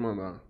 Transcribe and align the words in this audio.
Mandar. 0.00 0.40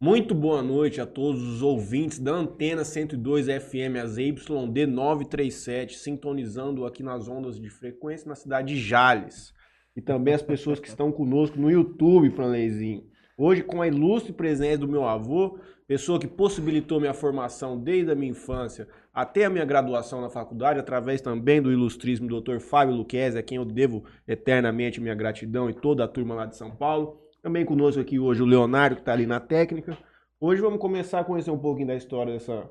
Muito 0.00 0.34
boa 0.34 0.62
noite 0.62 0.98
a 0.98 1.04
todos 1.04 1.42
os 1.42 1.60
ouvintes 1.60 2.18
da 2.18 2.32
Antena 2.32 2.82
102 2.82 3.44
FM, 3.44 3.98
as 4.02 4.16
YD 4.16 4.86
937, 4.86 5.98
sintonizando 5.98 6.86
aqui 6.86 7.02
nas 7.02 7.28
ondas 7.28 7.60
de 7.60 7.68
frequência 7.68 8.26
na 8.26 8.34
cidade 8.34 8.74
de 8.74 8.80
Jales. 8.80 9.52
E 9.94 10.00
também 10.00 10.32
as 10.32 10.40
pessoas 10.40 10.80
que 10.80 10.88
estão 10.88 11.12
conosco 11.12 11.60
no 11.60 11.70
YouTube, 11.70 12.30
Franleizinho. 12.30 13.04
Hoje, 13.36 13.62
com 13.62 13.82
a 13.82 13.86
ilustre 13.86 14.32
presença 14.32 14.78
do 14.78 14.88
meu 14.88 15.06
avô, 15.06 15.58
pessoa 15.86 16.18
que 16.18 16.26
possibilitou 16.26 16.98
minha 16.98 17.12
formação 17.12 17.78
desde 17.78 18.12
a 18.12 18.14
minha 18.14 18.30
infância 18.30 18.88
até 19.12 19.44
a 19.44 19.50
minha 19.50 19.66
graduação 19.66 20.22
na 20.22 20.30
faculdade, 20.30 20.80
através 20.80 21.20
também 21.20 21.60
do 21.60 21.70
ilustríssimo 21.70 22.40
Dr. 22.40 22.60
Fábio 22.60 22.94
Luquezzi, 22.94 23.36
a 23.36 23.42
quem 23.42 23.58
eu 23.58 23.64
devo 23.66 24.04
eternamente 24.26 25.02
minha 25.02 25.14
gratidão 25.14 25.68
e 25.68 25.74
toda 25.74 26.02
a 26.02 26.08
turma 26.08 26.34
lá 26.34 26.46
de 26.46 26.56
São 26.56 26.74
Paulo. 26.74 27.23
Também 27.44 27.62
conosco 27.62 28.00
aqui 28.00 28.18
hoje 28.18 28.42
o 28.42 28.46
Leonardo, 28.46 28.96
que 28.96 29.02
está 29.02 29.12
ali 29.12 29.26
na 29.26 29.38
técnica. 29.38 29.98
Hoje 30.40 30.62
vamos 30.62 30.78
começar 30.80 31.20
a 31.20 31.24
conhecer 31.24 31.50
um 31.50 31.58
pouquinho 31.58 31.88
da 31.88 31.94
história 31.94 32.32
dessa 32.32 32.64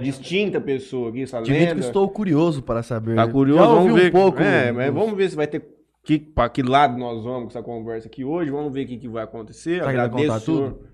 distinta 0.00 0.60
pessoa 0.60 1.10
aqui, 1.10 1.22
essa 1.22 1.38
lenda. 1.38 1.74
que 1.76 1.80
estou 1.82 2.08
curioso 2.08 2.64
para 2.64 2.82
saber. 2.82 3.14
Tá 3.14 3.28
curioso? 3.28 3.62
Já 3.62 3.68
ouvi 3.70 3.88
vamos 3.90 4.02
ver. 4.02 4.08
um 4.08 4.10
pouco. 4.12 4.40
É, 4.42 4.72
mas 4.72 4.92
dos- 4.92 5.00
vamos 5.00 5.16
ver 5.16 5.30
se 5.30 5.36
vai 5.36 5.46
ter. 5.46 5.64
Que, 6.02 6.18
para 6.18 6.48
que 6.48 6.64
lado 6.64 6.98
nós 6.98 7.22
vamos 7.22 7.42
com 7.44 7.48
essa 7.50 7.62
conversa 7.62 8.08
aqui 8.08 8.24
hoje? 8.24 8.50
Vamos 8.50 8.72
ver 8.72 8.86
o 8.86 8.88
que, 8.88 8.96
que 8.98 9.08
vai 9.08 9.22
acontecer. 9.22 9.76
Será 9.78 9.90
Agradeço 9.90 10.44
tudo? 10.46 10.88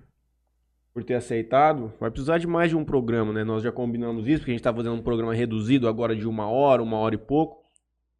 por 0.93 1.03
ter 1.03 1.15
aceitado. 1.15 1.91
Vai 1.99 2.11
precisar 2.11 2.37
de 2.37 2.45
mais 2.45 2.69
de 2.69 2.75
um 2.77 2.85
programa, 2.85 3.33
né? 3.33 3.43
Nós 3.43 3.63
já 3.63 3.71
combinamos 3.71 4.27
isso, 4.27 4.41
porque 4.41 4.51
a 4.51 4.53
gente 4.53 4.59
está 4.59 4.71
fazendo 4.71 4.93
um 4.93 5.01
programa 5.01 5.33
reduzido 5.33 5.87
agora 5.87 6.15
de 6.15 6.27
uma 6.27 6.47
hora, 6.47 6.83
uma 6.83 6.97
hora 6.97 7.15
e 7.15 7.17
pouco. 7.17 7.58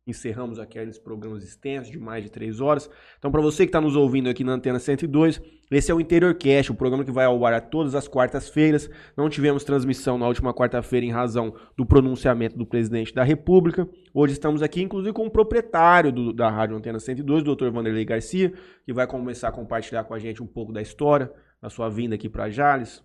Encerramos 0.08 0.58
aqueles 0.60 0.98
programas 0.98 1.44
extensos 1.44 1.92
de 1.92 2.00
mais 2.00 2.24
de 2.24 2.32
três 2.32 2.60
horas. 2.60 2.90
Então, 3.20 3.32
para 3.32 3.42
você 3.42 3.64
que 3.64 3.70
está 3.70 3.80
nos 3.80 3.96
ouvindo 3.96 4.28
aqui 4.28 4.44
na 4.44 4.54
Antena 4.54 4.80
102, 4.80 5.40
esse 5.70 5.92
é 5.92 5.94
o 5.94 6.02
Interior 6.02 6.34
Cast, 6.34 6.72
o 6.72 6.76
programa 6.76 7.04
que 7.06 7.12
vai 7.12 7.26
ao 7.26 7.46
ar 7.46 7.70
todas 7.70 7.94
as 7.94 8.08
quartas-feiras. 8.08 8.90
Não 9.16 9.30
tivemos 9.30 9.64
transmissão 9.64 10.18
na 10.18 10.28
última 10.28 10.52
quarta-feira 10.52 11.06
em 11.06 11.12
razão 11.12 11.54
do 11.78 11.86
pronunciamento 11.86 12.58
do 12.58 12.66
presidente 12.66 13.14
da 13.14 13.24
República. 13.24 13.88
Hoje 14.12 14.34
estamos 14.34 14.64
aqui, 14.64 14.82
inclusive, 14.82 15.14
com 15.14 15.28
o 15.28 15.32
proprietário 15.32 16.12
do- 16.12 16.34
da 16.34 16.50
Rádio 16.50 16.76
Antena 16.76 17.00
102, 17.00 17.44
o 17.44 17.56
Dr. 17.56 17.70
Vanderlei 17.70 18.04
Garcia, 18.06 18.52
que 18.84 18.92
vai 18.92 19.06
começar 19.06 19.50
a 19.50 19.52
compartilhar 19.52 20.06
com 20.06 20.16
a 20.16 20.20
gente 20.20 20.42
um 20.42 20.48
pouco 20.48 20.74
da 20.74 20.82
história, 20.82 21.32
da 21.62 21.70
sua 21.70 21.88
vinda 21.88 22.16
aqui 22.16 22.28
para 22.28 22.50
Jales, 22.50 23.04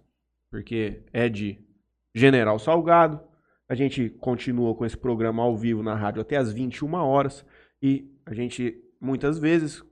porque 0.50 1.02
é 1.12 1.28
de 1.28 1.58
General 2.14 2.58
Salgado. 2.58 3.20
A 3.68 3.74
gente 3.74 4.10
continua 4.10 4.74
com 4.74 4.84
esse 4.84 4.96
programa 4.96 5.42
ao 5.42 5.56
vivo 5.56 5.82
na 5.82 5.94
rádio 5.94 6.20
até 6.20 6.36
às 6.36 6.52
21 6.52 6.94
horas 6.94 7.44
e 7.82 8.10
a 8.26 8.34
gente 8.34 8.76
muitas 9.00 9.38
vezes 9.38 9.82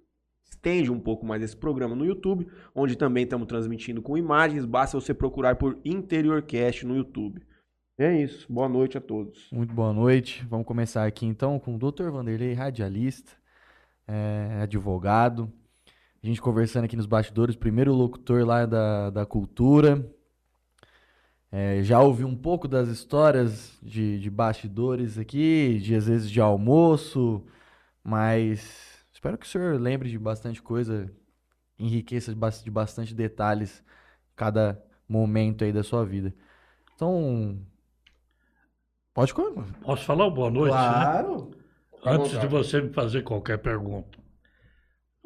estende 0.45 0.93
um 0.93 1.01
pouco 1.01 1.25
mais 1.25 1.43
esse 1.43 1.57
programa 1.57 1.97
no 1.97 2.05
YouTube, 2.05 2.47
onde 2.75 2.97
também 2.97 3.25
estamos 3.25 3.49
transmitindo 3.49 4.03
com 4.03 4.17
imagens, 4.17 4.65
basta 4.65 5.01
você 5.01 5.13
procurar 5.13 5.57
por 5.57 5.79
Interiorcast 5.85 6.87
no 6.87 6.97
YouTube. 6.97 7.43
É 7.99 8.21
isso, 8.21 8.51
boa 8.51 8.69
noite 8.69 8.97
a 8.97 9.01
todos. 9.01 9.49
Muito 9.53 9.75
boa 9.75 9.93
noite. 9.93 10.45
Vamos 10.49 10.67
começar 10.67 11.07
aqui 11.07 11.27
então 11.27 11.59
com 11.59 11.77
o 11.77 11.79
Dr. 11.79 12.11
Vanderlei, 12.11 12.53
radialista, 12.53 13.33
é, 14.07 14.61
advogado. 14.63 15.53
A 16.23 16.27
gente 16.27 16.41
conversando 16.41 16.85
aqui 16.85 16.97
nos 16.97 17.07
bastidores, 17.07 17.57
primeiro 17.57 17.93
locutor 17.93 18.47
lá 18.47 18.65
da, 18.65 19.11
da 19.11 19.27
cultura. 19.27 20.09
É, 21.55 21.83
já 21.83 22.01
ouvi 22.01 22.25
um 22.25 22.35
pouco 22.35 22.67
das 22.67 22.89
histórias 22.89 23.79
de, 23.83 24.19
de 24.19 24.31
bastidores 24.31 25.19
aqui, 25.19 25.79
de 25.81 25.95
às 25.95 26.07
vezes 26.07 26.31
de 26.31 26.41
almoço, 26.41 27.45
mas 28.03 29.05
espero 29.13 29.37
que 29.37 29.45
o 29.45 29.49
senhor 29.49 29.79
lembre 29.79 30.09
de 30.09 30.19
bastante 30.19 30.63
coisa, 30.63 31.13
enriqueça 31.79 32.33
de 32.33 32.39
bas- 32.39 32.65
de 32.65 32.71
bastante 32.71 33.15
detalhes 33.15 33.85
cada 34.35 34.83
momento 35.07 35.63
aí 35.63 35.73
da 35.75 35.83
sua 35.83 36.07
vida. 36.07 36.35
Então, 36.95 37.61
pode 39.13 39.35
começar. 39.35 39.79
Posso 39.83 40.05
falar 40.07 40.31
boa 40.31 40.51
noite? 40.51 40.73
né? 40.75 40.81
Claro. 40.81 41.51
à 42.03 42.15
Antes 42.15 42.41
de 42.41 42.47
você 42.47 42.81
me 42.81 42.95
fazer 42.95 43.23
qualquer 43.25 43.59
pergunta. 43.59 44.19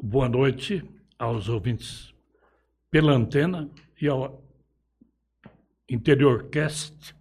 Boa 0.02 0.28
noite 0.28 0.82
aos 1.16 1.48
ouvintes 1.48 2.12
pela 2.90 3.12
antena 3.12 3.70
e 4.02 4.08
ao 4.08 4.42
Interiorcast, 5.88 7.14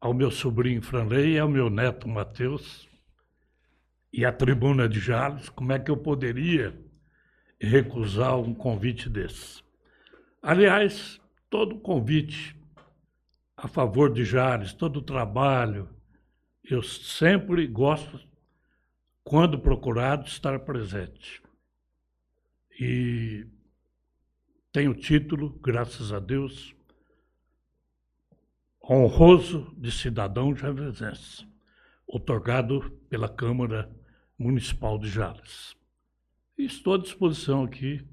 ao 0.00 0.14
meu 0.14 0.30
sobrinho 0.30 0.80
Franley 0.80 1.38
ao 1.40 1.48
meu 1.48 1.68
neto 1.68 2.08
Matheus 2.08 2.88
e 4.12 4.24
à 4.24 4.32
tribuna 4.32 4.88
de 4.88 5.00
Jales. 5.00 5.48
Como 5.48 5.72
é 5.72 5.78
que 5.80 5.90
eu 5.90 5.96
poderia 5.96 6.72
recusar 7.60 8.38
um 8.38 8.54
convite 8.54 9.08
desse? 9.08 9.60
Aliás, 10.40 11.20
todo 11.50 11.80
convite 11.80 12.56
a 13.56 13.66
favor 13.66 14.12
de 14.12 14.24
Jales, 14.24 14.72
todo 14.72 15.02
trabalho, 15.02 15.88
eu 16.62 16.80
sempre 16.80 17.66
gosto, 17.66 18.20
quando 19.24 19.58
procurado, 19.58 20.26
estar 20.26 20.60
presente. 20.60 21.42
E 22.80 23.46
tenho 24.72 24.94
título, 24.94 25.50
graças 25.60 26.12
a 26.12 26.20
Deus, 26.20 26.74
honroso 28.92 29.72
de 29.78 29.92
cidadão 29.92 30.52
javesense, 30.52 31.46
otorgado 32.04 32.90
pela 33.08 33.28
Câmara 33.28 33.88
Municipal 34.36 34.98
de 34.98 35.08
Jales. 35.08 35.76
Estou 36.58 36.94
à 36.94 36.98
disposição 36.98 37.62
aqui 37.62 38.04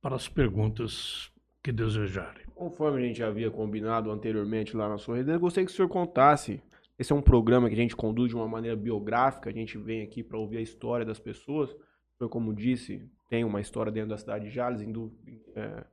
para 0.00 0.16
as 0.16 0.26
perguntas 0.26 1.30
que 1.62 1.70
desejarem. 1.70 2.46
Conforme 2.54 2.98
a 3.02 3.06
gente 3.06 3.22
havia 3.22 3.50
combinado 3.50 4.10
anteriormente 4.10 4.74
lá 4.74 4.88
na 4.88 4.96
sua 4.96 5.18
rede, 5.18 5.30
eu 5.32 5.38
gostaria 5.38 5.66
que 5.66 5.72
o 5.72 5.76
senhor 5.76 5.88
contasse. 5.88 6.62
Esse 6.98 7.12
é 7.12 7.14
um 7.14 7.20
programa 7.22 7.68
que 7.68 7.74
a 7.74 7.78
gente 7.78 7.94
conduz 7.94 8.30
de 8.30 8.36
uma 8.36 8.48
maneira 8.48 8.76
biográfica, 8.76 9.50
a 9.50 9.52
gente 9.52 9.76
vem 9.76 10.02
aqui 10.02 10.22
para 10.22 10.38
ouvir 10.38 10.56
a 10.56 10.62
história 10.62 11.04
das 11.04 11.20
pessoas. 11.20 11.70
O 11.70 11.76
senhor, 12.16 12.30
como 12.30 12.54
disse, 12.54 13.06
tem 13.28 13.44
uma 13.44 13.60
história 13.60 13.92
dentro 13.92 14.08
da 14.08 14.16
cidade 14.16 14.46
de 14.46 14.50
Jales, 14.50 14.84
dú- 14.90 15.12
é, 15.54 15.84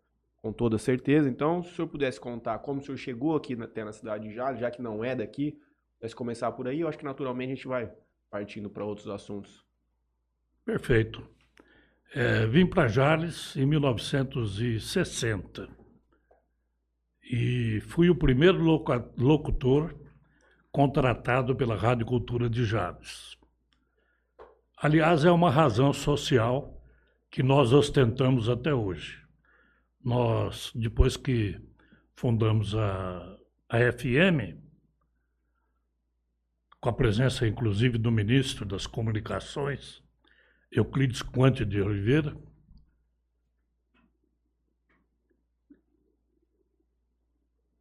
com 0.46 0.54
toda 0.54 0.78
certeza. 0.78 1.28
Então, 1.28 1.64
se 1.64 1.72
o 1.72 1.76
senhor 1.76 1.88
pudesse 1.88 2.20
contar 2.20 2.60
como 2.60 2.80
o 2.80 2.84
senhor 2.84 2.98
chegou 2.98 3.36
aqui 3.36 3.56
na- 3.56 3.66
até 3.66 3.84
na 3.84 3.92
cidade 3.92 4.30
de 4.30 4.36
Jales, 4.36 4.60
já 4.60 4.70
que 4.70 4.80
não 4.80 5.04
é 5.04 5.16
daqui, 5.16 5.58
pudesse 5.98 6.16
começar 6.16 6.52
por 6.52 6.68
aí, 6.68 6.82
eu 6.82 6.88
acho 6.88 7.00
que 7.00 7.04
naturalmente 7.04 7.52
a 7.52 7.56
gente 7.56 7.68
vai 7.68 7.92
partindo 8.30 8.70
para 8.70 8.86
outros 8.86 9.10
assuntos. 9.10 9.66
Perfeito. 10.64 11.28
É, 12.14 12.46
vim 12.46 12.68
para 12.68 12.88
Jales 12.88 13.56
em 13.56 13.66
1960 13.66 15.68
e 17.24 17.82
fui 17.88 18.12
o 18.12 18.16
primeiro 18.16 18.60
locutor 19.18 19.96
contratado 20.72 21.56
pela 21.56 21.76
Rádio 21.76 22.06
Cultura 22.06 22.48
de 22.48 22.66
Jales. 22.66 23.36
Aliás, 24.78 25.26
é 25.26 25.32
uma 25.32 25.50
razão 25.50 25.92
social 25.92 26.80
que 27.32 27.42
nós 27.42 27.74
ostentamos 27.74 28.48
até 28.48 28.72
hoje. 28.72 29.25
Nós, 30.06 30.72
depois 30.76 31.18
que 31.18 31.60
fundamos 32.16 32.76
a, 32.76 33.38
a 33.68 33.78
FM, 33.92 34.56
com 36.80 36.90
a 36.90 36.94
presença 36.94 37.48
inclusive 37.48 37.98
do 37.98 38.12
ministro 38.12 38.66
das 38.66 38.86
Comunicações, 38.86 40.04
Euclides 40.72 41.24
Quante 41.24 41.66
de 41.66 41.82
Oliveira, 41.82 42.38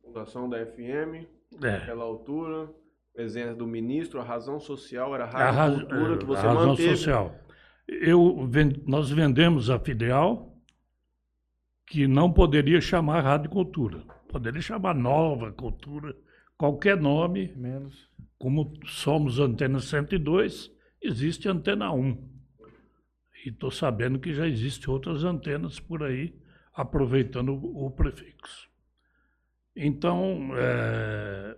Fundação 0.03 0.49
da 0.49 0.65
FM, 0.65 1.27
é, 1.63 1.71
naquela 1.79 2.05
altura, 2.05 2.71
presença 3.13 3.55
do 3.55 3.67
ministro, 3.67 4.21
a 4.21 4.25
razão 4.25 4.59
social 4.61 5.15
era 5.15 5.25
a 5.25 5.29
a, 5.29 5.51
rádio 5.51 5.79
raz- 5.79 5.89
cultura 5.89 6.19
que 6.19 6.25
é, 6.25 6.27
você 6.27 6.47
a 6.47 6.53
razão 6.53 6.67
manteve. 6.69 6.97
social. 6.97 7.39
Eu, 7.87 8.49
nós 8.87 9.11
vendemos 9.11 9.69
a 9.71 9.79
filial 9.79 10.54
que 11.87 12.07
não 12.07 12.33
poderia 12.33 12.81
chamar 12.81 13.21
Rádio 13.21 13.51
Cultura. 13.51 14.03
Poderia 14.29 14.61
chamar 14.61 14.95
Nova 14.95 15.53
Cultura, 15.53 16.15
qualquer 16.57 16.97
nome, 16.97 17.53
Menos. 17.57 18.11
como 18.39 18.73
somos 18.87 19.39
Antena 19.39 19.79
102, 19.79 20.71
existe 21.01 21.49
Antena 21.49 21.93
1. 21.93 22.35
E 23.45 23.51
estou 23.51 23.71
sabendo 23.71 24.19
que 24.19 24.33
já 24.33 24.49
existem 24.49 24.93
outras 24.93 25.23
antenas 25.23 25.79
por 25.79 26.03
aí, 26.03 26.35
aproveitando 26.73 27.51
o, 27.53 27.87
o 27.87 27.91
prefixo. 27.91 28.69
Então, 29.77 30.51
eh, 30.57 31.57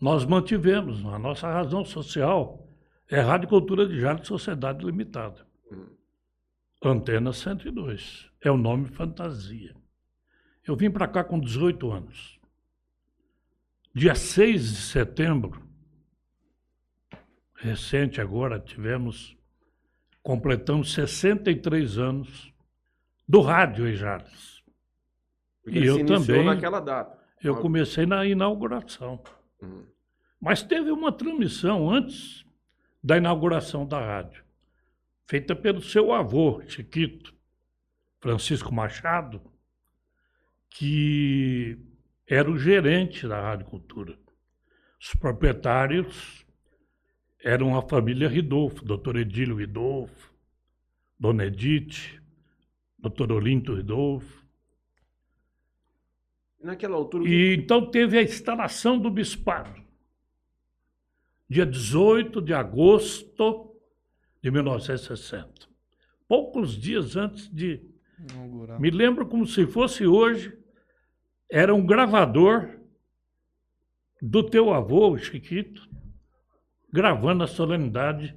nós 0.00 0.24
mantivemos, 0.24 1.04
a 1.06 1.18
nossa 1.18 1.50
razão 1.50 1.84
social 1.84 2.68
é 3.10 3.20
Rádio 3.20 3.48
Cultura 3.48 3.86
de 3.86 4.00
Jales 4.00 4.26
Sociedade 4.26 4.84
Limitada. 4.84 5.46
Antena 6.82 7.32
102. 7.32 8.31
É 8.42 8.50
o 8.50 8.56
nome 8.56 8.88
fantasia. 8.88 9.74
Eu 10.66 10.76
vim 10.76 10.90
para 10.90 11.08
cá 11.08 11.22
com 11.24 11.38
18 11.38 11.90
anos. 11.90 12.38
Dia 13.94 14.14
6 14.14 14.62
de 14.70 14.76
setembro, 14.76 15.62
recente 17.54 18.20
agora, 18.20 18.58
tivemos, 18.58 19.36
completamos 20.22 20.92
63 20.94 21.98
anos 21.98 22.52
do 23.28 23.40
rádio 23.40 23.86
em 23.88 23.94
Jales. 23.94 24.62
Porque 25.62 25.78
E 25.78 25.86
eu 25.86 26.04
também. 26.06 26.44
naquela 26.44 26.80
data. 26.80 27.18
Eu 27.42 27.54
Ah. 27.54 27.60
comecei 27.60 28.06
na 28.06 28.24
inauguração. 28.26 29.22
Uhum. 29.60 29.84
Mas 30.40 30.62
teve 30.62 30.90
uma 30.90 31.12
transmissão 31.12 31.88
antes 31.90 32.44
da 33.02 33.16
inauguração 33.16 33.86
da 33.86 34.00
rádio, 34.00 34.44
feita 35.26 35.54
pelo 35.54 35.80
seu 35.82 36.12
avô, 36.12 36.62
Chiquito, 36.66 37.34
Francisco 38.22 38.72
Machado, 38.72 39.42
que 40.70 41.76
era 42.24 42.48
o 42.48 42.56
gerente 42.56 43.26
da 43.26 43.40
Rádio 43.40 43.66
Cultura. 43.66 44.16
Os 44.98 45.12
proprietários 45.16 46.46
eram 47.42 47.76
a 47.76 47.82
família 47.82 48.28
Ridolfo, 48.28 48.84
doutor 48.84 49.16
Edílio 49.16 49.56
Ridolfo, 49.56 50.32
Dona 51.18 51.46
Edith, 51.46 52.22
doutor 52.96 53.32
Olinto 53.32 53.74
Ridolfo. 53.74 54.46
E 56.60 56.64
naquela 56.64 56.94
altura, 56.94 57.28
E 57.28 57.56
então 57.56 57.90
teve 57.90 58.16
a 58.16 58.22
instalação 58.22 59.00
do 59.00 59.10
bispado. 59.10 59.82
Dia 61.48 61.66
18 61.66 62.40
de 62.40 62.54
agosto 62.54 63.76
de 64.40 64.48
1960. 64.48 65.68
Poucos 66.28 66.80
dias 66.80 67.16
antes 67.16 67.52
de. 67.52 67.91
Inaugurar. 68.30 68.80
Me 68.80 68.90
lembro 68.90 69.26
como 69.26 69.46
se 69.46 69.66
fosse 69.66 70.06
hoje. 70.06 70.56
Era 71.50 71.74
um 71.74 71.84
gravador 71.84 72.80
do 74.20 74.42
teu 74.48 74.72
avô, 74.72 75.10
o 75.10 75.18
Chiquito, 75.18 75.88
gravando 76.92 77.44
a 77.44 77.46
solenidade 77.46 78.36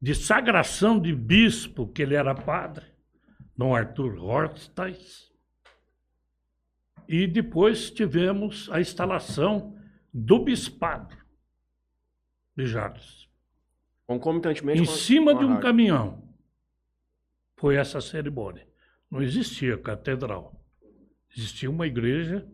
de 0.00 0.14
sagração 0.14 0.98
de 1.00 1.14
bispo, 1.14 1.86
que 1.86 2.02
ele 2.02 2.14
era 2.14 2.34
padre, 2.34 2.84
Dom 3.56 3.74
Arthur 3.74 4.18
Horstais. 4.22 5.32
E 7.08 7.26
depois 7.26 7.90
tivemos 7.90 8.68
a 8.70 8.80
instalação 8.80 9.78
do 10.12 10.40
bispado 10.40 11.16
de 12.56 12.66
Jales. 12.66 13.28
concomitantemente 14.06 14.80
Em 14.82 14.86
cima 14.86 15.34
de 15.34 15.44
um 15.44 15.48
rádio. 15.50 15.62
caminhão. 15.62 16.34
Foi 17.56 17.76
essa 17.76 18.00
cerimônia. 18.00 18.66
Não 19.16 19.22
existia 19.22 19.78
catedral. 19.78 20.54
Existia 21.34 21.70
uma 21.70 21.86
igreja 21.86 22.46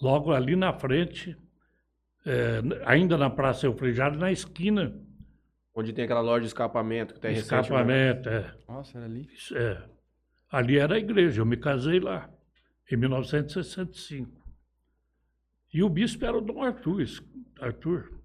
logo 0.00 0.32
ali 0.32 0.56
na 0.56 0.72
frente, 0.72 1.36
eh, 2.24 2.62
ainda 2.86 3.18
na 3.18 3.28
Praça 3.28 3.66
Eufrejado, 3.66 4.18
na 4.18 4.32
esquina. 4.32 4.98
Onde 5.74 5.92
tem 5.92 6.04
aquela 6.04 6.20
loja 6.22 6.40
de 6.40 6.46
escapamento 6.46 7.14
que 7.14 7.20
tem 7.20 7.32
recente, 7.34 7.52
né? 7.52 7.60
Escapamento, 7.60 8.28
é. 8.28 8.54
Nossa, 8.68 8.96
era 8.98 9.06
ali. 9.06 9.28
Isso 9.34 9.56
é. 9.56 9.86
Ali 10.50 10.78
era 10.78 10.94
a 10.94 10.98
igreja, 10.98 11.40
eu 11.42 11.46
me 11.46 11.56
casei 11.58 12.00
lá, 12.00 12.28
em 12.90 12.96
1965. 12.96 14.30
E 15.74 15.82
o 15.82 15.88
bispo 15.90 16.24
era 16.24 16.36
o 16.36 16.40
Dom 16.42 16.62
Arthur, 16.62 17.04
Arthur, 17.60 18.18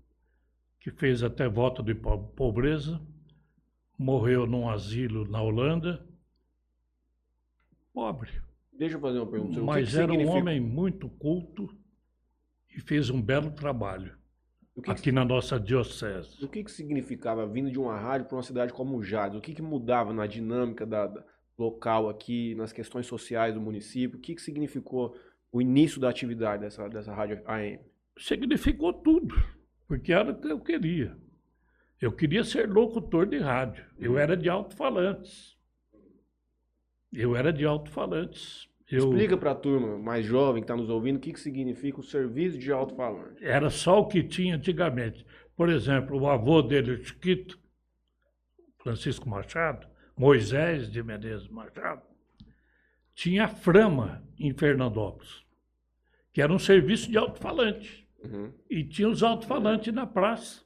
que 0.80 0.92
fez 0.92 1.22
até 1.24 1.48
voto 1.50 1.81
de 1.84 1.94
po- 1.96 2.18
pobreza, 2.30 3.02
morreu 3.98 4.46
num 4.46 4.70
asilo 4.70 5.25
na 5.30 5.42
Holanda, 5.42 6.06
pobre. 7.98 8.30
Deixa 8.72 8.96
eu 8.96 9.00
fazer 9.02 9.18
uma 9.18 9.26
pergunta. 9.26 9.56
que 9.56 9.66
Mas 9.66 9.90
que 9.90 9.98
era 9.98 10.14
um 10.14 10.28
homem 10.28 10.60
muito 10.60 11.10
culto 11.10 11.68
e 12.70 12.80
fez 12.80 13.10
um 13.10 13.20
belo 13.20 13.50
trabalho 13.50 14.16
que, 14.76 14.82
que, 14.84 14.92
aqui 14.92 15.12
na 15.12 15.26
nossa 15.26 15.60
diocese. 15.60 16.46
o 16.46 16.48
que, 16.48 16.64
que 16.64 16.70
significava 16.72 17.48
vindo 17.48 17.72
de 17.72 17.80
uma 17.80 17.98
rádio 18.00 18.28
para 18.28 18.36
uma 18.38 18.44
cidade 18.44 18.72
como 18.72 19.02
Jades? 19.02 19.40
O 19.40 19.42
que, 19.42 19.56
que 19.56 19.64
mudava 19.64 20.14
na 20.14 20.28
dinâmica 20.28 20.86
da, 20.86 21.08
da- 21.08 21.26
local 21.58 22.08
aqui, 22.08 22.54
nas 22.54 22.72
questões 22.72 23.08
sociais 23.08 23.56
do 23.56 23.60
município? 23.60 24.20
O 24.20 24.22
que, 24.22 24.36
que 24.36 24.42
significou 24.44 25.18
o 25.52 25.60
início 25.60 26.00
da 26.00 26.08
atividade 26.08 26.62
dessa, 26.62 26.88
dessa 26.88 27.12
rádio 27.12 27.42
AM? 27.48 27.80
significou 28.20 28.94
tudo, 28.94 29.34
porque 29.88 30.14
era 30.14 30.32
o 30.32 30.40
que 30.40 30.52
eu 30.52 30.60
queria. 30.60 31.18
Eu 32.00 32.12
queria 32.12 32.44
ser 32.44 32.70
locutor 32.70 33.26
de 33.26 33.40
rádio. 33.40 33.84
Eu 33.98 34.20
era 34.20 34.38
de 34.38 34.50
alto-falantes. 34.50 35.56
Eu 37.13 37.36
era 37.36 37.51
de 37.54 37.65
alto-falantes. 37.65 38.68
Eu 38.89 39.09
Explica 39.09 39.36
para 39.38 39.51
a 39.51 39.56
turma 39.56 39.98
mais 39.98 40.25
jovem 40.25 40.62
que 40.62 40.65
está 40.65 40.75
nos 40.75 40.89
ouvindo 40.89 41.18
o 41.18 41.19
que, 41.19 41.33
que 41.33 41.39
significa 41.39 42.00
o 42.00 42.04
serviço 42.04 42.57
de 42.57 42.71
alto-falante. 42.71 43.44
era 43.44 43.69
só 43.69 44.00
o 44.00 44.07
que 44.07 44.24
tinha 44.24 44.56
antigamente. 44.56 45.25
Por 45.56 45.69
exemplo, 45.69 46.18
o 46.19 46.27
avô 46.30 46.62
dele, 46.62 46.92
o 46.92 47.04
Chiquito, 47.04 47.59
Francisco 48.81 49.27
Machado, 49.30 49.88
Moisés 50.15 50.89
de 50.89 51.04
Menezes 51.04 51.48
Machado, 51.50 52.01
tinha 53.13 53.45
a 53.45 53.48
Frama 53.48 54.24
em 54.39 54.53
Fernandópolis, 54.53 55.44
que 56.31 56.42
era 56.42 56.53
um 56.53 56.60
serviço 56.60 57.10
de 57.12 57.18
alto-falante. 57.18 58.07
Uhum. 58.24 58.53
E 58.69 58.83
tinha 58.83 59.10
os 59.10 59.21
alto-falantes 59.24 59.94
na 59.94 60.06
praça, 60.06 60.62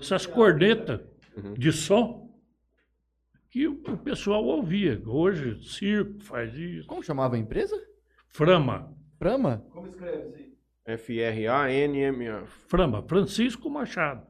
essas 0.00 0.26
cornetas 0.26 1.00
Uhum. 1.36 1.54
de 1.54 1.70
som 1.70 2.27
que 3.50 3.66
o 3.66 3.72
o 3.86 3.96
pessoal 3.96 4.44
ouvia. 4.44 5.00
Hoje, 5.06 5.62
circo 5.62 6.22
faz 6.22 6.54
isso. 6.56 6.86
Como 6.86 7.02
chamava 7.02 7.36
a 7.36 7.38
empresa? 7.38 7.76
Frama, 8.28 8.92
Brahma? 9.18 9.64
F-R-A-N-M-A. 10.86 12.46
Frama, 12.68 13.02
Francisco 13.02 13.68
Machado. 13.68 14.26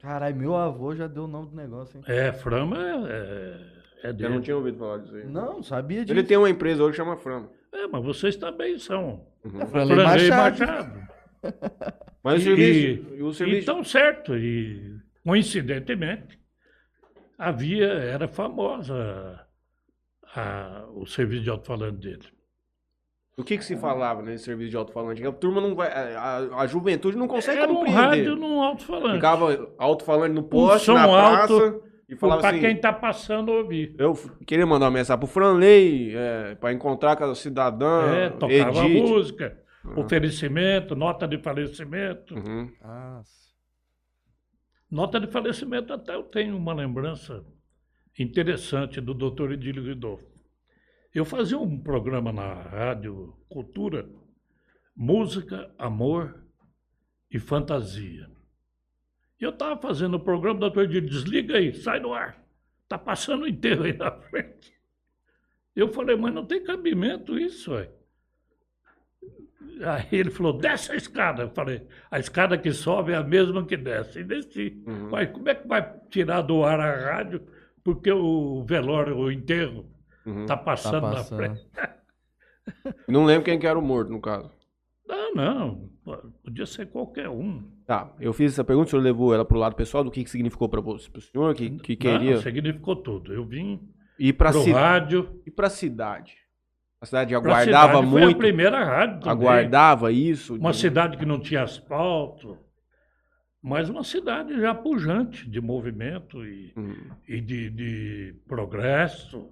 Caralho, 0.00 0.36
meu 0.36 0.54
avô 0.54 0.94
já 0.94 1.06
deu 1.06 1.24
o 1.24 1.28
nome 1.28 1.50
do 1.50 1.56
negócio, 1.56 1.96
hein? 1.98 2.04
É, 2.06 2.32
Frama 2.32 2.76
é, 3.08 4.06
é 4.06 4.08
Eu 4.10 4.14
dele. 4.14 4.34
não 4.34 4.40
tinha 4.40 4.56
ouvido 4.56 4.78
falar 4.78 4.98
disso 4.98 5.14
aí. 5.16 5.26
Não, 5.26 5.62
sabia 5.62 6.02
disso. 6.04 6.12
Ele 6.12 6.22
tem 6.22 6.36
uma 6.36 6.50
empresa 6.50 6.82
hoje 6.82 6.92
que 6.92 6.96
chama 6.98 7.16
Frama. 7.16 7.50
É, 7.72 7.86
mas 7.86 8.04
vocês 8.04 8.36
também 8.36 8.78
são. 8.78 9.26
Uhum. 9.44 9.66
Franley 9.66 9.96
Machado. 9.96 10.60
Machado. 10.60 11.06
Mas 12.22 12.34
o 12.34 12.38
E- 12.38 12.44
serviço. 12.44 13.14
E, 13.16 13.22
o 13.22 13.32
serviço 13.32 13.62
Então, 13.62 13.84
certo. 13.84 14.36
E, 14.36 14.96
coincidentemente, 15.24 16.38
havia, 17.38 17.86
era 17.86 18.26
famosa 18.28 19.40
a- 20.34 20.84
o 20.94 21.06
serviço 21.06 21.42
de 21.42 21.50
alto-falante 21.50 21.98
dele. 21.98 22.24
O 23.38 23.44
que, 23.44 23.58
que 23.58 23.64
se 23.64 23.76
falava 23.76 24.22
nesse 24.22 24.44
serviço 24.44 24.70
de 24.70 24.76
alto-falante? 24.78 25.22
A 25.26 25.30
turma 25.32 25.60
não 25.60 25.74
vai. 25.74 25.88
A, 25.92 26.38
a 26.60 26.66
juventude 26.66 27.18
não 27.18 27.28
consegue 27.28 27.60
Era 27.60 27.70
um 27.70 27.76
compreender. 27.76 28.00
rádio 28.00 28.36
num 28.36 28.62
alto-falante. 28.62 29.16
Ficava 29.16 29.74
alto-falante 29.76 30.34
no 30.34 30.42
poste, 30.42 30.86
som 30.86 30.94
na 30.94 31.06
praça, 31.06 31.52
alto 31.52 31.82
e 32.08 32.16
falava 32.16 32.40
Para 32.40 32.50
assim. 32.52 32.60
quem 32.60 32.76
está 32.76 32.92
passando 32.94 33.50
ouvir. 33.52 33.94
Eu 33.98 34.14
queria 34.46 34.64
mandar 34.64 34.86
uma 34.86 34.92
mensagem 34.92 35.18
pro 35.18 35.28
Franley, 35.28 36.14
é, 36.16 36.54
para 36.54 36.72
encontrar 36.72 37.14
com 37.16 37.24
a 37.24 37.34
cidadã 37.34 38.06
É, 38.14 38.30
tocava 38.30 38.86
Edith. 38.86 39.02
música, 39.02 39.58
oferecimento, 39.94 40.96
nota 40.96 41.28
de 41.28 41.36
falecimento. 41.36 42.34
Uhum. 42.34 42.70
Nossa. 42.82 43.45
Nota 44.90 45.18
de 45.18 45.26
falecimento 45.26 45.92
até 45.92 46.14
eu 46.14 46.22
tenho 46.22 46.56
uma 46.56 46.72
lembrança 46.72 47.44
interessante 48.18 49.00
do 49.00 49.12
doutor 49.12 49.52
Edílio 49.52 49.84
Ridolfo. 49.84 50.24
Eu 51.12 51.24
fazia 51.24 51.58
um 51.58 51.78
programa 51.78 52.32
na 52.32 52.54
Rádio 52.54 53.36
Cultura, 53.48 54.08
Música, 54.94 55.74
Amor 55.78 56.44
e 57.30 57.38
Fantasia. 57.38 58.30
E 59.40 59.44
eu 59.44 59.50
estava 59.50 59.80
fazendo 59.80 60.14
o 60.14 60.20
programa, 60.20 60.58
o 60.58 60.60
doutor 60.60 60.84
Edílio, 60.84 61.08
desliga 61.08 61.56
aí, 61.56 61.74
sai 61.74 62.00
do 62.00 62.12
ar. 62.12 62.42
Está 62.84 62.96
passando 62.96 63.42
o 63.42 63.48
enterro 63.48 63.84
aí 63.84 63.92
na 63.92 64.12
frente. 64.30 64.72
Eu 65.74 65.88
falei, 65.92 66.16
mas 66.16 66.32
não 66.32 66.46
tem 66.46 66.62
cabimento 66.62 67.38
isso, 67.38 67.72
ué. 67.72 67.90
Aí 69.84 70.06
ele 70.18 70.30
falou, 70.30 70.52
desce 70.56 70.92
a 70.92 70.96
escada. 70.96 71.42
Eu 71.42 71.50
falei, 71.50 71.86
a 72.10 72.18
escada 72.18 72.56
que 72.56 72.72
sobe 72.72 73.12
é 73.12 73.16
a 73.16 73.22
mesma 73.22 73.64
que 73.66 73.76
desce. 73.76 74.20
E 74.20 74.24
desci. 74.24 74.82
Uhum. 74.86 75.10
Mas 75.10 75.30
como 75.30 75.48
é 75.48 75.54
que 75.54 75.68
vai 75.68 75.94
tirar 76.10 76.42
do 76.42 76.64
ar 76.64 76.80
a 76.80 77.14
rádio 77.16 77.42
porque 77.84 78.10
o 78.10 78.64
velório, 78.64 79.16
o 79.16 79.30
enterro, 79.30 79.86
Uhum. 80.24 80.42
está 80.42 80.56
Tá 80.56 80.62
passando, 80.64 81.02
na 81.02 81.10
passando. 81.12 81.36
frente? 81.38 81.66
Não 83.08 83.24
lembro 83.24 83.44
quem 83.44 83.58
que 83.58 83.66
era 83.66 83.78
o 83.78 83.82
morto, 83.82 84.10
no 84.10 84.20
caso. 84.20 84.50
Não, 85.08 85.32
não. 85.34 85.90
Podia 86.42 86.66
ser 86.66 86.86
qualquer 86.86 87.28
um. 87.28 87.62
Tá, 87.86 88.12
eu 88.18 88.32
fiz 88.32 88.52
essa 88.52 88.64
pergunta, 88.64 88.88
o 88.88 88.90
senhor 88.90 89.02
levou 89.02 89.32
ela 89.32 89.44
pro 89.44 89.56
lado 89.58 89.76
pessoal, 89.76 90.02
do 90.02 90.10
que, 90.10 90.24
que 90.24 90.30
significou 90.30 90.68
para 90.68 90.80
você, 90.80 91.08
pro 91.08 91.20
senhor, 91.20 91.54
que, 91.54 91.70
que 91.78 91.94
queria 91.94 92.34
Não, 92.34 92.42
significou 92.42 92.96
tudo. 92.96 93.32
Eu 93.32 93.44
vim 93.44 93.80
pro 94.36 94.52
cidade. 94.52 94.72
rádio. 94.72 95.40
E 95.46 95.50
pra 95.50 95.70
cidade? 95.70 96.34
A 97.00 97.06
cidade 97.06 97.34
aguardava 97.34 97.64
cidade. 97.92 98.10
Foi 98.10 98.22
a 98.22 98.24
muito, 98.26 98.38
primeira 98.38 98.82
rádio 98.84 99.20
também. 99.20 99.32
aguardava 99.32 100.10
isso. 100.12 100.54
Uma 100.56 100.72
de- 100.72 100.78
cidade 100.78 101.16
que 101.18 101.26
não 101.26 101.38
tinha 101.40 101.62
asfalto, 101.62 102.58
mas 103.62 103.88
uma 103.90 104.02
cidade 104.02 104.58
já 104.58 104.74
pujante 104.74 105.48
de 105.48 105.60
movimento 105.60 106.44
e, 106.44 106.72
Uhum. 106.76 107.10
e 107.28 107.40
de, 107.40 107.70
de 107.70 108.34
progresso, 108.48 109.50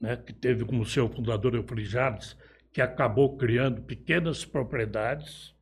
né, 0.00 0.16
que 0.16 0.32
teve 0.32 0.64
como 0.64 0.84
seu 0.84 1.08
fundador 1.08 1.54
Eufrijanes, 1.54 2.36
que 2.72 2.82
acabou 2.82 3.36
criando 3.36 3.82
pequenas 3.82 4.44
propriedades 4.44 5.54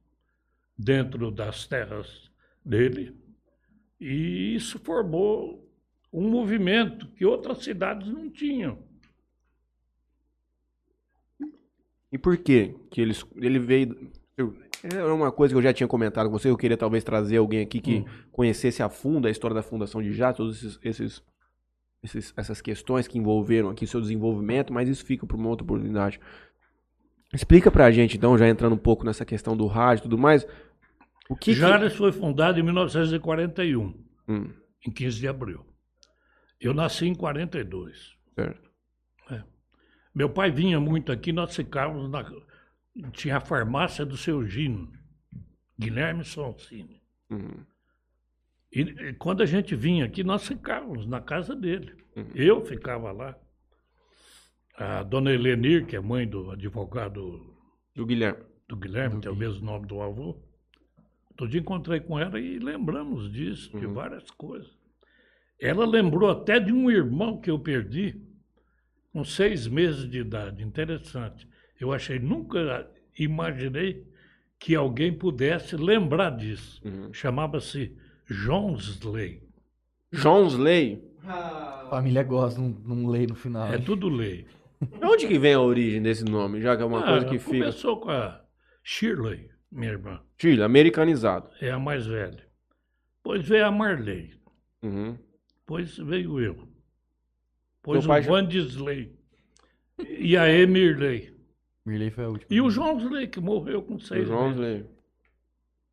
dentro 0.76 1.30
das 1.30 1.66
terras 1.66 2.30
dele, 2.64 3.14
e 4.00 4.54
isso 4.54 4.78
formou 4.78 5.68
um 6.12 6.28
movimento 6.28 7.06
que 7.08 7.24
outras 7.24 7.58
cidades 7.62 8.08
não 8.08 8.30
tinham. 8.30 8.78
E 12.12 12.18
por 12.18 12.36
quê? 12.36 12.74
Que 12.90 13.00
ele, 13.00 13.14
ele 13.36 13.58
veio. 13.58 14.10
eu- 14.36 14.54
Era 14.82 15.12
uma 15.14 15.30
coisa 15.30 15.52
que 15.52 15.58
eu 15.58 15.62
já 15.62 15.72
tinha 15.74 15.86
comentado 15.86 16.26
com 16.30 16.38
você. 16.38 16.48
Eu 16.48 16.56
queria 16.56 16.76
talvez 16.76 17.04
trazer 17.04 17.36
alguém 17.36 17.60
aqui 17.60 17.80
que 17.80 17.96
Hum. 17.98 18.04
conhecesse 18.32 18.82
a 18.82 18.88
fundo 18.88 19.28
a 19.28 19.30
história 19.30 19.54
da 19.54 19.62
Fundação 19.62 20.02
de 20.02 20.14
Jazz, 20.14 20.36
todos 20.36 20.56
esses, 20.56 20.78
esses- 20.82 21.22
esses- 22.02 22.32
essas 22.36 22.60
questões 22.62 23.06
que 23.06 23.18
envolveram 23.18 23.68
aqui 23.68 23.86
seu 23.86 24.00
desenvolvimento, 24.00 24.72
mas 24.72 24.88
isso 24.88 25.04
fica 25.04 25.26
para 25.26 25.36
uma 25.36 25.50
outra 25.50 25.64
oportunidade. 25.64 26.18
Explica 27.32 27.70
pra 27.70 27.90
gente, 27.90 28.16
então, 28.16 28.36
já 28.38 28.48
entrando 28.48 28.72
um 28.74 28.78
pouco 28.78 29.04
nessa 29.04 29.24
questão 29.24 29.54
do 29.56 29.66
rádio 29.66 30.00
e 30.00 30.04
tudo 30.04 30.16
mais. 30.18 30.46
O 31.28 31.36
que. 31.36 31.52
que- 31.52 31.54
Jales 31.54 31.94
foi 31.94 32.10
fundado 32.10 32.58
em 32.58 32.62
1941, 32.62 33.94
Hum, 34.28 34.50
em 34.86 34.90
15 34.90 35.18
de 35.20 35.28
abril. 35.28 35.64
Eu 36.60 36.72
nasci 36.74 37.06
em 37.06 37.14
42. 37.14 38.16
certo. 38.34 38.69
Meu 40.14 40.28
pai 40.28 40.50
vinha 40.50 40.80
muito 40.80 41.12
aqui, 41.12 41.32
nós 41.32 41.54
ficávamos 41.54 42.10
na. 42.10 42.24
Tinha 43.12 43.36
a 43.36 43.40
farmácia 43.40 44.04
do 44.04 44.16
seu 44.16 44.44
Gino, 44.44 44.92
Guilherme 45.78 46.24
Sonsini. 46.24 47.00
Uhum. 47.30 47.64
E, 48.72 48.80
e 48.80 49.12
quando 49.14 49.42
a 49.42 49.46
gente 49.46 49.74
vinha 49.76 50.04
aqui, 50.04 50.22
nós 50.24 50.46
ficávamos 50.46 51.06
na 51.06 51.20
casa 51.20 51.54
dele. 51.54 51.94
Uhum. 52.16 52.30
Eu 52.34 52.64
ficava 52.64 53.12
lá. 53.12 53.36
A 54.76 55.02
dona 55.02 55.30
Helenir, 55.32 55.86
que 55.86 55.94
é 55.94 56.00
mãe 56.00 56.26
do 56.26 56.50
advogado 56.50 57.54
Do 57.94 58.06
Guilherme. 58.06 58.42
do 58.68 58.76
Guilherme, 58.76 59.16
Do 59.16 59.20
que 59.20 59.28
é 59.28 59.30
o 59.30 59.36
mesmo 59.36 59.64
nome 59.64 59.86
do 59.86 60.00
avô. 60.00 60.42
Outro 61.30 61.48
dia 61.48 61.60
encontrei 61.60 62.00
com 62.00 62.18
ela 62.18 62.38
e 62.40 62.58
lembramos 62.58 63.30
disso, 63.30 63.76
de 63.78 63.86
Uhum. 63.86 63.94
várias 63.94 64.30
coisas. 64.32 64.70
Ela 65.60 65.86
lembrou 65.86 66.30
até 66.30 66.58
de 66.58 66.72
um 66.72 66.90
irmão 66.90 67.40
que 67.40 67.50
eu 67.50 67.58
perdi 67.58 68.20
com 69.12 69.24
seis 69.24 69.66
meses 69.66 70.08
de 70.08 70.18
idade. 70.20 70.62
Interessante. 70.62 71.48
Eu 71.78 71.92
achei, 71.92 72.18
nunca 72.18 72.90
imaginei 73.18 74.06
que 74.58 74.74
alguém 74.74 75.12
pudesse 75.16 75.76
lembrar 75.76 76.30
disso. 76.30 76.80
Uhum. 76.84 77.12
Chamava-se 77.12 77.96
Jonsley. 78.28 79.42
Jonsley. 80.12 81.02
Família 81.88 82.22
gosta, 82.22 82.60
não, 82.60 82.68
não 82.84 83.06
lei 83.08 83.26
no 83.26 83.34
final. 83.34 83.72
É 83.72 83.78
tudo 83.78 84.08
lei. 84.08 84.46
De 84.80 85.04
onde 85.04 85.26
que 85.26 85.38
vem 85.38 85.54
a 85.54 85.60
origem 85.60 86.02
desse 86.02 86.24
nome? 86.24 86.60
Já 86.60 86.76
que 86.76 86.82
é 86.82 86.86
uma 86.86 87.00
Ah, 87.00 87.06
coisa 87.06 87.26
que 87.26 87.38
fica. 87.38 87.58
Começou 87.58 88.00
com 88.00 88.10
a 88.10 88.40
Shirley, 88.82 89.50
minha 89.70 89.92
irmã. 89.92 90.20
Chile, 90.38 90.62
americanizado. 90.62 91.50
É 91.60 91.70
a 91.70 91.78
mais 91.78 92.06
velha. 92.06 92.46
Depois 93.16 93.46
veio 93.46 93.66
a 93.66 93.70
Marley. 93.70 94.32
Uhum. 94.82 95.18
Depois 95.58 95.96
veio 95.98 96.40
eu. 96.40 96.68
Depois 97.82 98.00
Teu 98.00 98.08
pai 98.08 98.20
o 98.20 98.22
já- 98.22 98.30
Vandisley. 98.30 99.18
E 99.98 100.36
a 100.36 100.48
Emirley. 100.48 101.34
Mirley 101.84 102.10
foi 102.10 102.24
a 102.24 102.28
última. 102.28 102.46
E 102.50 102.60
o 102.60 102.70
Joãosley, 102.70 103.28
que 103.28 103.40
morreu 103.40 103.82
com 103.82 103.94
O 103.94 104.00
seis 104.00 104.28
meses. 104.28 104.34
Jonsley. 104.34 104.86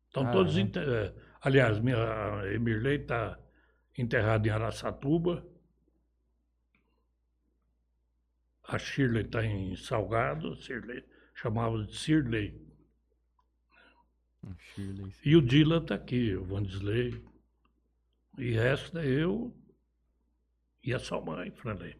Estão 0.06 0.26
Ah, 0.26 0.32
todos 0.32 0.56
é. 0.56 0.60
enterrados. 0.60 1.12
Aliás, 1.40 1.78
minha, 1.80 1.96
a 2.40 2.52
Emirley 2.52 2.96
está 3.00 3.38
enterrada 3.96 4.46
em 4.46 4.50
Araçatuba. 4.50 5.46
A 8.64 8.78
Shirley 8.78 9.22
está 9.24 9.44
em 9.44 9.74
Salgado. 9.76 10.54
Shirley, 10.56 11.02
chamava 11.34 11.82
de 11.84 11.94
Shirley. 11.94 12.60
Hum, 14.44 14.54
Shirley. 14.58 15.12
E 15.24 15.36
o 15.36 15.40
Dylan 15.42 15.82
está 15.82 15.94
aqui, 15.94 16.34
o 16.36 16.44
Vandisley. 16.44 17.22
E 18.36 18.52
resta 18.52 19.04
eu 19.04 19.54
e 20.88 20.94
a 20.94 20.98
sua 20.98 21.20
mãe, 21.20 21.50
Franley. 21.50 21.94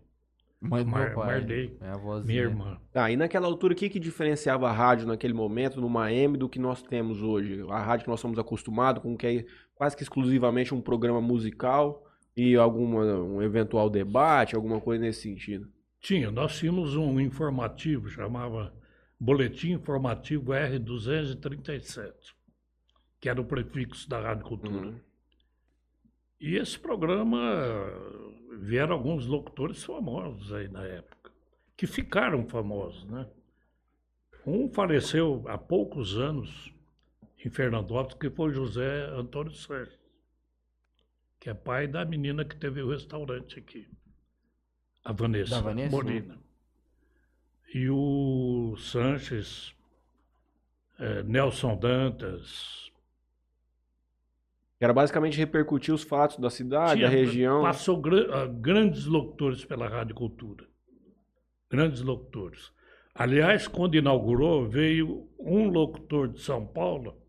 Mãe 0.61 0.83
do 0.85 0.91
Mar- 0.91 1.07
meu 1.07 1.15
pai. 1.15 1.27
Marley, 1.41 1.77
É 1.81 1.89
a 1.89 1.97
vozinha. 1.97 2.27
Minha 2.27 2.43
irmã. 2.43 2.81
Tá, 2.93 3.11
e 3.11 3.17
naquela 3.17 3.47
altura, 3.47 3.75
o 3.75 3.77
que, 3.77 3.89
que 3.89 4.01
diferenciava 4.01 4.69
a 4.69 4.73
rádio 4.73 5.07
naquele 5.07 5.33
momento, 5.35 5.81
numa 5.81 6.13
M, 6.13 6.37
do 6.37 6.49
que 6.49 6.59
nós 6.59 6.83
temos 6.83 7.23
hoje? 7.23 7.65
A 7.71 7.81
rádio 7.81 8.05
que 8.05 8.11
nós 8.11 8.19
somos 8.19 8.39
acostumados 8.39 9.01
com, 9.03 9.17
que 9.17 9.27
é 9.27 9.47
quase 9.75 9.97
que 9.97 10.03
exclusivamente 10.03 10.75
um 10.75 10.81
programa 10.81 11.21
musical 11.21 12.05
e 12.37 12.57
alguma, 12.57 13.05
um 13.21 13.41
eventual 13.41 13.89
debate, 13.89 14.57
alguma 14.57 14.81
coisa 14.81 15.05
nesse 15.05 15.23
sentido. 15.23 15.69
Tinha, 16.01 16.31
nós 16.31 16.57
tínhamos 16.59 16.97
um 16.97 17.21
informativo, 17.21 18.09
chamava 18.09 18.73
Boletim 19.21 19.73
Informativo 19.73 20.53
R237, 20.53 22.13
que 23.21 23.29
era 23.29 23.41
o 23.41 23.45
prefixo 23.45 24.09
da 24.09 24.21
Rádio 24.21 24.45
Cultura. 24.45 24.89
Uhum. 24.89 25.01
E 26.41 26.57
esse 26.57 26.79
programa 26.79 27.39
vieram 28.61 28.95
alguns 28.95 29.27
locutores 29.27 29.83
famosos 29.83 30.53
aí 30.53 30.69
na 30.69 30.85
época, 30.85 31.33
que 31.77 31.87
ficaram 31.87 32.47
famosos, 32.47 33.05
né? 33.05 33.27
Um 34.47 34.69
faleceu 34.69 35.45
há 35.47 35.59
poucos 35.59 36.17
anos 36.17 36.73
em 37.45 37.51
Fernandópolis, 37.51 38.19
que 38.19 38.31
foi 38.31 38.53
José 38.53 39.07
Antônio 39.11 39.53
Sérgio, 39.53 39.99
que 41.39 41.51
é 41.51 41.55
pai 41.55 41.87
da 41.87 42.05
menina 42.05 42.45
que 42.45 42.57
teve 42.57 42.83
o 42.83 42.91
restaurante 42.91 43.59
aqui, 43.59 43.89
a 45.05 45.13
Vanessa, 45.13 45.57
Da 45.57 45.61
Vanessa? 45.61 45.97
Molina. 45.97 46.39
E 47.75 47.89
o 47.91 48.75
Sanches, 48.79 49.75
eh, 50.99 51.23
Nelson 51.23 51.77
Dantas, 51.77 52.88
Que 54.79 54.85
Era 54.85 54.93
basicamente 54.93 55.37
repercutir 55.37 55.93
os 55.93 56.03
fatos 56.05 56.39
da 56.39 56.49
cidade, 56.51 56.97
Tinha- 57.01 57.09
da 57.11 57.15
região. 57.15 57.63
Passou 57.63 58.01
gra- 58.01 58.43
ah, 58.43 58.47
grandes 58.47 59.07
locutores 59.07 59.65
pela 59.65 59.89
Rádio 59.89 60.15
Cultura. 60.15 60.67
Grandes 61.71 62.01
locutores. 62.01 62.73
Aliás, 63.15 63.67
quando 63.67 63.97
inaugurou, 63.97 64.69
veio 64.69 65.29
um 65.39 65.69
locutor 65.69 66.29
de 66.29 66.41
São 66.41 66.65
Paulo 66.65 67.21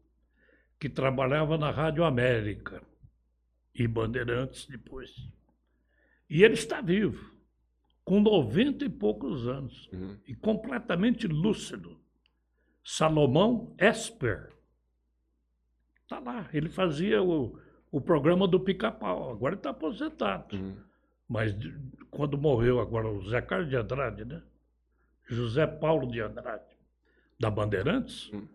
que 0.80 0.88
trabalhava 0.88 1.58
na 1.58 1.72
Rádio 1.72 2.04
América 2.04 2.84
e 3.74 3.88
Bandeirantes 3.88 4.68
depois. 4.68 5.10
E 6.30 6.44
ele 6.44 6.54
está 6.54 6.80
vivo, 6.82 7.34
com 8.06 8.20
90 8.22 8.86
e 8.86 8.90
poucos 8.90 9.48
anos, 9.48 9.90
Uhum. 9.92 10.18
e 10.28 10.36
completamente 10.36 11.26
lúcido. 11.28 12.00
Salomão 12.84 13.76
Esper. 13.80 14.52
Está 16.10 16.20
lá. 16.20 16.50
Ele 16.52 16.70
fazia 16.70 17.22
o, 17.22 17.56
o 17.92 18.02
programa 18.02 18.48
do 18.48 18.60
Pica-Pau. 18.60 19.30
Agora 19.32 19.54
ele 19.54 19.60
está 19.60 19.70
aposentado. 19.70 20.56
Uhum. 20.56 20.76
Mas 21.28 21.56
de- 21.56 21.72
quando 22.10 22.36
morreu 22.36 22.80
agora 22.80 23.08
o 23.08 23.22
Zé 23.30 23.40
Carlos 23.42 23.70
de 23.70 23.76
Andrade, 23.76 24.26
né? 24.26 24.42
José 25.28 25.68
Paulo 25.68 26.08
de 26.12 26.20
Andrade, 26.20 26.76
da 27.40 27.52
Bandeirantes, 27.52 28.32
Hum. 28.34 28.48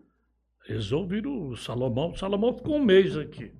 eles 0.67 0.91
ouviram 0.91 1.47
o 1.47 1.55
Salomão. 1.55 2.11
O 2.11 2.17
Salomão 2.17 2.53
ficou 2.57 2.75
um 2.75 2.83
mês 2.83 3.15
aqui. 3.15 3.53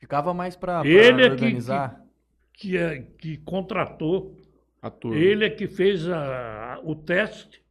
Ficava 0.00 0.34
mais 0.34 0.58
Ele 0.84 1.22
é 1.22 1.26
que- 1.28 1.32
organizar. 1.34 2.04
Que, 2.52 2.76
é, 2.76 3.02
que 3.02 3.36
contratou, 3.38 4.36
A 4.82 4.90
turma. 4.90 5.16
ele 5.16 5.44
é 5.44 5.50
que 5.50 5.68
fez 5.68 6.08
a- 6.08 6.80
o 6.82 6.96
teste 6.96 7.62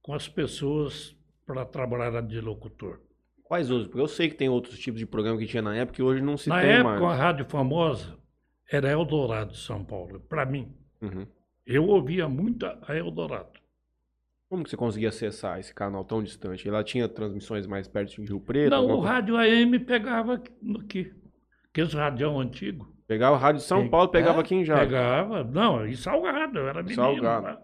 com 0.00 0.14
as 0.14 0.26
pessoas 0.26 1.14
para 1.44 1.66
trabalhar 1.66 2.22
de 2.22 2.40
locutor. 2.40 3.00
Quais 3.44 3.70
outros? 3.70 3.88
Porque 3.88 4.00
eu 4.00 4.08
sei 4.08 4.28
que 4.28 4.34
tem 4.34 4.48
outros 4.48 4.78
tipos 4.78 4.98
de 4.98 5.06
programa 5.06 5.38
que 5.38 5.46
tinha 5.46 5.62
na 5.62 5.76
época 5.76 5.96
que 5.96 6.02
hoje 6.02 6.20
não 6.22 6.36
se 6.36 6.48
Na 6.48 6.60
tem 6.60 6.70
época, 6.70 7.00
mais. 7.00 7.02
a 7.02 7.14
rádio 7.22 7.44
famosa 7.46 8.16
era 8.70 8.90
Eldorado 8.90 9.52
de 9.52 9.58
São 9.58 9.84
Paulo, 9.84 10.18
para 10.20 10.44
mim. 10.46 10.74
Uhum. 11.02 11.26
Eu 11.66 11.86
ouvia 11.86 12.28
muito 12.28 12.64
a 12.66 12.96
Eldorado. 12.96 13.50
Como 14.48 14.64
que 14.64 14.70
você 14.70 14.76
conseguia 14.76 15.08
acessar 15.10 15.58
esse 15.58 15.74
canal 15.74 16.04
tão 16.04 16.22
distante? 16.22 16.68
Ela 16.68 16.82
tinha 16.84 17.08
transmissões 17.08 17.66
mais 17.66 17.86
perto 17.88 18.14
de 18.20 18.22
Rio 18.28 18.40
Preto? 18.40 18.70
Não, 18.70 18.78
alguma 18.78 18.94
o 18.94 18.98
coisa? 19.00 19.12
rádio 19.14 19.36
AM 19.36 19.78
pegava 19.80 20.34
aqui. 20.34 21.12
Aqueles 21.70 21.92
radião 21.92 22.38
antigo. 22.40 22.92
Pegava 23.06 23.36
o 23.36 23.38
rádio 23.38 23.60
de 23.60 23.66
São 23.66 23.82
Pe- 23.84 23.90
Paulo, 23.90 24.08
pegava 24.08 24.38
É? 24.38 24.40
aqui 24.40 24.54
em 24.54 24.64
Jales. 24.64 24.84
Pegava. 24.86 25.44
Não, 25.44 25.86
em 25.86 25.94
Salgado, 25.94 26.58
eu 26.58 26.68
era 26.68 26.82
menino. 26.82 27.02
Salgado. 27.02 27.46
lá. 27.46 27.62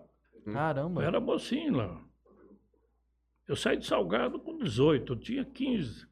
Caramba. 0.53 1.03
Eu 1.03 1.07
era 1.09 1.21
mocinho 1.21 1.77
lá. 1.77 2.01
Eu 3.50 3.57
saí 3.57 3.76
de 3.76 3.85
Salgado 3.85 4.38
com 4.38 4.57
18, 4.59 5.12
eu 5.12 5.16
tinha 5.19 5.45
15 5.45 6.07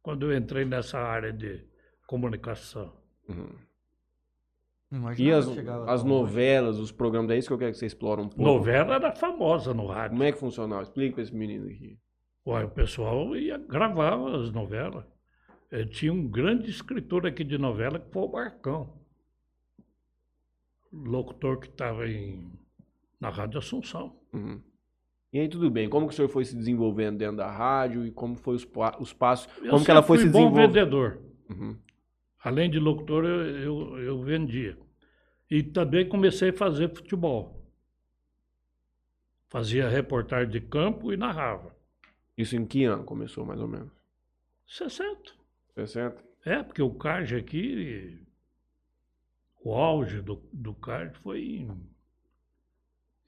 quando 0.00 0.30
eu 0.30 0.38
entrei 0.38 0.64
nessa 0.64 0.96
área 0.96 1.32
de 1.32 1.60
comunicação. 2.06 2.94
Uhum. 3.28 3.48
E 5.18 5.32
as, 5.32 5.48
as 5.88 6.04
novelas, 6.04 6.78
os 6.78 6.92
programas, 6.92 7.32
é 7.32 7.38
isso 7.38 7.48
que 7.48 7.54
eu 7.54 7.58
quero 7.58 7.72
que 7.72 7.78
você 7.78 7.86
explore 7.86 8.20
um 8.20 8.28
pouco. 8.28 8.44
Novela 8.44 8.94
era 8.94 9.10
famosa 9.10 9.74
no 9.74 9.86
rádio. 9.86 10.10
Como 10.10 10.22
é 10.22 10.30
que 10.30 10.38
funcionava? 10.38 10.82
Explica 10.82 11.14
pra 11.14 11.24
esse 11.24 11.34
menino 11.34 11.66
aqui. 11.66 11.98
Ué, 12.46 12.64
o 12.64 12.70
pessoal 12.70 13.34
ia, 13.34 13.58
gravava 13.58 14.40
as 14.40 14.52
novelas. 14.52 15.04
Eh, 15.72 15.86
tinha 15.86 16.12
um 16.12 16.28
grande 16.28 16.70
escritor 16.70 17.26
aqui 17.26 17.42
de 17.42 17.58
novela 17.58 17.98
que 17.98 18.12
foi 18.12 18.22
o 18.22 18.30
Marcão. 18.30 18.94
Locutor 20.92 21.58
que 21.58 21.66
estava 21.66 22.04
na 23.18 23.30
Rádio 23.30 23.58
Assunção. 23.58 24.16
Uhum. 24.32 24.62
E 25.34 25.40
aí, 25.40 25.48
tudo 25.48 25.68
bem. 25.68 25.88
Como 25.88 26.06
que 26.06 26.12
o 26.12 26.16
senhor 26.16 26.28
foi 26.28 26.44
se 26.44 26.54
desenvolvendo 26.54 27.18
dentro 27.18 27.38
da 27.38 27.50
rádio 27.50 28.06
e 28.06 28.12
como 28.12 28.36
foi 28.36 28.54
os, 28.54 28.64
os 29.00 29.12
passos? 29.12 29.48
Eu 29.60 29.70
Como 29.70 29.84
que 29.84 29.90
ela 29.90 30.00
foi 30.00 30.18
se 30.18 30.22
fui 30.22 30.32
bom 30.32 30.38
desenvolvendo? 30.38 30.72
vendedor. 30.72 31.22
Uhum. 31.50 31.76
Além 32.38 32.70
de 32.70 32.78
locutor, 32.78 33.24
eu, 33.24 33.40
eu, 33.58 33.98
eu 33.98 34.22
vendia. 34.22 34.78
E 35.50 35.60
também 35.60 36.08
comecei 36.08 36.50
a 36.50 36.52
fazer 36.52 36.88
futebol. 36.94 37.60
Fazia 39.48 39.88
reportagem 39.88 40.50
de 40.50 40.60
campo 40.60 41.12
e 41.12 41.16
narrava. 41.16 41.74
Isso 42.38 42.54
em 42.54 42.64
que 42.64 42.84
ano 42.84 43.02
começou, 43.02 43.44
mais 43.44 43.60
ou 43.60 43.66
menos? 43.66 43.90
60. 44.68 45.32
60? 45.74 46.24
É, 46.44 46.62
porque 46.62 46.80
o 46.80 46.94
CARD 46.94 47.34
aqui, 47.34 48.20
o 49.64 49.74
auge 49.74 50.22
do, 50.22 50.40
do 50.52 50.72
CARD 50.74 51.18
foi 51.18 51.42
em 51.42 51.76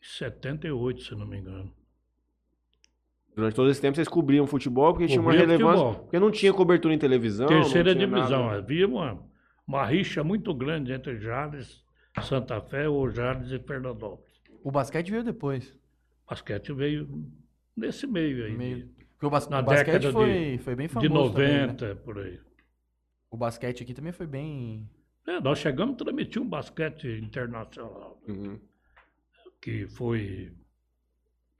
78, 0.01 1.03
se 1.03 1.15
não 1.17 1.27
me 1.27 1.39
engano. 1.39 1.75
Durante 3.37 3.55
todo 3.55 3.69
esse 3.71 3.81
tempo 3.81 3.95
vocês 3.95 4.09
cobriam 4.09 4.47
futebol 4.47 4.93
porque 4.95 5.07
tinha 5.07 5.21
uma 5.21 5.31
Cobria 5.31 5.47
relevância. 5.47 5.76
futebol. 5.85 6.05
Porque 6.05 6.19
não 6.19 6.31
tinha 6.31 6.52
cobertura 6.55 6.95
em 6.95 6.99
televisão. 6.99 7.47
não 7.50 7.61
Terceira 7.61 7.95
tinha 7.95 8.07
divisão, 8.07 8.47
nada. 8.47 8.59
havia 8.59 8.88
uma, 8.88 9.23
uma 9.69 9.85
rixa 9.85 10.25
muito 10.25 10.55
grande 10.55 10.90
entre 10.93 11.19
Jales, 11.19 11.85
Santa 12.23 12.61
Fé, 12.62 12.88
ou 12.88 13.11
Jales 13.11 13.50
e 13.52 13.59
Fernandópolis. 13.59 14.40
O 14.64 14.71
basquete 14.71 15.11
veio 15.11 15.23
depois. 15.23 15.78
Basquete 16.28 16.73
veio 16.73 17.07
nesse 17.76 18.07
meio 18.07 18.47
aí, 18.47 18.57
Meio- 18.57 18.76
de- 18.87 18.97
Porque 19.12 19.26
o, 19.26 19.31
bas- 19.31 19.49
Na 19.49 19.61
o 19.61 19.62
basquete 19.62 19.93
década 20.02 20.12
foi, 20.12 20.59
foi 20.59 20.75
bem 20.75 20.87
de 20.87 20.93
famoso. 20.95 21.33
também, 21.35 21.49
né? 21.52 21.61
90, 21.66 21.97
por 21.97 22.19
aí. 22.19 22.40
O 23.31 23.37
basquete 23.37 23.83
aqui 23.83 23.93
também 23.93 24.12
foi 24.12 24.26
bem. 24.26 24.88
É, 25.26 25.40
nós 25.40 25.59
chegamos 25.59 25.95
a 25.95 25.99
transmitir 25.99 26.40
um 26.40 26.49
basquete 26.49 27.07
internacional, 27.23 28.19
Uhum. 28.26 28.59
que 29.61 29.87
foi 29.88 30.52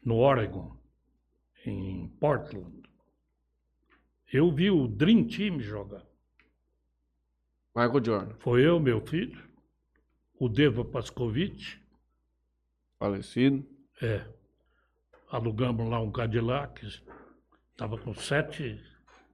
no 0.05 0.17
Oregon, 0.17 0.75
em 1.71 2.09
Portland. 2.21 2.83
Eu 4.33 4.51
vi 4.53 4.71
o 4.71 4.87
Dream 4.89 5.25
Team 5.27 5.61
jogar. 5.61 6.03
Michael 7.75 8.05
Jordan, 8.05 8.35
Foi 8.39 8.67
eu, 8.67 8.81
meu 8.81 9.01
filho, 9.01 9.39
o 10.39 10.49
Deva 10.49 10.85
Pascovitch, 10.85 11.77
falecido. 12.99 13.65
é, 14.01 14.27
alugamos 15.31 15.89
lá 15.89 16.01
um 16.01 16.11
Cadillac, 16.11 16.87
estava 17.73 17.99
com 17.99 18.15
7 18.15 18.83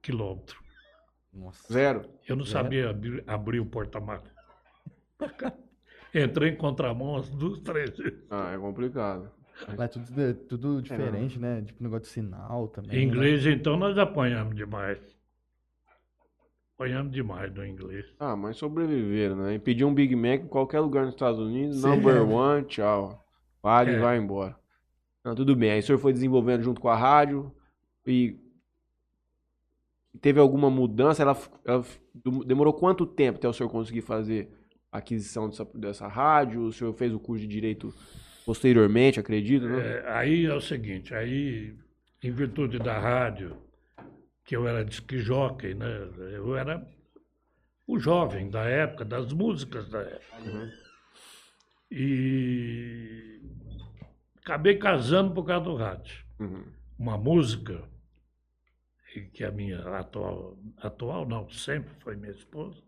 quilômetros. 0.01 0.61
Nossa. 1.31 1.73
Zero. 1.73 2.09
Eu 2.27 2.35
não 2.35 2.45
sabia 2.45 2.89
abrir, 2.89 3.23
abrir 3.25 3.59
o 3.59 3.65
porta-malas. 3.65 4.29
Entrei 6.13 6.49
em 6.51 6.55
contramão 6.57 7.15
as 7.15 7.29
duas, 7.29 7.59
três 7.61 7.97
vezes. 7.97 8.23
Ah, 8.29 8.51
é 8.51 8.57
complicado. 8.57 9.31
Lá 9.77 9.85
é 9.85 9.87
tudo, 9.87 10.21
é 10.21 10.33
tudo 10.33 10.81
diferente, 10.81 11.39
né? 11.39 11.61
Tipo, 11.61 11.83
negócio 11.83 12.03
de 12.03 12.09
sinal 12.09 12.67
também. 12.67 12.91
Em 12.91 12.97
né? 12.97 13.03
inglês, 13.03 13.45
então, 13.45 13.77
nós 13.77 13.97
apanhamos 13.97 14.55
demais. 14.55 14.97
Apanhamos 16.75 17.13
demais 17.13 17.53
no 17.53 17.65
inglês. 17.65 18.05
Ah, 18.19 18.35
mas 18.35 18.57
sobreviveram, 18.57 19.35
né? 19.35 19.53
E 19.53 19.59
pedir 19.59 19.85
um 19.85 19.93
Big 19.93 20.15
Mac 20.15 20.41
em 20.41 20.47
qualquer 20.47 20.79
lugar 20.79 21.05
nos 21.05 21.13
Estados 21.13 21.39
Unidos, 21.39 21.81
Sim. 21.81 21.87
number 21.87 22.27
one, 22.27 22.65
tchau. 22.65 23.23
Pague 23.61 23.91
e 23.91 23.95
É. 23.95 23.99
vai 23.99 24.17
embora. 24.17 24.57
Não, 25.23 25.35
tudo 25.35 25.55
bem. 25.55 25.71
Aí 25.71 25.79
o 25.79 25.83
senhor 25.83 25.99
foi 25.99 26.11
desenvolvendo 26.11 26.63
junto 26.63 26.81
com 26.81 26.89
a 26.89 26.95
rádio 26.95 27.53
e 28.05 28.37
teve 30.19 30.39
alguma 30.39 30.69
mudança? 30.69 31.21
Ela, 31.21 31.37
ela 31.63 31.85
demorou 32.45 32.73
quanto 32.73 33.05
tempo 33.05 33.37
até 33.37 33.47
o 33.47 33.53
senhor 33.53 33.69
conseguir 33.69 34.01
fazer 34.01 34.51
a 34.91 34.97
aquisição 34.97 35.47
dessa, 35.47 35.65
dessa 35.73 36.07
rádio? 36.07 36.63
O 36.63 36.73
senhor 36.73 36.93
fez 36.93 37.13
o 37.13 37.19
curso 37.19 37.43
de 37.43 37.47
direito 37.47 37.93
posteriormente, 38.45 39.19
acredito, 39.19 39.67
né? 39.67 39.97
É, 39.97 40.11
aí 40.11 40.45
é 40.45 40.53
o 40.53 40.61
seguinte, 40.61 41.13
aí, 41.13 41.75
em 42.21 42.31
virtude 42.31 42.79
da 42.79 42.99
rádio, 42.99 43.57
que 44.45 44.55
eu 44.55 44.67
era 44.67 44.83
disc 44.83 45.09
jockey, 45.17 45.73
né? 45.73 46.09
Eu 46.33 46.55
era 46.55 46.85
o 47.87 47.99
jovem 47.99 48.49
da 48.49 48.63
época, 48.63 49.05
das 49.05 49.31
músicas 49.31 49.89
da 49.89 50.01
época. 50.01 50.41
Uhum. 50.41 50.71
E 51.91 53.41
acabei 54.41 54.77
casando 54.77 55.33
por 55.33 55.45
causa 55.45 55.65
do 55.65 55.75
rádio. 55.75 56.25
Uhum. 56.39 56.65
Uma 56.97 57.17
música, 57.17 57.83
que 59.33 59.43
a 59.43 59.51
minha 59.51 59.79
atual, 59.97 60.57
atual 60.77 61.27
não, 61.27 61.49
sempre 61.49 61.93
foi 61.99 62.15
minha 62.15 62.31
esposa. 62.31 62.81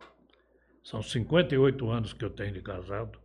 São 0.83 1.01
58 1.01 1.89
anos 1.89 2.13
que 2.13 2.23
eu 2.23 2.29
tenho 2.29 2.53
de 2.53 2.61
casado 2.61 3.24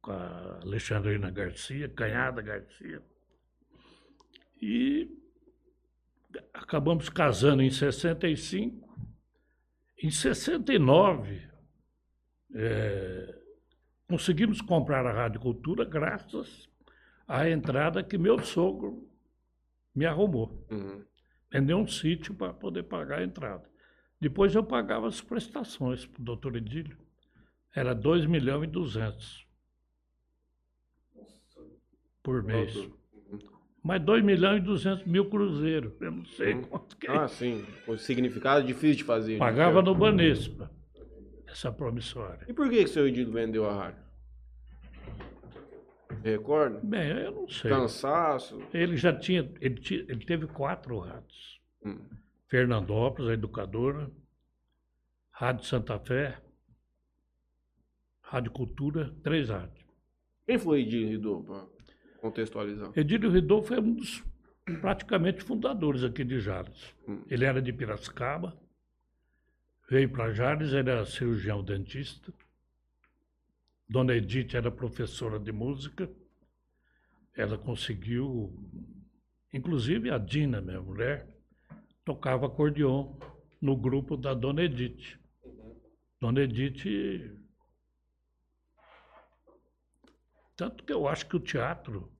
com 0.00 0.12
a 0.12 0.60
Alexandrina 0.62 1.30
Garcia, 1.30 1.88
Canhada 1.88 2.40
Garcia. 2.42 3.02
E 4.60 5.10
acabamos 6.52 7.08
casando 7.08 7.62
em 7.62 7.70
65. 7.70 8.88
Em 10.02 10.10
69, 10.10 11.48
eh, 12.54 13.38
conseguimos 14.08 14.60
comprar 14.60 15.04
a 15.06 15.12
Rádio 15.12 15.40
Cultura 15.40 15.84
graças 15.84 16.68
à 17.26 17.48
entrada 17.48 18.02
que 18.02 18.16
meu 18.16 18.38
sogro 18.38 19.08
me 19.94 20.06
arrumou. 20.06 20.64
Uhum. 20.70 21.04
Vendeu 21.50 21.78
um 21.78 21.86
sítio 21.86 22.34
para 22.34 22.52
poder 22.52 22.84
pagar 22.84 23.20
a 23.20 23.24
entrada. 23.24 23.68
Depois 24.20 24.54
eu 24.54 24.62
pagava 24.62 25.08
as 25.08 25.20
prestações 25.20 26.06
para 26.06 26.20
o 26.20 26.24
doutor 26.24 26.56
Edílio. 26.56 26.98
Era 27.74 27.94
2 27.94 28.26
milhões 28.26 28.64
e 28.64 28.66
200 28.66 29.47
por 32.28 32.42
mês. 32.42 32.76
Mas 33.82 34.02
2 34.02 34.22
milhões 34.22 34.58
e 34.58 34.60
200 34.66 35.06
mil 35.06 35.30
cruzeiros. 35.30 35.94
Eu 35.98 36.10
não 36.10 36.24
sei 36.26 36.52
Uhum. 36.52 36.62
quanto 36.64 36.94
que 36.98 37.06
é. 37.06 37.16
Ah, 37.16 37.26
sim. 37.26 37.64
O 37.86 37.96
significado 37.96 38.60
é 38.60 38.66
difícil 38.66 38.96
de 38.96 39.04
fazer. 39.04 39.38
Pagava 39.38 39.80
no 39.80 39.94
Banespa, 39.94 40.70
essa 41.46 41.72
promissória. 41.72 42.44
E 42.46 42.52
por 42.52 42.68
que, 42.68 42.76
que 42.80 42.84
o 42.84 42.88
seu 42.88 43.08
Edildo 43.08 43.32
vendeu 43.32 43.66
a 43.66 43.72
rádio? 43.72 44.02
Recorda? 46.22 46.80
Bem, 46.82 47.08
eu 47.12 47.32
não 47.32 47.48
sei. 47.48 47.70
Cansaço. 47.70 48.60
Ele 48.74 48.94
já 48.96 49.12
tinha, 49.16 49.50
ele, 49.60 49.76
ti- 49.76 50.04
ele 50.06 50.24
teve 50.26 50.46
quatro 50.48 50.98
rádios. 50.98 51.58
Hum. 51.82 51.98
Fernandópolis, 52.48 53.30
a 53.30 53.34
educadora, 53.34 54.10
Rádio 55.30 55.64
Santa 55.64 55.98
Fé, 55.98 56.38
Rádio 58.20 58.50
Cultura, 58.50 59.14
três 59.22 59.48
rádios. 59.48 59.86
Quem 60.46 60.58
foi 60.58 60.80
Edildo 60.80 61.70
contextualizar? 62.20 62.92
Edílio 62.96 63.30
Ridou 63.30 63.62
foi 63.62 63.78
um 63.80 63.94
dos 63.94 64.22
praticamente 64.80 65.42
fundadores 65.42 66.04
aqui 66.04 66.24
de 66.24 66.40
Jales. 66.40 66.94
Hum. 67.06 67.22
Ele 67.28 67.44
era 67.44 67.62
de 67.62 67.72
Piracicaba, 67.72 68.56
veio 69.88 70.10
para 70.10 70.32
Jales, 70.32 70.72
ele 70.72 70.90
era 70.90 71.04
cirurgião 71.06 71.62
dentista. 71.62 72.32
Dona 73.88 74.14
Edith 74.14 74.54
era 74.54 74.70
professora 74.70 75.38
de 75.38 75.50
música. 75.50 76.10
Ela 77.34 77.56
conseguiu, 77.56 78.52
inclusive 79.52 80.10
a 80.10 80.18
Dina, 80.18 80.60
minha 80.60 80.82
mulher, 80.82 81.26
tocava 82.04 82.46
acordeon 82.46 83.14
no 83.60 83.76
grupo 83.76 84.16
da 84.16 84.34
Dona 84.34 84.64
Edith. 84.64 85.18
Dona 86.20 86.42
Edith. 86.42 87.38
Tanto 90.58 90.82
que 90.82 90.92
eu 90.92 91.06
acho 91.06 91.24
que 91.28 91.36
o 91.36 91.40
teatro, 91.40 92.10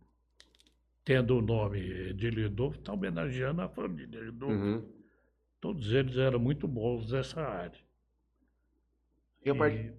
tendo 1.04 1.36
o 1.36 1.42
nome 1.42 1.80
Edílio 1.80 2.44
Ridolfo, 2.44 2.78
está 2.78 2.92
homenageando 2.92 3.62
a 3.62 3.68
família 3.68 4.24
Ridolfo. 4.24 4.54
Uhum. 4.54 4.88
Todos 5.60 5.90
eles 5.92 6.16
eram 6.16 6.38
muito 6.38 6.68
bons 6.68 7.10
nessa 7.10 7.40
área. 7.42 7.80
E 9.44 9.50
a, 9.50 9.54
par- 9.56 9.72
E- 9.74 9.92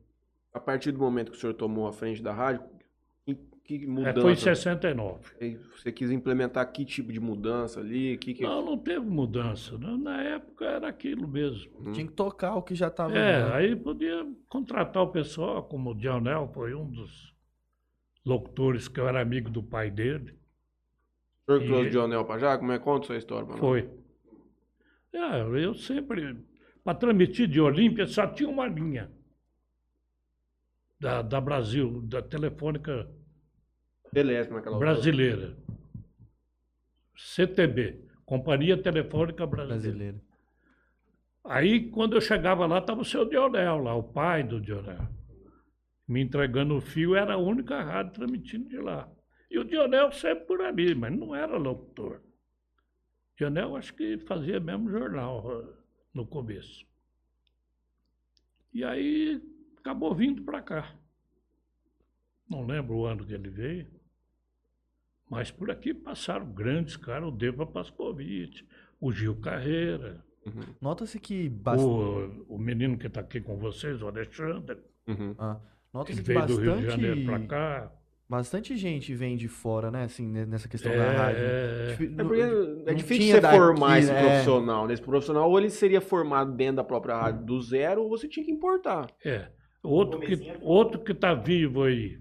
a 0.53 0.59
partir 0.59 0.93
do 0.93 0.99
momento 0.99 1.31
que 1.31 1.37
o 1.37 1.39
senhor 1.39 1.53
tomou 1.53 1.85
a 1.85 1.91
frente 1.91 2.23
da 2.23 2.31
rádio, 2.33 2.63
que, 3.25 3.35
que 3.65 3.83
É, 3.83 3.87
mudança? 3.87 4.21
foi 4.21 4.31
em 4.31 4.35
69. 4.37 5.35
E 5.41 5.55
Você 5.75 5.91
quis 5.91 6.09
implementar 6.09 6.71
que 6.71 6.85
tipo 6.85 7.11
de 7.11 7.19
mudança 7.19 7.81
ali? 7.81 8.17
Que 8.17 8.33
que... 8.33 8.41
Não, 8.43 8.63
não 8.65 8.77
teve 8.77 9.05
mudança. 9.05 9.77
né? 9.77 9.97
Na 10.01 10.23
época 10.23 10.63
era 10.63 10.87
aquilo 10.87 11.27
mesmo. 11.27 11.77
Uhum. 11.77 11.91
Tinha 11.91 12.07
que 12.07 12.13
tocar 12.13 12.55
o 12.55 12.63
que 12.63 12.73
já 12.73 12.89
tava. 12.89 13.17
É, 13.17 13.43
né? 13.49 13.53
aí 13.53 13.75
podia 13.75 14.25
contratar 14.47 15.03
o 15.03 15.11
pessoal, 15.11 15.61
como 15.65 15.91
o 15.91 15.93
Dionel 15.93 16.47
foi 16.53 16.73
um 16.73 16.89
dos 16.89 17.37
locutores 18.25 18.87
que 18.87 18.99
eu 18.99 19.07
era 19.07 19.21
amigo 19.21 19.49
do 19.49 19.63
pai 19.63 19.89
dele. 19.89 20.37
O 21.47 21.51
senhor 21.51 21.59
que 21.59 21.65
E- 21.65 21.67
trouxe 21.69 21.87
o 21.87 21.91
Dionel 21.91 22.25
pra 22.25 22.37
já? 22.37 22.57
Como 22.57 22.71
é? 22.71 22.79
Conta 22.79 23.07
sua 23.07 23.17
história. 23.17 23.45
pra 23.45 23.55
nós. 23.55 23.59
Foi. 23.59 23.89
É, 25.13 25.41
eu 25.63 25.73
sempre, 25.73 26.37
para 26.83 26.97
transmitir 26.97 27.47
de 27.47 27.59
Olímpia, 27.59 28.05
só 28.05 28.27
tinha 28.27 28.47
uma 28.47 28.67
linha 28.67 29.11
da, 30.99 31.21
da 31.23 31.41
Brasil, 31.41 32.01
da 32.03 32.21
Telefônica 32.21 33.09
Beleza, 34.13 34.51
naquela 34.53 34.75
altura. 34.75 34.91
Brasileira. 34.93 35.57
CTB, 37.15 38.05
Companhia 38.25 38.77
Telefônica 38.81 39.45
Brasileira. 39.45 39.79
Brasileiro. 39.81 40.21
Aí, 41.45 41.89
quando 41.89 42.15
eu 42.15 42.21
chegava 42.21 42.65
lá, 42.67 42.77
estava 42.79 43.01
o 43.01 43.05
seu 43.05 43.25
Dionel 43.27 43.77
lá, 43.79 43.95
o 43.95 44.03
pai 44.03 44.43
do 44.43 44.59
Dionel. 44.61 45.07
Me 46.09 46.21
entregando 46.21 46.75
o 46.75 46.81
fio, 46.81 47.15
era 47.15 47.35
a 47.35 47.37
única 47.37 47.81
rádio 47.83 48.13
transmitindo 48.13 48.67
de 48.67 48.77
lá. 48.79 49.07
E 49.49 49.59
o 49.59 49.63
Dionel 49.63 50.11
sempre 50.11 50.45
por 50.45 50.59
ali, 50.61 50.95
mas 50.95 51.15
não 51.15 51.35
era 51.35 51.55
locutor. 51.55 52.19
Dionel 53.37 53.75
acho 53.75 53.93
que 53.93 54.17
fazia 54.17 54.59
mesmo 54.59 54.89
jornal 54.89 55.63
no 56.13 56.25
começo. 56.25 56.83
E 58.73 58.83
aí 58.83 59.41
acabou 59.77 60.13
vindo 60.15 60.41
para 60.43 60.61
cá. 60.61 60.95
Não 62.49 62.65
lembro 62.65 62.95
o 62.97 63.05
ano 63.05 63.23
que 63.25 63.33
ele 63.33 63.49
veio, 63.49 63.87
mas 65.29 65.51
por 65.51 65.69
aqui 65.69 65.93
passaram 65.93 66.51
grandes 66.51 66.97
caras, 66.97 67.27
o 67.27 67.31
Deva 67.31 67.65
Pascovitch, 67.67 68.63
o 68.99 69.11
Gil 69.11 69.39
Carreira, 69.39 70.25
Nota-se 70.81 71.19
que 71.19 71.47
bastante. 71.47 71.87
o, 71.87 72.55
o 72.55 72.57
menino 72.57 72.97
que 72.97 73.05
está 73.05 73.21
aqui 73.21 73.39
com 73.39 73.57
vocês, 73.57 74.01
o 74.01 74.07
Alexandre, 74.07 74.79
Uhum. 75.07 75.33
Ah, 75.39 75.59
Nota-se 75.93 76.21
que 76.21 76.27
veio 76.27 76.45
do 76.45 76.55
Rio 76.57 76.75
de 76.77 76.85
Janeiro 76.85 77.25
bastante, 77.25 77.47
cá. 77.47 77.91
bastante 78.29 78.77
gente 78.77 79.15
vem 79.15 79.35
de 79.35 79.47
fora, 79.47 79.89
né? 79.89 80.03
Assim, 80.03 80.27
ne- 80.27 80.45
nessa 80.45 80.67
questão 80.69 80.91
da 80.95 81.11
rádio. 81.11 81.41
É, 81.43 81.97
É 81.99 82.05
não- 82.09 82.27
porque 82.27 82.41
é 82.41 82.45
não 82.47 82.93
difícil 82.93 83.35
você 83.35 83.41
formar 83.41 83.99
esse 83.99 84.11
né? 84.11 84.21
profissional. 84.21 84.87
Nesse 84.87 85.01
profissional, 85.01 85.49
ou 85.49 85.57
ele 85.59 85.69
seria 85.69 85.99
formado 86.01 86.51
dentro 86.53 86.75
da 86.77 86.83
própria 86.83 87.15
rádio 87.15 87.43
do 87.45 87.59
zero, 87.61 88.03
ou 88.03 88.09
você 88.09 88.27
tinha 88.27 88.45
que 88.45 88.51
importar. 88.51 89.07
é. 89.25 89.49
Outro 89.81 90.19
que 90.19 90.37
outro 90.61 90.99
que 91.01 91.13
está 91.13 91.33
vivo 91.33 91.83
aí 91.83 92.19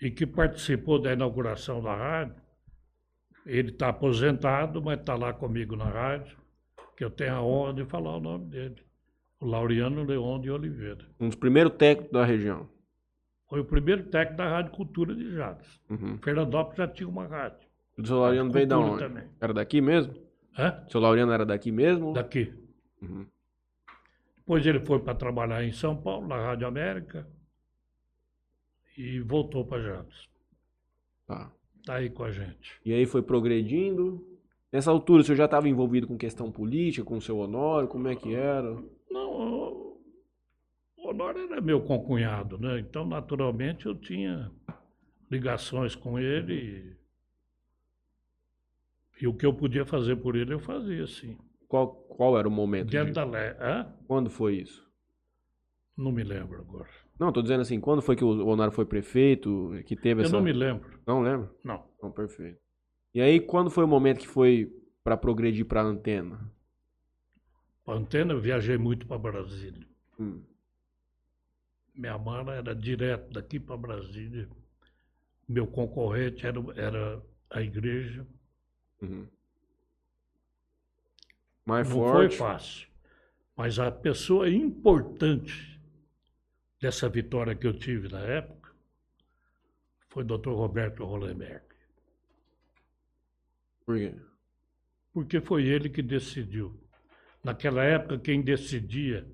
e 0.00 0.08
que 0.08 0.24
participou 0.24 1.00
da 1.02 1.12
inauguração 1.12 1.82
da 1.82 1.92
rádio, 1.96 2.36
ele 3.44 3.70
está 3.70 3.88
aposentado, 3.88 4.80
mas 4.80 5.00
está 5.00 5.16
lá 5.16 5.32
comigo 5.32 5.74
na 5.74 5.86
rádio, 5.86 6.38
que 6.96 7.04
eu 7.04 7.10
tenho 7.10 7.34
a 7.34 7.42
honra 7.42 7.74
de 7.74 7.84
falar 7.86 8.16
o 8.16 8.20
nome 8.20 8.44
dele. 8.50 8.76
O 9.40 9.46
Laureano 9.46 10.04
Leon 10.04 10.38
de 10.38 10.50
Oliveira. 10.50 11.06
Um 11.18 11.28
dos 11.28 11.36
primeiros 11.36 11.72
técnicos 11.74 12.12
da 12.12 12.24
região. 12.24 12.68
Foi 13.48 13.60
o 13.60 13.64
primeiro 13.64 14.04
técnico 14.04 14.36
da 14.36 14.48
Rádio 14.48 14.72
Cultura 14.72 15.14
de 15.14 15.34
Jales. 15.34 15.80
Uhum. 15.88 16.18
Fernandópolis 16.18 16.76
já 16.76 16.86
tinha 16.86 17.08
uma 17.08 17.26
rádio. 17.26 17.66
O 17.98 18.06
seu 18.06 18.18
Laureano 18.18 18.52
veio 18.52 18.66
da 18.66 18.78
onde? 18.78 18.98
também. 18.98 19.24
Era 19.40 19.52
daqui 19.52 19.80
mesmo? 19.80 20.14
Hã? 20.56 20.84
O 20.86 20.90
seu 20.90 21.00
Laureano 21.00 21.32
era 21.32 21.44
daqui 21.44 21.72
mesmo? 21.72 22.12
Daqui. 22.12 22.52
Uhum. 23.02 23.26
Depois 24.36 24.66
ele 24.66 24.80
foi 24.80 24.98
para 24.98 25.14
trabalhar 25.14 25.64
em 25.64 25.72
São 25.72 25.96
Paulo, 25.96 26.28
na 26.28 26.36
Rádio 26.36 26.66
América, 26.66 27.26
e 28.96 29.20
voltou 29.20 29.64
para 29.64 29.82
Jales. 29.82 30.28
Tá. 31.26 31.50
Está 31.78 31.94
aí 31.94 32.10
com 32.10 32.24
a 32.24 32.30
gente. 32.30 32.78
E 32.84 32.92
aí 32.92 33.06
foi 33.06 33.22
progredindo. 33.22 34.24
Nessa 34.72 34.90
altura, 34.90 35.22
o 35.22 35.24
senhor 35.24 35.36
já 35.36 35.46
estava 35.46 35.68
envolvido 35.68 36.06
com 36.06 36.16
questão 36.16 36.52
política, 36.52 37.04
com 37.04 37.16
o 37.16 37.22
seu 37.22 37.38
Honório? 37.38 37.88
Como 37.88 38.06
é 38.06 38.14
que 38.14 38.34
era? 38.34 38.76
Não, 39.10 39.96
o 40.96 41.08
Honório 41.08 41.42
era 41.50 41.60
meu 41.60 41.80
concunhado, 41.82 42.58
né? 42.58 42.78
Então, 42.78 43.04
naturalmente, 43.06 43.86
eu 43.86 43.94
tinha 43.94 44.50
ligações 45.30 45.94
com 45.96 46.18
ele. 46.18 46.96
E, 49.20 49.24
e 49.24 49.26
o 49.26 49.34
que 49.34 49.44
eu 49.46 49.52
podia 49.52 49.84
fazer 49.84 50.16
por 50.16 50.36
ele, 50.36 50.54
eu 50.54 50.60
fazia, 50.60 51.06
sim. 51.06 51.38
Qual, 51.68 51.88
qual 51.94 52.38
era 52.38 52.48
o 52.48 52.50
momento? 52.50 52.90
Dentro 52.90 53.08
de- 53.08 53.12
da 53.14 53.24
lei. 53.24 53.52
Quando 54.06 54.30
foi 54.30 54.56
isso? 54.56 54.88
Não 55.96 56.10
me 56.12 56.22
lembro 56.24 56.60
agora. 56.60 56.88
Não, 57.18 57.30
tô 57.32 57.42
dizendo 57.42 57.60
assim, 57.60 57.78
quando 57.80 58.00
foi 58.00 58.16
que 58.16 58.24
o 58.24 58.46
Honório 58.46 58.72
foi 58.72 58.86
prefeito, 58.86 59.70
que 59.86 59.94
teve 59.94 60.22
Eu 60.22 60.26
essa... 60.26 60.36
não 60.36 60.42
me 60.42 60.52
lembro. 60.52 60.98
Não 61.06 61.20
lembro? 61.20 61.54
Não. 61.62 61.84
Não, 62.02 62.10
perfeito. 62.10 62.58
E 63.14 63.20
aí, 63.20 63.38
quando 63.40 63.70
foi 63.70 63.84
o 63.84 63.88
momento 63.88 64.18
que 64.20 64.26
foi 64.28 64.72
para 65.04 65.16
progredir 65.16 65.66
para 65.66 65.82
a 65.82 65.84
antena? 65.84 66.50
Antena, 67.92 68.32
eu 68.32 68.40
viajei 68.40 68.76
muito 68.78 69.06
para 69.06 69.18
Brasília. 69.18 69.86
Hum. 70.18 70.42
Minha 71.94 72.18
mala 72.18 72.54
era 72.54 72.74
direto 72.74 73.32
daqui 73.32 73.58
para 73.58 73.76
Brasília. 73.76 74.48
Meu 75.48 75.66
concorrente 75.66 76.46
era, 76.46 76.60
era 76.76 77.22
a 77.50 77.60
igreja. 77.60 78.26
Uhum. 79.02 79.26
Mais 81.66 81.88
Não 81.88 81.96
forte. 81.96 82.36
foi 82.36 82.46
fácil. 82.48 82.88
Mas 83.56 83.78
a 83.78 83.90
pessoa 83.90 84.48
importante 84.48 85.78
dessa 86.80 87.08
vitória 87.08 87.54
que 87.54 87.66
eu 87.66 87.76
tive 87.76 88.08
na 88.08 88.20
época 88.20 88.72
foi 90.08 90.24
o 90.24 90.26
Dr. 90.26 90.50
Roberto 90.50 91.04
Hollenberg. 91.04 91.64
Por 93.84 93.96
quê? 93.98 94.14
Porque 95.12 95.40
foi 95.40 95.66
ele 95.66 95.88
que 95.88 96.00
decidiu. 96.02 96.79
Naquela 97.42 97.82
época, 97.82 98.18
quem 98.18 98.42
decidia 98.42 99.26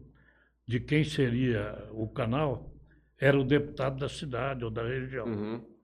de 0.67 0.81
quem 0.81 1.05
seria 1.05 1.89
o 1.93 2.09
canal 2.09 2.73
era 3.19 3.39
o 3.39 3.45
deputado 3.45 3.99
da 3.99 4.09
cidade 4.09 4.65
ou 4.65 4.71
da 4.71 4.83
região. 4.83 5.27
Uhum. 5.27 5.77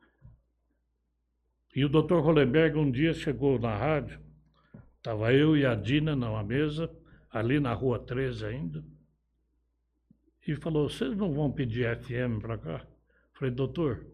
E 1.74 1.84
o 1.84 1.88
Dr. 1.88 2.20
Hollenberg 2.20 2.76
um 2.78 2.90
dia 2.90 3.14
chegou 3.14 3.58
na 3.58 3.76
rádio, 3.76 4.20
estava 4.98 5.32
eu 5.32 5.56
e 5.56 5.64
a 5.64 5.74
Dina 5.74 6.14
numa 6.14 6.42
mesa, 6.42 6.90
ali 7.30 7.58
na 7.58 7.72
rua 7.72 7.98
13 7.98 8.44
ainda, 8.44 8.84
e 10.46 10.54
falou, 10.56 10.88
vocês 10.90 11.16
não 11.16 11.32
vão 11.32 11.50
pedir 11.50 11.96
FM 12.02 12.40
para 12.40 12.58
cá? 12.58 12.86
Falei, 13.32 13.54
doutor, 13.54 14.04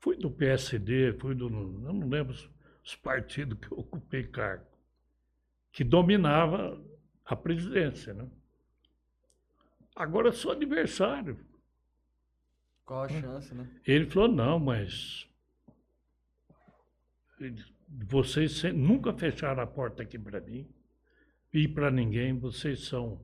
fui 0.00 0.16
do 0.16 0.30
PSD, 0.30 1.12
fui 1.14 1.34
do. 1.34 1.46
Eu 1.46 1.92
não 1.92 2.08
lembro 2.08 2.34
os 2.82 2.96
partidos 2.96 3.58
que 3.58 3.70
eu 3.70 3.78
ocupei 3.78 4.24
cargo, 4.24 4.64
que 5.72 5.84
dominava 5.84 6.80
a 7.28 7.36
presidência, 7.36 8.14
né? 8.14 8.26
Agora 9.94 10.32
sou 10.32 10.52
adversário. 10.52 11.38
Qual 12.86 13.02
a 13.02 13.08
chance, 13.08 13.54
né? 13.54 13.68
Ele 13.86 14.06
falou, 14.06 14.28
não, 14.28 14.58
mas 14.58 15.28
vocês 17.86 18.62
nunca 18.72 19.12
fecharam 19.12 19.62
a 19.62 19.66
porta 19.66 20.02
aqui 20.02 20.18
para 20.18 20.40
mim 20.40 20.66
e 21.52 21.68
para 21.68 21.90
ninguém. 21.90 22.38
Vocês 22.38 22.86
são 22.86 23.20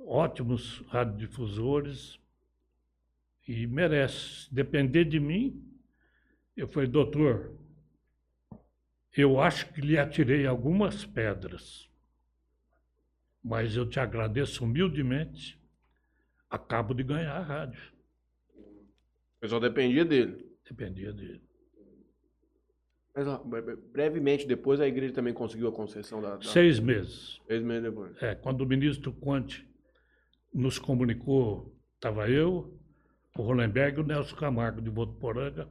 ótimos 0.00 0.78
radiodifusores 0.88 2.18
e 3.46 3.66
merece. 3.66 4.52
Depender 4.54 5.04
de 5.04 5.20
mim, 5.20 5.62
eu 6.56 6.66
falei, 6.66 6.88
doutor, 6.88 7.54
eu 9.14 9.38
acho 9.38 9.70
que 9.74 9.82
lhe 9.82 9.98
atirei 9.98 10.46
algumas 10.46 11.04
pedras, 11.04 11.90
mas 13.42 13.74
eu 13.76 13.88
te 13.88 13.98
agradeço 14.00 14.64
humildemente. 14.64 15.60
Acabo 16.48 16.92
de 16.94 17.02
ganhar 17.02 17.34
a 17.36 17.42
rádio. 17.42 17.80
O 18.56 19.40
pessoal 19.40 19.60
dependia 19.60 20.04
dele. 20.04 20.46
Dependia 20.68 21.12
dele. 21.12 21.42
Mas 23.14 23.26
ó, 23.26 23.38
bre- 23.42 23.62
bre- 23.62 23.76
brevemente 23.76 24.46
depois 24.46 24.80
a 24.80 24.86
igreja 24.86 25.12
também 25.14 25.34
conseguiu 25.34 25.68
a 25.68 25.72
concessão 25.72 26.20
da. 26.22 26.36
da... 26.36 26.42
Seis 26.42 26.78
meses. 26.78 27.40
Seis 27.46 27.62
meses 27.62 27.82
depois. 27.84 28.22
É, 28.22 28.34
quando 28.34 28.60
o 28.62 28.66
ministro 28.66 29.12
Conte 29.12 29.66
nos 30.52 30.78
comunicou, 30.78 31.74
estava 31.94 32.28
eu, 32.30 32.78
o 33.36 33.42
Rolenberg 33.42 33.98
e 33.98 34.00
o 34.02 34.06
Nelson 34.06 34.36
Camargo 34.36 34.80
de 34.80 34.90
Votuporanga, 34.90 35.70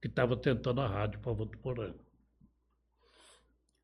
que 0.00 0.08
estava 0.08 0.36
tentando 0.36 0.80
a 0.80 0.86
rádio 0.88 1.20
para 1.20 1.32
Votuporanga. 1.32 1.98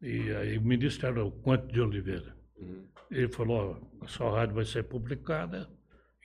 E 0.02 0.30
aí 0.34 0.58
o 0.58 0.62
ministro 0.62 1.06
era 1.06 1.24
o 1.24 1.30
Conte 1.30 1.72
de 1.72 1.80
Oliveira. 1.80 2.36
Uhum. 2.58 2.84
Ele 3.10 3.28
falou, 3.28 3.76
a 4.00 4.08
sua 4.08 4.30
rádio 4.30 4.54
vai 4.54 4.64
ser 4.64 4.84
publicada 4.84 5.68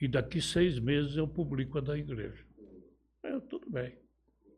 e 0.00 0.08
daqui 0.08 0.40
seis 0.40 0.78
meses 0.78 1.16
eu 1.16 1.28
publico 1.28 1.78
a 1.78 1.80
da 1.80 1.96
igreja. 1.96 2.44
Eu, 3.22 3.40
tudo 3.40 3.70
bem. 3.70 3.96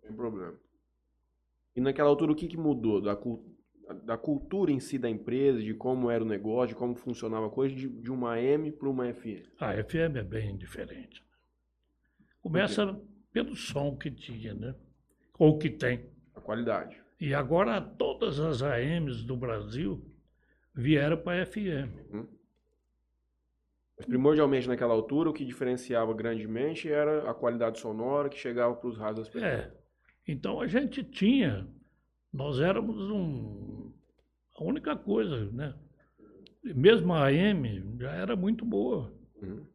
Sem 0.01 0.13
problema. 0.15 0.55
E 1.77 1.81
naquela 1.81 2.09
altura, 2.09 2.33
o 2.33 2.37
que, 2.37 2.47
que 2.47 2.57
mudou 2.57 3.01
da, 3.01 3.19
da 4.05 4.17
cultura 4.17 4.71
em 4.71 4.81
si 4.81 4.97
da 4.97 5.11
empresa, 5.11 5.61
de 5.61 5.75
como 5.75 6.11
era 6.11 6.25
o 6.25 6.27
negócio, 6.27 6.69
de 6.69 6.75
como 6.75 6.95
funcionava 6.95 7.47
a 7.47 7.51
coisa, 7.51 7.75
de, 7.75 7.89
de 7.89 8.11
uma 8.11 8.35
AM 8.35 8.71
para 8.73 8.89
uma 8.89 9.13
FM? 9.13 9.47
A 9.61 9.73
FM 9.83 10.17
é 10.17 10.23
bem 10.23 10.57
diferente. 10.57 11.23
Começa 12.41 12.99
pelo 13.33 13.57
som 13.57 13.97
que 13.97 14.11
tinha, 14.11 14.55
né? 14.55 14.75
Ou 15.39 15.59
que 15.59 15.69
tem. 15.69 16.09
A 16.35 16.41
qualidade. 16.41 17.03
E 17.21 17.35
agora 17.35 17.81
todas 17.81 18.39
as 18.39 18.63
AMs 18.63 19.25
do 19.25 19.37
Brasil 19.37 20.05
vieram 20.75 21.17
para 21.17 21.43
a 21.43 21.47
FM. 21.47 22.29
Mas 23.97 24.07
primordialmente 24.07 24.67
naquela 24.67 24.93
altura, 24.93 25.31
o 25.31 25.33
que 25.33 25.45
diferenciava 25.45 26.13
grandemente 26.13 26.91
era 26.91 27.31
a 27.31 27.35
qualidade 27.35 27.79
sonora 27.79 28.29
que 28.29 28.39
chegava 28.39 28.75
para 28.75 28.89
os 28.89 28.99
rádios 28.99 29.21
das 29.21 29.29
pessoas. 29.29 29.53
É. 29.53 29.73
Então 30.27 30.61
a 30.61 30.67
gente 30.67 31.05
tinha, 31.05 31.69
nós 32.33 32.59
éramos 32.59 32.97
um, 33.11 33.93
a 34.57 34.65
única 34.65 34.97
coisa, 34.97 35.51
né? 35.53 35.75
Mesmo 36.63 37.13
a 37.13 37.27
AM 37.27 37.99
já 37.99 38.11
era 38.13 38.35
muito 38.35 38.65
boa. 38.65 39.13
Uhum. 39.41 39.67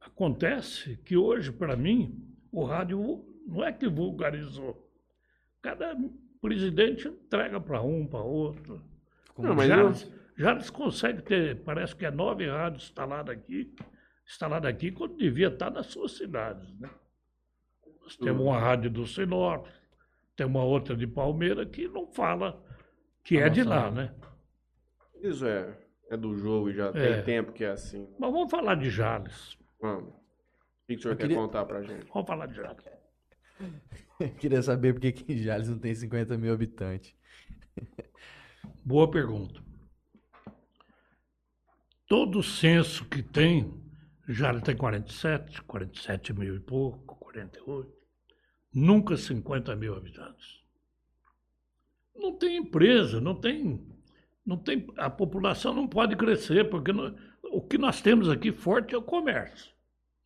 Acontece 0.00 0.96
que 1.04 1.16
hoje, 1.16 1.52
para 1.52 1.76
mim, 1.76 2.26
o 2.50 2.64
rádio 2.64 3.24
não 3.46 3.64
é 3.64 3.72
que 3.72 3.88
vulgarizou. 3.88 4.90
Cada 5.60 5.96
presidente 6.40 7.08
entrega 7.08 7.60
para 7.60 7.82
um, 7.82 8.06
para 8.06 8.20
outro. 8.20 8.82
Não, 9.38 9.54
mas 9.54 9.68
já, 9.68 9.76
eu- 9.78 9.86
eles, 9.88 10.12
já 10.36 10.52
eles 10.52 10.70
conseguem 10.70 11.20
ter, 11.22 11.62
parece 11.64 11.94
que 11.96 12.04
é 12.06 12.10
nove 12.10 12.48
rádios 12.48 12.84
instaladas 12.84 13.36
aqui, 13.36 13.74
instalada 14.26 14.68
aqui, 14.68 14.92
quando 14.92 15.16
devia 15.16 15.48
estar 15.48 15.70
nas 15.70 15.86
suas 15.86 16.12
cidades. 16.16 16.72
Né? 16.78 16.88
Nós 18.02 18.16
temos 18.16 18.40
Uhum. 18.42 18.48
uma 18.48 18.58
rádio 18.60 18.90
do 18.90 19.06
Sinop, 19.06 19.66
tem 20.36 20.46
uma 20.46 20.62
outra 20.64 20.96
de 20.96 21.06
Palmeira 21.06 21.64
que 21.66 21.88
não 21.88 22.06
fala 22.12 22.62
que 23.22 23.38
A 23.38 23.46
é 23.46 23.48
de 23.50 23.62
lá, 23.62 23.80
rádio. 23.84 23.96
né? 23.96 24.14
Isso 25.22 25.46
é. 25.46 25.78
É 26.10 26.16
do 26.18 26.36
jogo 26.36 26.68
e 26.70 26.74
já 26.74 26.88
É. 26.88 26.92
tem 26.92 27.22
tempo 27.24 27.52
que 27.52 27.64
é 27.64 27.70
assim. 27.70 28.06
Mas 28.18 28.30
vamos 28.30 28.50
falar 28.50 28.74
de 28.74 28.90
Jales. 28.90 29.56
Vamos. 29.80 30.10
O 30.12 30.16
que, 30.86 30.94
o 30.96 31.00
senhor 31.00 31.12
Eu 31.14 31.16
quer 31.16 31.22
queria- 31.24 31.36
contar 31.38 31.64
pra 31.64 31.82
gente? 31.82 32.06
Vamos 32.12 32.26
falar 32.28 32.46
de 32.46 32.54
Jales. 32.56 32.84
Queria 34.38 34.62
saber 34.62 34.92
por 34.92 35.00
que 35.00 35.12
que 35.12 35.32
em 35.32 35.38
Jales 35.38 35.68
não 35.68 35.78
tem 35.78 35.94
50 35.94 36.36
mil 36.36 36.52
habitantes. 36.52 37.14
Boa 38.84 39.10
pergunta. 39.10 39.62
Todo 42.06 42.42
censo 42.42 43.04
que 43.06 43.22
tem, 43.22 43.82
Jales 44.28 44.62
tem 44.62 44.76
47, 44.76 45.62
47 45.62 46.32
mil 46.32 46.56
e 46.56 46.60
pouco, 46.60 47.16
48. 47.16 47.90
Nunca 48.72 49.16
50 49.16 49.74
mil 49.76 49.94
habitantes. 49.96 50.62
Não 52.14 52.36
tem 52.36 52.56
empresa, 52.56 53.20
não 53.20 53.34
tem, 53.34 53.84
não 54.44 54.56
tem. 54.56 54.86
A 54.96 55.08
população 55.08 55.72
não 55.74 55.88
pode 55.88 56.14
crescer, 56.16 56.68
porque 56.68 56.92
nó- 56.92 57.14
o 57.42 57.60
que 57.62 57.78
nós 57.78 58.00
temos 58.00 58.28
aqui 58.28 58.52
forte 58.52 58.94
é 58.94 58.98
o 58.98 59.02
comércio. 59.02 59.72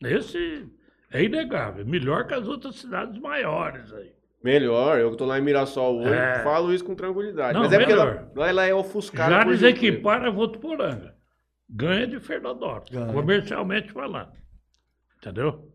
Esse 0.02 0.68
é 1.10 1.22
inegável, 1.24 1.86
melhor 1.86 2.26
que 2.26 2.34
as 2.34 2.46
outras 2.46 2.76
cidades 2.76 3.18
maiores 3.20 3.92
aí. 3.92 4.17
Melhor, 4.42 4.98
eu 5.00 5.10
que 5.10 5.16
tô 5.16 5.26
lá 5.26 5.38
em 5.38 5.42
Mirassol 5.42 5.98
hoje, 6.00 6.14
É. 6.14 6.42
falo 6.44 6.72
isso 6.72 6.84
com 6.84 6.94
tranquilidade. 6.94 7.54
Não, 7.54 7.62
Mas 7.62 7.72
é 7.72 7.78
porque 7.78 7.92
melhor. 7.92 8.30
lá 8.36 8.48
ela 8.48 8.64
é 8.66 8.72
ofuscada. 8.74 9.30
Já 9.30 9.38
por 9.42 9.48
eles 9.48 9.60
Rio 9.60 9.70
Preto. 9.72 9.84
equipara 9.84 10.30
Votuporanga. 10.30 11.16
Ganha 11.68 12.06
de 12.06 12.20
Fernandópolis, 12.20 12.90
Ganha. 12.90 13.12
comercialmente 13.12 13.90
falando. 13.92 14.32
Entendeu? 15.18 15.70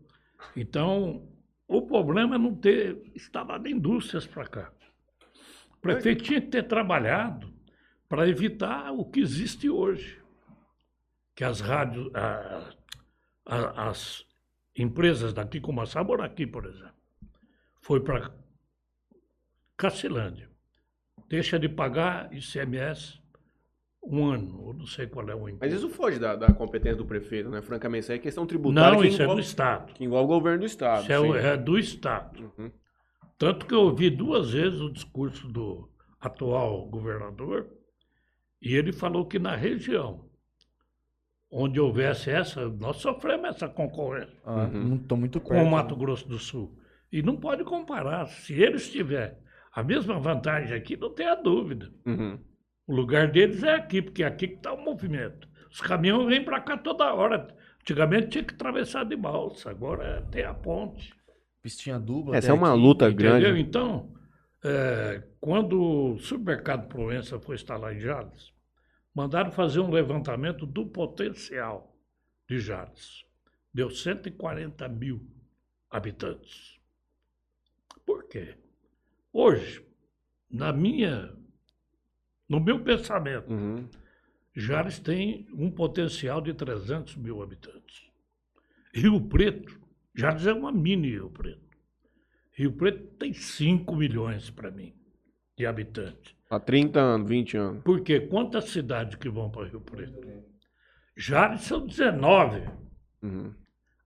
Então, 0.56 1.28
o 1.68 1.82
problema 1.82 2.36
é 2.36 2.38
não 2.38 2.54
ter 2.54 3.00
instalado 3.14 3.68
indústrias 3.68 4.26
para 4.26 4.46
cá. 4.46 4.72
O 5.76 5.80
prefeito 5.80 6.24
tinha 6.24 6.40
que 6.40 6.48
ter 6.48 6.62
trabalhado 6.62 7.52
para 8.08 8.26
evitar 8.26 8.90
o 8.92 9.04
que 9.04 9.20
existe 9.20 9.68
hoje. 9.68 10.18
Que 11.36 11.44
as 11.44 11.60
rádios, 11.60 12.10
a- 12.14 12.70
a- 13.46 13.88
as 13.90 14.24
empresas 14.76 15.32
daqui, 15.34 15.60
como 15.60 15.80
a 15.82 15.86
Sabor 15.86 16.22
aqui, 16.22 16.46
por 16.46 16.64
exemplo, 16.64 16.94
foi 17.82 18.00
para 18.00 18.30
Cacilândia. 19.76 20.48
Deixa 21.28 21.58
de 21.58 21.68
pagar 21.68 22.32
ICMS 22.32 23.20
um 24.06 24.26
ano, 24.26 24.68
eu 24.68 24.74
não 24.74 24.86
sei 24.86 25.06
qual 25.06 25.26
é 25.30 25.34
o 25.34 25.48
imposto. 25.48 25.58
Mas 25.62 25.72
isso 25.72 25.88
foge 25.88 26.18
da, 26.18 26.36
da 26.36 26.52
competência 26.52 26.96
do 26.96 27.06
prefeito, 27.06 27.48
né? 27.48 27.62
Francamente, 27.62 28.02
isso 28.02 28.12
aí 28.12 28.18
é 28.18 28.20
questão 28.20 28.46
tributária 28.46 28.92
Não, 28.92 29.00
que, 29.00 29.08
isso 29.08 29.16
é 29.16 29.24
do 29.24 29.24
envolve, 29.24 29.42
Estado. 29.42 29.92
que 29.94 30.04
envolve 30.04 30.24
o 30.24 30.36
governo 30.36 30.58
do 30.60 30.66
Estado. 30.66 31.02
Isso 31.04 31.12
é, 31.12 31.18
sim. 31.40 31.48
é 31.48 31.56
do 31.56 31.78
Estado. 31.78 32.52
Uhum. 32.58 32.70
Tanto 33.38 33.64
que 33.66 33.74
eu 33.74 33.80
ouvi 33.80 34.10
duas 34.10 34.52
vezes 34.52 34.80
o 34.80 34.92
discurso 34.92 35.48
do 35.48 35.88
atual 36.20 36.86
governador, 36.86 37.66
e 38.60 38.74
ele 38.76 38.92
falou 38.92 39.26
que 39.26 39.38
na 39.38 39.56
região 39.56 40.28
onde 41.50 41.80
houvesse 41.80 42.30
essa, 42.30 42.68
nós 42.68 42.96
sofremos 42.96 43.48
essa 43.50 43.68
concorrência 43.68 44.36
Ah, 44.44 44.64
Uhum. 44.64 44.84
Não 44.88 44.98
tô 44.98 45.16
muito 45.16 45.40
com 45.40 45.50
perto. 45.54 45.66
o 45.66 45.70
Mato 45.70 45.96
Grosso 45.96 46.28
do 46.28 46.38
Sul. 46.38 46.76
E 47.10 47.22
não 47.22 47.36
pode 47.36 47.64
comparar. 47.64 48.26
Se 48.26 48.52
eles 48.60 48.90
tiverem 48.90 49.36
a 49.74 49.82
mesma 49.82 50.20
vantagem 50.20 50.76
aqui, 50.76 50.96
não 50.96 51.10
tenha 51.10 51.34
dúvida. 51.34 51.90
Uhum. 52.06 52.38
O 52.86 52.94
lugar 52.94 53.30
deles 53.30 53.62
é 53.62 53.74
aqui, 53.74 54.00
porque 54.00 54.22
é 54.22 54.26
aqui 54.26 54.48
que 54.48 54.54
está 54.54 54.72
o 54.72 54.80
movimento. 54.84 55.48
Os 55.70 55.80
caminhões 55.80 56.28
vêm 56.28 56.44
para 56.44 56.60
cá 56.60 56.76
toda 56.78 57.12
hora. 57.12 57.48
Antigamente 57.80 58.28
tinha 58.28 58.44
que 58.44 58.54
atravessar 58.54 59.04
de 59.04 59.16
balsa, 59.16 59.70
agora 59.70 60.22
tem 60.30 60.44
a 60.44 60.54
ponte. 60.54 61.12
Pistinha 61.60 61.98
dupla. 61.98 62.36
Essa 62.36 62.50
é 62.50 62.52
uma 62.54 62.72
aqui. 62.72 62.80
luta 62.80 63.10
Entendeu? 63.10 63.40
grande. 63.40 63.60
Então, 63.60 64.14
é, 64.62 65.22
quando 65.40 65.80
o 66.14 66.18
supermercado 66.18 66.86
Proença 66.88 67.40
foi 67.40 67.56
instalar 67.56 67.96
em 67.96 68.00
Jales, 68.00 68.52
mandaram 69.12 69.50
fazer 69.50 69.80
um 69.80 69.90
levantamento 69.90 70.64
do 70.66 70.86
potencial 70.86 71.96
de 72.48 72.60
Jales. 72.60 73.24
Deu 73.72 73.90
140 73.90 74.88
mil 74.88 75.26
habitantes. 75.90 76.78
Por 78.06 78.28
quê? 78.28 78.56
Hoje, 79.34 79.84
na 80.48 80.72
minha, 80.72 81.34
no 82.48 82.60
meu 82.60 82.84
pensamento, 82.84 83.52
Uhum. 83.52 83.88
Jales 84.54 85.00
tem 85.00 85.48
um 85.52 85.68
potencial 85.68 86.40
de 86.40 86.54
300 86.54 87.16
mil 87.16 87.42
habitantes. 87.42 88.08
Rio 88.94 89.20
Preto, 89.20 89.80
Jales 90.14 90.46
é 90.46 90.52
uma 90.52 90.70
mini 90.70 91.10
Rio 91.10 91.28
Preto. 91.30 91.76
Rio 92.52 92.72
Preto 92.72 93.02
tem 93.16 93.32
5 93.32 93.96
milhões 93.96 94.48
para 94.50 94.70
mim 94.70 94.94
de 95.58 95.66
habitantes. 95.66 96.36
Há 96.48 96.60
30 96.60 97.00
anos, 97.00 97.28
20 97.28 97.56
anos. 97.56 97.82
Porque 97.82 98.20
quantas 98.20 98.66
cidades 98.70 99.16
que 99.16 99.28
vão 99.28 99.50
para 99.50 99.66
Rio 99.66 99.80
Preto? 99.80 100.44
Jales 101.16 101.62
são 101.62 101.84
19. 101.84 102.62
Uhum. 103.20 103.52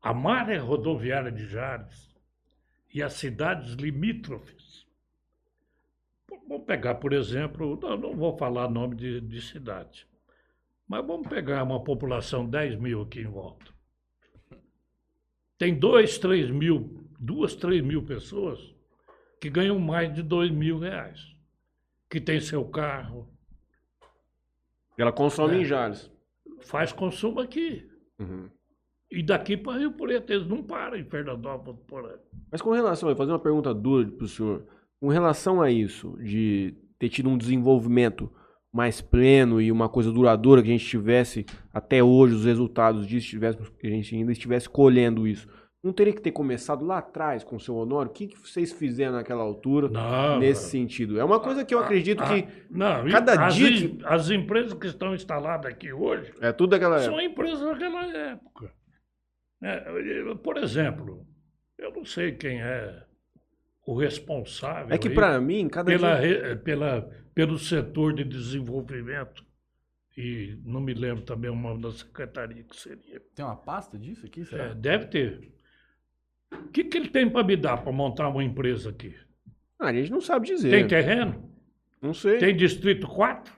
A 0.00 0.14
malha 0.14 0.62
rodoviária 0.62 1.30
de 1.30 1.46
Jales 1.46 2.16
e 2.94 3.02
as 3.02 3.12
cidades 3.12 3.74
limítrofes. 3.74 4.67
Vamos 6.48 6.64
pegar, 6.64 6.94
por 6.96 7.12
exemplo, 7.12 7.78
não, 7.80 7.96
não 7.96 8.16
vou 8.16 8.36
falar 8.36 8.70
nome 8.70 8.96
de, 8.96 9.20
de 9.20 9.40
cidade, 9.42 10.06
mas 10.88 11.06
vamos 11.06 11.28
pegar 11.28 11.62
uma 11.62 11.82
população 11.84 12.46
10 12.48 12.76
mil 12.78 13.02
aqui 13.02 13.20
em 13.20 13.26
volta. 13.26 13.66
Tem 15.58 15.74
2, 15.78 16.18
3 16.18 16.50
mil, 16.50 17.04
2, 17.18 17.54
3 17.56 17.82
mil 17.82 18.02
pessoas 18.04 18.74
que 19.40 19.50
ganham 19.50 19.78
mais 19.78 20.12
de 20.14 20.22
2 20.22 20.50
mil 20.50 20.78
reais, 20.78 21.20
que 22.10 22.20
tem 22.20 22.40
seu 22.40 22.64
carro, 22.64 23.28
Ela 24.96 25.12
consome 25.12 25.56
É. 25.56 25.60
em 25.60 25.64
Jales. 25.64 26.10
faz 26.62 26.90
consumo 26.90 27.38
aqui. 27.38 27.88
Uhum. 28.18 28.48
E 29.10 29.22
daqui 29.22 29.56
para 29.56 29.78
Rio 29.78 29.92
Preto, 29.92 30.32
eles 30.32 30.46
não 30.48 30.60
param 30.62 30.96
em 30.96 31.04
Fernandópolis 31.04 31.78
por 31.86 32.04
aí. 32.04 32.18
Mas 32.50 32.60
com 32.60 32.72
relação, 32.72 33.08
vou 33.08 33.16
fazer 33.16 33.30
uma 33.30 33.38
pergunta 33.38 33.72
dura 33.72 34.08
pro 34.10 34.26
senhor. 34.26 34.66
Com 35.00 35.08
relação 35.08 35.60
a 35.62 35.70
isso, 35.70 36.16
de 36.22 36.74
ter 36.98 37.08
tido 37.08 37.28
um 37.28 37.38
desenvolvimento 37.38 38.30
mais 38.72 39.00
pleno 39.00 39.60
e 39.60 39.72
uma 39.72 39.88
coisa 39.88 40.12
duradoura 40.12 40.62
que 40.62 40.68
a 40.68 40.72
gente 40.72 40.86
tivesse 40.86 41.46
até 41.72 42.02
hoje, 42.02 42.34
os 42.34 42.44
resultados 42.44 43.06
disso, 43.06 43.28
tivéssemos, 43.28 43.68
que 43.70 43.86
a 43.86 43.90
gente 43.90 44.14
ainda 44.14 44.32
estivesse 44.32 44.68
colhendo 44.68 45.26
isso. 45.26 45.48
Não 45.82 45.92
teria 45.92 46.12
que 46.12 46.20
ter 46.20 46.32
começado 46.32 46.84
lá 46.84 46.98
atrás 46.98 47.44
com 47.44 47.54
o 47.56 47.60
seu 47.60 47.76
Honório? 47.76 48.10
O 48.10 48.14
que, 48.14 48.26
que 48.26 48.36
vocês 48.38 48.72
fizeram 48.72 49.12
naquela 49.12 49.42
altura 49.42 49.88
Não, 49.88 50.40
nesse 50.40 50.68
sentido? 50.70 51.20
É 51.20 51.24
uma 51.24 51.38
coisa 51.38 51.64
que 51.64 51.72
eu 51.72 51.78
acredito 51.78 52.20
Ah, 52.20 52.34
que 52.34 52.48
não, 52.68 53.08
cada 53.08 53.46
as, 53.46 53.54
dia 53.54 53.96
as 54.04 54.28
empresas 54.28 54.74
que 54.74 54.88
estão 54.88 55.14
instaladas 55.14 55.70
aqui 55.70 55.92
hoje 55.92 56.32
é 56.40 56.52
tudo 56.52 56.70
daquela 56.70 56.98
são 56.98 57.20
empresas 57.20 57.60
daquela 57.60 58.04
época. 58.06 58.72
É, 59.62 60.34
por 60.42 60.56
exemplo, 60.56 61.24
eu 61.78 61.92
não 61.92 62.04
sei 62.04 62.32
quem 62.32 62.60
é 62.60 63.04
o 63.90 63.96
responsável 63.98 64.94
É 64.94 64.98
que 64.98 65.08
pra 65.08 65.40
mim, 65.40 65.66
cada 65.66 65.90
pela, 65.90 66.20
dia... 66.20 66.48
re- 66.48 66.56
pela, 66.56 67.10
pelo 67.34 67.58
setor 67.58 68.12
de 68.12 68.22
desenvolvimento 68.22 69.42
e 70.14 70.58
não 70.62 70.78
me 70.80 70.92
lembro 70.92 71.22
também 71.24 71.50
o 71.50 71.54
nome 71.56 71.80
da 71.80 71.90
secretaria 71.92 72.62
que 72.64 72.76
seria. 72.76 73.18
Tem 73.34 73.42
uma 73.44 73.56
pasta 73.56 73.96
disso 73.98 74.26
aqui, 74.26 74.44
será? 74.44 74.64
É, 74.66 74.74
deve 74.74 75.06
ter. 75.06 75.52
O 76.52 76.68
que, 76.68 76.84
que 76.84 76.98
ele 76.98 77.08
tem 77.08 77.30
para 77.30 77.42
me 77.46 77.56
dar 77.56 77.78
para 77.78 77.90
montar 77.90 78.28
uma 78.28 78.44
empresa 78.44 78.90
aqui? 78.90 79.14
Ah, 79.78 79.86
a 79.86 79.92
gente 79.94 80.10
não 80.10 80.20
sabe 80.20 80.46
dizer. 80.48 80.70
Tem 80.70 80.86
terreno? 80.86 81.50
Não 82.02 82.12
sei. 82.12 82.36
Tem 82.38 82.54
distrito 82.54 83.06
4? 83.06 83.54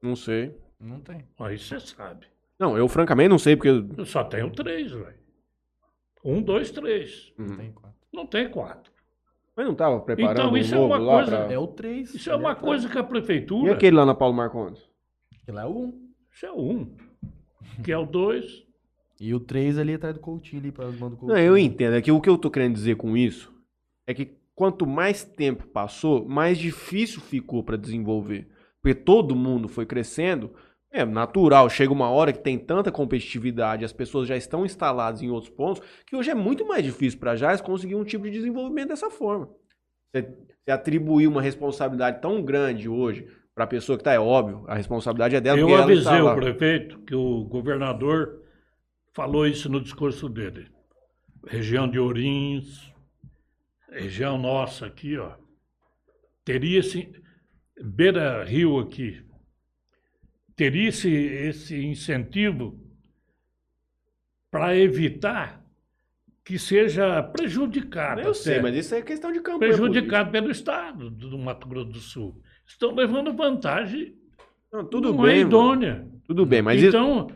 Não 0.00 0.16
sei. 0.16 0.56
Não 0.80 1.00
tem. 1.00 1.26
Aí 1.40 1.58
você 1.58 1.78
sabe. 1.80 2.26
Não, 2.58 2.78
eu 2.78 2.88
francamente 2.88 3.28
não 3.28 3.38
sei, 3.38 3.54
porque... 3.54 3.68
Eu 3.98 4.06
só 4.06 4.24
tenho 4.24 4.50
três, 4.50 4.92
velho. 4.92 5.18
Um, 6.24 6.40
dois, 6.40 6.70
três. 6.70 7.32
Não 7.36 7.46
Uhum. 7.48 7.56
tem 7.56 7.72
quatro. 7.72 7.98
Não 8.12 8.26
tem 8.26 8.48
quatro. 8.50 8.93
Mas 9.56 9.66
não 9.66 9.74
tava 9.74 10.00
preparando 10.00 10.38
Então, 10.38 10.52
um 10.52 10.56
isso 10.56 10.74
é 10.74 10.78
novo 10.78 10.88
uma 10.94 10.98
lá 10.98 11.14
coisa- 11.24 11.44
pra- 11.44 11.52
É 11.54 11.58
o 11.58 11.66
3. 11.66 12.14
Isso 12.14 12.30
é 12.30 12.34
uma 12.36 12.54
coisa 12.56 12.88
que 12.88 12.98
a 12.98 13.02
E 13.02 13.04
prefeitura. 13.04 13.72
aquele 13.72 13.96
lá 13.96 14.04
na 14.04 14.14
Paulo 14.14 14.34
Marcondes? 14.34 14.82
Aquele 15.42 15.58
é 15.58 15.64
o 15.64 15.70
1. 15.78 16.08
Isso 16.32 16.46
é 16.46 16.50
o 16.52 16.60
um. 16.60 16.96
Que 17.84 17.92
é 17.92 17.98
o 17.98 18.04
dois. 18.04 18.64
E 19.20 19.32
o 19.32 19.38
3 19.40 19.78
ali 19.78 19.94
atrás 19.94 20.14
do 20.14 20.20
Coutinho, 20.20 20.60
ali 20.60 20.72
para 20.72 20.86
as 20.86 20.98
mãos 20.98 21.10
do 21.10 21.16
Coutinho. 21.16 21.36
Não, 21.38 21.44
eu 21.44 21.56
entendo. 21.56 21.94
É 21.94 22.02
que 22.02 22.10
o 22.10 22.20
que 22.20 22.28
eu 22.28 22.36
tô 22.36 22.50
querendo 22.50 22.74
dizer 22.74 22.96
com 22.96 23.16
isso 23.16 23.52
é 24.06 24.12
que 24.12 24.32
quanto 24.56 24.86
mais 24.86 25.22
tempo 25.24 25.66
passou, 25.68 26.24
mais 26.28 26.58
difícil 26.58 27.20
ficou 27.20 27.62
para 27.62 27.76
desenvolver. 27.76 28.48
Porque 28.82 28.94
todo 28.94 29.34
mundo 29.36 29.68
foi 29.68 29.86
crescendo. 29.86 30.50
É 30.96 31.04
natural, 31.04 31.68
chega 31.68 31.92
uma 31.92 32.08
hora 32.08 32.32
que 32.32 32.38
tem 32.38 32.56
tanta 32.56 32.92
competitividade, 32.92 33.84
as 33.84 33.92
pessoas 33.92 34.28
já 34.28 34.36
estão 34.36 34.64
instaladas 34.64 35.22
em 35.22 35.28
outros 35.28 35.50
pontos, 35.50 35.82
que 36.06 36.14
hoje 36.14 36.30
é 36.30 36.36
muito 36.36 36.64
mais 36.64 36.84
difícil 36.84 37.18
para 37.18 37.34
Jales 37.34 37.60
conseguir 37.60 37.96
um 37.96 38.04
tipo 38.04 38.22
de 38.22 38.30
desenvolvimento 38.30 38.90
dessa 38.90 39.10
forma. 39.10 39.50
Você, 40.12 40.22
você 40.22 40.70
atribuir 40.70 41.26
uma 41.26 41.42
responsabilidade 41.42 42.20
tão 42.20 42.40
grande 42.40 42.88
hoje 42.88 43.26
para 43.52 43.64
a 43.64 43.66
pessoa 43.66 43.98
que 43.98 44.02
está, 44.02 44.12
é 44.12 44.20
óbvio, 44.20 44.64
a 44.68 44.76
responsabilidade 44.76 45.34
é 45.34 45.40
dela. 45.40 45.58
Eu 45.58 45.68
está 45.68 45.82
avisei 45.82 46.20
o 46.20 46.34
prefeito 46.36 47.00
que 47.00 47.14
o 47.16 47.42
governador 47.42 48.40
falou 49.12 49.48
isso 49.48 49.68
no 49.68 49.80
discurso 49.80 50.28
dele. 50.28 50.68
Região 51.44 51.88
de 51.90 51.98
Ourinhos, 51.98 52.94
região 53.90 54.38
nossa 54.38 54.86
aqui, 54.86 55.18
ó. 55.18 55.32
Teria 56.44 56.78
esse 56.78 57.12
beira 57.82 58.44
rio 58.44 58.78
aqui. 58.78 59.24
Teria 60.56 60.88
esse, 60.88 61.10
esse 61.12 61.84
incentivo 61.84 62.80
para 64.50 64.76
evitar 64.76 65.64
que 66.44 66.58
seja 66.58 67.22
prejudicado. 67.22 68.20
Eu 68.20 68.34
sei, 68.34 68.60
mas 68.60 68.76
isso 68.76 68.94
é 68.94 69.02
questão 69.02 69.32
de 69.32 69.40
campanha 69.40 69.72
prejudicado 69.72 70.30
pelo 70.30 70.50
Estado 70.50 71.10
do 71.10 71.38
Mato 71.38 71.66
Grosso 71.66 71.90
do 71.90 71.98
Sul. 71.98 72.40
Estão 72.66 72.94
levando 72.94 73.32
vantagem. 73.32 74.14
Não, 74.70 74.84
tudo 74.84 75.12
não 75.12 75.22
bem, 75.22 75.32
é 75.32 75.36
mano. 75.38 75.48
idônea. 75.48 76.08
Tudo 76.26 76.44
bem, 76.46 76.60
mas 76.62 76.78
isso... 76.78 76.88
então, 76.88 77.28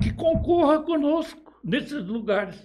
que 0.00 0.12
concorra 0.12 0.82
conosco 0.82 1.60
nesses 1.62 2.04
lugares 2.06 2.60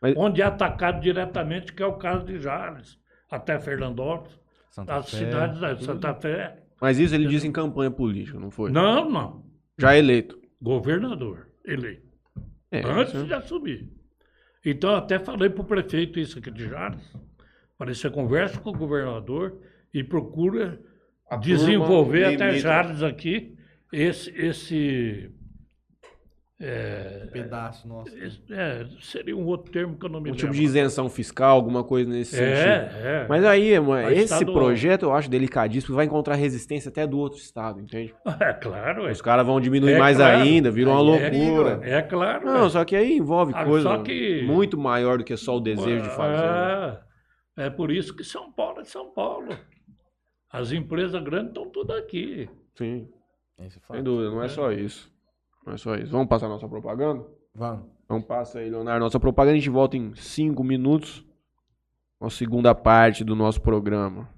Mas- 0.00 0.14
onde 0.16 0.42
é 0.42 0.44
atacado 0.44 1.00
diretamente, 1.00 1.72
que 1.72 1.82
é 1.82 1.86
o 1.86 1.96
caso 1.96 2.24
de 2.24 2.38
Jales, 2.38 2.98
até 3.30 3.58
Fernandópolis, 3.58 4.38
Santa 4.70 4.96
as 4.96 5.10
Fé. 5.10 5.18
cidades 5.18 5.60
da 5.60 5.76
Santa 5.78 6.14
Fé. 6.14 6.59
Mas 6.80 6.98
isso 6.98 7.14
ele 7.14 7.26
disse 7.26 7.46
em 7.46 7.52
campanha 7.52 7.90
política, 7.90 8.38
não 8.38 8.50
foi? 8.50 8.70
Não, 8.70 9.08
não. 9.10 9.44
Já 9.78 9.96
eleito. 9.96 10.38
Governador 10.60 11.48
eleito. 11.64 12.08
É, 12.70 12.82
antes 12.84 13.14
isso- 13.14 13.26
de 13.26 13.34
assumir. 13.34 13.88
Então, 14.64 14.90
eu 14.90 14.96
até 14.96 15.18
falei 15.18 15.48
para 15.50 15.62
o 15.62 15.64
prefeito 15.64 16.18
isso 16.20 16.38
aqui 16.38 16.50
de 16.50 16.68
Jales, 16.68 17.02
para 17.78 17.92
você 17.94 18.10
conversa 18.10 18.60
com 18.60 18.70
o 18.70 18.76
governador 18.76 19.58
e 19.92 20.04
procura 20.04 20.80
A 21.30 21.36
desenvolver 21.36 22.30
turma 22.36 22.46
até. 22.46 22.58
Jales 22.58 23.02
aqui 23.02 23.56
esse, 23.92 24.30
esse, 24.36 25.30
Pedaço 27.32 27.88
nosso. 27.88 28.14
esse- 28.18 28.40
é, 28.52 28.86
seria 29.00 29.34
um 29.36 29.46
outro 29.46 29.72
termo 29.72 29.96
que 29.98 30.04
eu 30.04 30.10
não 30.10 30.20
me 30.20 30.28
Um 30.30 30.32
lembro. 30.32 30.38
tipo 30.40 30.52
de 30.52 30.62
isenção 30.62 31.08
fiscal, 31.08 31.56
alguma 31.56 31.82
coisa 31.82 32.10
nesse 32.10 32.32
sentido. 32.36 32.46
é, 32.46 33.22
é. 33.22 33.26
Mas 33.28 33.44
aí, 33.44 33.78
mano, 33.80 34.02
Mas 34.04 34.12
esse 34.18 34.32
estadual. 34.34 34.56
projeto 34.58 35.02
eu 35.04 35.12
acho 35.14 35.30
delicadíssimo, 35.30 35.86
porque 35.86 35.96
vai 35.96 36.04
encontrar 36.04 36.34
resistência 36.34 36.90
até 36.90 37.06
do 37.06 37.18
outro 37.18 37.38
estado, 37.38 37.80
entende? 37.80 38.14
É 38.40 38.52
claro. 38.52 39.06
É, 39.06 39.12
Os 39.12 39.22
caras 39.22 39.46
vão 39.46 39.60
diminuir 39.60 39.92
É 39.94 39.98
mais 39.98 40.16
claro. 40.18 40.42
ainda, 40.42 40.70
vira 40.70 40.90
uma 40.90 41.00
é, 41.00 41.02
loucura. 41.30 41.80
É, 41.82 42.02
claro. 42.02 42.44
Não, 42.44 42.66
é. 42.66 42.70
só 42.70 42.84
que 42.84 42.94
aí 42.94 43.16
envolve 43.16 43.52
Ah, 43.54 43.64
coisa 43.64 43.98
que- 44.02 44.42
muito 44.42 44.76
maior 44.78 45.18
do 45.18 45.24
que 45.24 45.36
só 45.36 45.56
o 45.56 45.60
desejo 45.60 46.02
de 46.02 46.10
fazer. 46.14 46.42
né? 46.46 46.98
É, 47.58 47.66
é 47.66 47.70
por 47.70 47.90
isso 47.90 48.14
que 48.14 48.22
São 48.24 48.52
Paulo 48.52 48.80
é 48.80 48.84
São 48.84 49.10
Paulo. 49.12 49.48
As 50.52 50.72
empresas 50.72 51.22
grandes 51.22 51.48
estão 51.48 51.70
tudo 51.70 51.92
aqui. 51.92 52.48
Sim, 52.76 53.08
Esse 53.58 53.78
sem 53.90 54.02
dúvida, 54.02 54.30
não 54.30 54.42
é 54.42 54.48
só 54.48 54.72
isso. 54.72 55.09
Não 55.66 55.74
é 55.74 55.76
só 55.76 55.94
isso. 55.94 56.10
Vamos 56.12 56.28
passar 56.28 56.48
nossa 56.48 56.68
propaganda? 56.68 57.24
Vamos. 57.54 57.86
Então 58.04 58.20
passa 58.20 58.58
aí, 58.58 58.70
Leonardo. 58.70 59.04
Nossa 59.04 59.20
propaganda 59.20 59.52
a 59.54 59.58
gente 59.58 59.70
volta 59.70 59.96
em 59.96 60.14
cinco 60.14 60.64
minutos. 60.64 61.24
Com 62.18 62.26
a 62.26 62.30
segunda 62.30 62.74
parte 62.74 63.24
do 63.24 63.34
nosso 63.34 63.62
programa. 63.62 64.28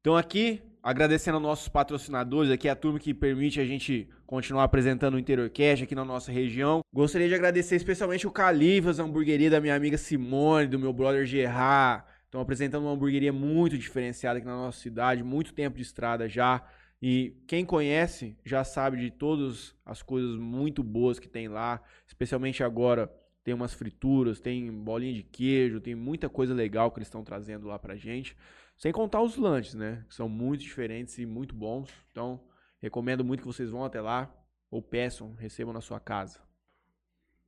Então 0.00 0.14
aqui, 0.14 0.60
agradecendo 0.82 1.36
aos 1.36 1.42
nossos 1.42 1.68
patrocinadores, 1.68 2.50
aqui 2.50 2.68
a 2.68 2.76
turma 2.76 2.98
que 2.98 3.14
permite 3.14 3.58
a 3.60 3.64
gente 3.64 4.10
continuar 4.26 4.64
apresentando 4.64 5.14
o 5.14 5.18
Interiorcast 5.18 5.84
aqui 5.84 5.94
na 5.94 6.04
nossa 6.04 6.30
região. 6.30 6.80
Gostaria 6.92 7.28
de 7.28 7.34
agradecer 7.34 7.76
especialmente 7.76 8.26
o 8.26 8.30
Califas, 8.30 9.00
a 9.00 9.04
hamburgueria 9.04 9.48
da 9.48 9.60
minha 9.60 9.74
amiga 9.74 9.96
Simone, 9.96 10.66
do 10.66 10.78
meu 10.78 10.92
brother 10.92 11.24
Gerard. 11.24 12.04
Estão 12.24 12.40
apresentando 12.40 12.84
uma 12.84 12.92
hamburgueria 12.92 13.32
muito 13.32 13.78
diferenciada 13.78 14.38
aqui 14.38 14.46
na 14.46 14.56
nossa 14.56 14.80
cidade, 14.80 15.22
muito 15.22 15.54
tempo 15.54 15.76
de 15.76 15.82
estrada 15.82 16.28
já. 16.28 16.62
E 17.02 17.36
quem 17.48 17.64
conhece 17.64 18.36
já 18.44 18.62
sabe 18.62 18.96
de 18.96 19.10
todas 19.10 19.74
as 19.84 20.02
coisas 20.02 20.36
muito 20.36 20.84
boas 20.84 21.18
que 21.18 21.28
tem 21.28 21.48
lá, 21.48 21.82
especialmente 22.06 22.62
agora 22.62 23.12
tem 23.42 23.52
umas 23.52 23.74
frituras, 23.74 24.38
tem 24.38 24.70
bolinha 24.70 25.12
de 25.12 25.24
queijo, 25.24 25.80
tem 25.80 25.96
muita 25.96 26.28
coisa 26.28 26.54
legal 26.54 26.92
que 26.92 26.98
eles 26.98 27.08
estão 27.08 27.24
trazendo 27.24 27.66
lá 27.66 27.76
pra 27.76 27.96
gente. 27.96 28.36
Sem 28.76 28.92
contar 28.92 29.20
os 29.20 29.36
lanches, 29.36 29.74
né? 29.74 30.04
Que 30.08 30.14
são 30.14 30.28
muito 30.28 30.60
diferentes 30.60 31.18
e 31.18 31.26
muito 31.26 31.56
bons. 31.56 31.90
Então, 32.12 32.40
recomendo 32.80 33.24
muito 33.24 33.40
que 33.40 33.46
vocês 33.46 33.70
vão 33.70 33.84
até 33.84 34.00
lá 34.00 34.32
ou 34.70 34.80
peçam, 34.80 35.34
recebam 35.34 35.74
na 35.74 35.80
sua 35.80 35.98
casa. 35.98 36.38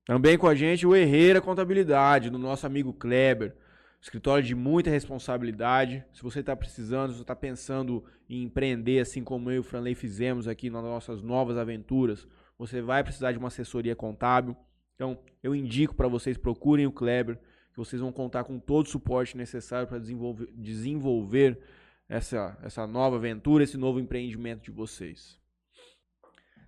Também 0.04 0.36
com 0.36 0.48
a 0.48 0.54
gente 0.54 0.84
o 0.84 0.96
Herreira 0.96 1.40
Contabilidade, 1.40 2.28
do 2.28 2.38
nosso 2.38 2.66
amigo 2.66 2.92
Kleber. 2.92 3.56
Escritório 4.04 4.44
de 4.44 4.54
muita 4.54 4.90
responsabilidade. 4.90 6.04
Se 6.12 6.22
você 6.22 6.40
está 6.40 6.54
precisando, 6.54 7.12
se 7.12 7.16
você 7.16 7.22
está 7.22 7.34
pensando 7.34 8.04
em 8.28 8.42
empreender, 8.42 9.00
assim 9.00 9.24
como 9.24 9.50
eu 9.50 9.54
e 9.54 9.58
o 9.60 9.62
Franley 9.62 9.94
fizemos 9.94 10.46
aqui 10.46 10.68
nas 10.68 10.82
nossas 10.82 11.22
novas 11.22 11.56
aventuras, 11.56 12.28
você 12.58 12.82
vai 12.82 13.02
precisar 13.02 13.32
de 13.32 13.38
uma 13.38 13.48
assessoria 13.48 13.96
contábil. 13.96 14.54
Então, 14.94 15.18
eu 15.42 15.54
indico 15.54 15.94
para 15.94 16.06
vocês, 16.06 16.36
procurem 16.36 16.86
o 16.86 16.92
Kleber, 16.92 17.38
que 17.72 17.78
vocês 17.78 18.02
vão 18.02 18.12
contar 18.12 18.44
com 18.44 18.58
todo 18.58 18.84
o 18.84 18.90
suporte 18.90 19.38
necessário 19.38 19.88
para 19.88 19.98
desenvolver, 19.98 20.50
desenvolver 20.52 21.58
essa, 22.06 22.58
essa 22.62 22.86
nova 22.86 23.16
aventura, 23.16 23.64
esse 23.64 23.78
novo 23.78 23.98
empreendimento 23.98 24.64
de 24.64 24.70
vocês. 24.70 25.40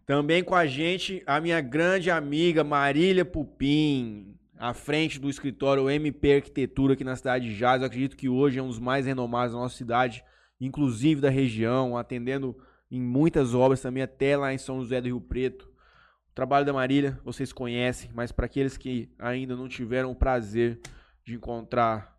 Também 0.07 0.43
com 0.43 0.55
a 0.55 0.67
gente, 0.67 1.23
a 1.27 1.39
minha 1.39 1.61
grande 1.61 2.11
amiga 2.11 2.65
Marília 2.65 3.27
Pupim, 3.27 4.39
à 4.59 4.73
frente 4.73 5.21
do 5.21 5.29
escritório 5.29 5.89
MP 5.91 6.37
Arquitetura 6.37 6.95
aqui 6.95 7.05
na 7.05 7.17
cidade 7.17 7.49
de 7.49 7.55
Jales. 7.55 7.83
Eu 7.83 7.87
acredito 7.87 8.17
que 8.17 8.29
hoje 8.29 8.59
é 8.59 8.63
um 8.63 8.69
dos 8.69 8.79
mais 8.79 9.07
renomados 9.07 9.55
da 9.55 9.61
nossa 9.61 9.77
cidade, 9.77 10.25
inclusive 10.61 11.21
da 11.21 11.31
região, 11.31 11.97
atendendo 11.97 12.57
em 12.91 13.01
muitas 13.01 13.55
obras 13.55 13.81
também, 13.81 14.03
até 14.03 14.37
lá 14.37 14.53
em 14.53 14.59
São 14.59 14.81
José 14.81 15.01
do 15.01 15.07
Rio 15.07 15.21
Preto. 15.21 15.71
O 16.31 16.35
trabalho 16.35 16.65
da 16.65 16.73
Marília 16.73 17.19
vocês 17.25 17.53
conhecem, 17.53 18.11
mas 18.15 18.33
para 18.33 18.47
aqueles 18.47 18.77
que 18.77 19.09
ainda 19.19 19.57
não 19.57 19.69
tiveram 19.69 20.11
o 20.11 20.17
prazer 20.17 20.81
de 21.25 21.35
encontrar 21.35 22.17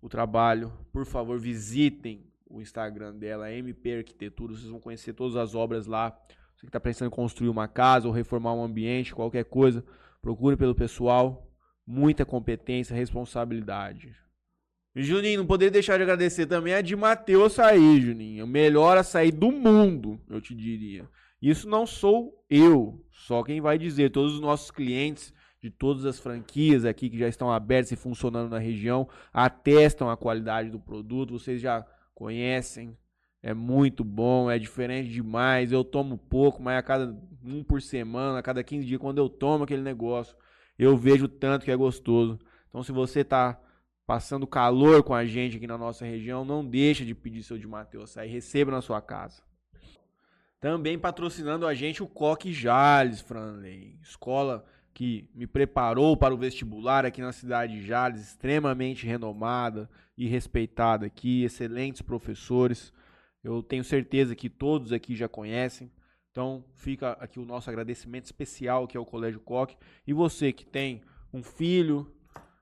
o 0.00 0.08
trabalho, 0.08 0.72
por 0.92 1.04
favor, 1.04 1.38
visitem 1.38 2.24
o 2.48 2.60
Instagram 2.60 3.14
dela, 3.14 3.50
MP 3.50 3.98
Arquitetura. 3.98 4.54
Vocês 4.54 4.68
vão 4.68 4.78
conhecer 4.78 5.12
todas 5.14 5.36
as 5.36 5.54
obras 5.54 5.86
lá. 5.86 6.16
Você 6.54 6.60
que 6.60 6.66
está 6.66 6.80
pensando 6.80 7.08
em 7.08 7.10
construir 7.10 7.48
uma 7.48 7.66
casa 7.66 8.06
ou 8.06 8.14
reformar 8.14 8.54
um 8.54 8.62
ambiente, 8.62 9.14
qualquer 9.14 9.44
coisa, 9.44 9.84
procure 10.22 10.56
pelo 10.56 10.74
pessoal. 10.74 11.45
Muita 11.86 12.24
competência, 12.24 12.96
responsabilidade. 12.96 14.14
Juninho, 14.94 15.40
não 15.40 15.46
poderia 15.46 15.70
deixar 15.70 15.98
de 15.98 16.02
agradecer 16.02 16.46
também 16.46 16.72
a 16.72 16.80
de 16.80 16.96
Mateus 16.96 17.58
Açaí, 17.58 18.00
Juninho. 18.00 18.44
O 18.44 18.48
melhor 18.48 18.96
açaí 18.96 19.30
do 19.30 19.52
mundo, 19.52 20.18
eu 20.28 20.40
te 20.40 20.54
diria. 20.54 21.06
Isso 21.40 21.68
não 21.68 21.86
sou 21.86 22.42
eu, 22.48 23.04
só 23.10 23.42
quem 23.42 23.60
vai 23.60 23.78
dizer. 23.78 24.10
Todos 24.10 24.34
os 24.34 24.40
nossos 24.40 24.70
clientes 24.70 25.34
de 25.60 25.70
todas 25.70 26.06
as 26.06 26.18
franquias 26.18 26.84
aqui 26.84 27.10
que 27.10 27.18
já 27.18 27.28
estão 27.28 27.52
abertas 27.52 27.92
e 27.92 27.96
funcionando 27.96 28.50
na 28.50 28.58
região 28.58 29.08
atestam 29.32 30.08
a 30.08 30.16
qualidade 30.16 30.70
do 30.70 30.80
produto. 30.80 31.38
Vocês 31.38 31.60
já 31.60 31.84
conhecem. 32.14 32.96
É 33.42 33.52
muito 33.52 34.02
bom, 34.02 34.50
é 34.50 34.58
diferente 34.58 35.10
demais. 35.10 35.70
Eu 35.70 35.84
tomo 35.84 36.16
pouco, 36.16 36.62
mas 36.62 36.78
a 36.78 36.82
cada 36.82 37.16
um 37.44 37.62
por 37.62 37.82
semana, 37.82 38.38
a 38.38 38.42
cada 38.42 38.64
15 38.64 38.86
dias, 38.86 39.00
quando 39.00 39.18
eu 39.18 39.28
tomo 39.28 39.64
aquele 39.64 39.82
negócio, 39.82 40.34
eu 40.78 40.96
vejo 40.96 41.28
tanto 41.28 41.64
que 41.64 41.70
é 41.70 41.76
gostoso. 41.76 42.38
Então, 42.68 42.82
se 42.82 42.92
você 42.92 43.24
tá 43.24 43.60
passando 44.06 44.46
calor 44.46 45.02
com 45.02 45.14
a 45.14 45.24
gente 45.24 45.56
aqui 45.56 45.66
na 45.66 45.76
nossa 45.76 46.04
região, 46.04 46.44
não 46.44 46.64
deixa 46.64 47.04
de 47.04 47.14
pedir 47.14 47.42
seu 47.42 47.58
de 47.58 47.66
Mateus 47.66 48.10
Açaí, 48.10 48.30
receba 48.30 48.70
na 48.70 48.80
sua 48.80 49.00
casa. 49.00 49.42
Também 50.60 50.98
patrocinando 50.98 51.66
a 51.66 51.74
gente 51.74 52.02
o 52.02 52.06
Coque 52.06 52.52
Jales, 52.52 53.20
Franley, 53.20 53.98
escola 54.02 54.64
que 54.94 55.28
me 55.34 55.46
preparou 55.46 56.16
para 56.16 56.34
o 56.34 56.38
vestibular 56.38 57.04
aqui 57.04 57.20
na 57.20 57.30
cidade 57.30 57.74
de 57.74 57.86
Jales, 57.86 58.22
extremamente 58.22 59.06
renomada 59.06 59.90
e 60.16 60.26
respeitada 60.26 61.04
aqui, 61.04 61.44
excelentes 61.44 62.00
professores. 62.00 62.92
Eu 63.44 63.62
tenho 63.62 63.84
certeza 63.84 64.34
que 64.34 64.48
todos 64.48 64.92
aqui 64.92 65.14
já 65.14 65.28
conhecem. 65.28 65.92
Então, 66.36 66.62
fica 66.74 67.12
aqui 67.12 67.40
o 67.40 67.46
nosso 67.46 67.70
agradecimento 67.70 68.26
especial 68.26 68.86
que 68.86 68.94
é 68.94 69.00
o 69.00 69.06
Colégio 69.06 69.40
Coque. 69.40 69.74
E 70.06 70.12
você 70.12 70.52
que 70.52 70.66
tem 70.66 71.00
um 71.32 71.42
filho 71.42 72.14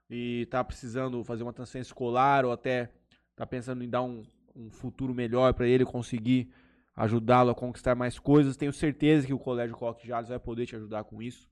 e 0.09 0.43
está 0.43 0.63
precisando 0.63 1.25
fazer 1.25 1.43
uma 1.43 1.53
transferência 1.53 1.91
escolar 1.91 2.45
ou 2.45 2.53
até 2.53 2.89
está 3.33 3.45
pensando 3.45 3.83
em 3.83 3.91
dar 3.91 4.03
um, 4.03 4.23
um 4.55 4.71
futuro 4.71 5.13
melhor 5.13 5.55
para 5.55 5.67
ele 5.67 5.85
conseguir 5.85 6.53
ajudá-lo 6.95 7.51
a 7.51 7.55
conquistar 7.55 7.97
mais 7.97 8.17
coisas, 8.17 8.57
tenho 8.57 8.73
certeza 8.73 9.27
que 9.27 9.35
o 9.35 9.41
Colégio 9.41 9.75
Coque 9.77 10.07
Jales 10.07 10.29
vai 10.29 10.39
poder 10.39 10.67
te 10.67 10.77
ajudar 10.77 11.03
com 11.03 11.21
isso. 11.21 11.51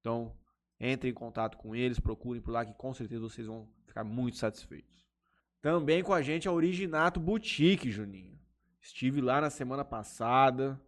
Então, 0.00 0.34
entre 0.80 1.08
em 1.08 1.14
contato 1.14 1.56
com 1.56 1.76
eles, 1.76 2.00
procurem 2.00 2.42
por 2.42 2.50
lá 2.50 2.64
que 2.64 2.74
com 2.74 2.92
certeza 2.92 3.22
vocês 3.22 3.46
vão 3.46 3.68
ficar 3.86 4.02
muito 4.02 4.38
satisfeitos. 4.38 5.06
Também 5.62 6.02
com 6.02 6.12
a 6.12 6.20
gente 6.20 6.48
a 6.48 6.52
Originato 6.52 7.20
Boutique, 7.20 7.92
Juninho. 7.92 8.36
Estive 8.80 9.20
lá 9.20 9.40
na 9.40 9.50
semana 9.50 9.84
passada. 9.84 10.80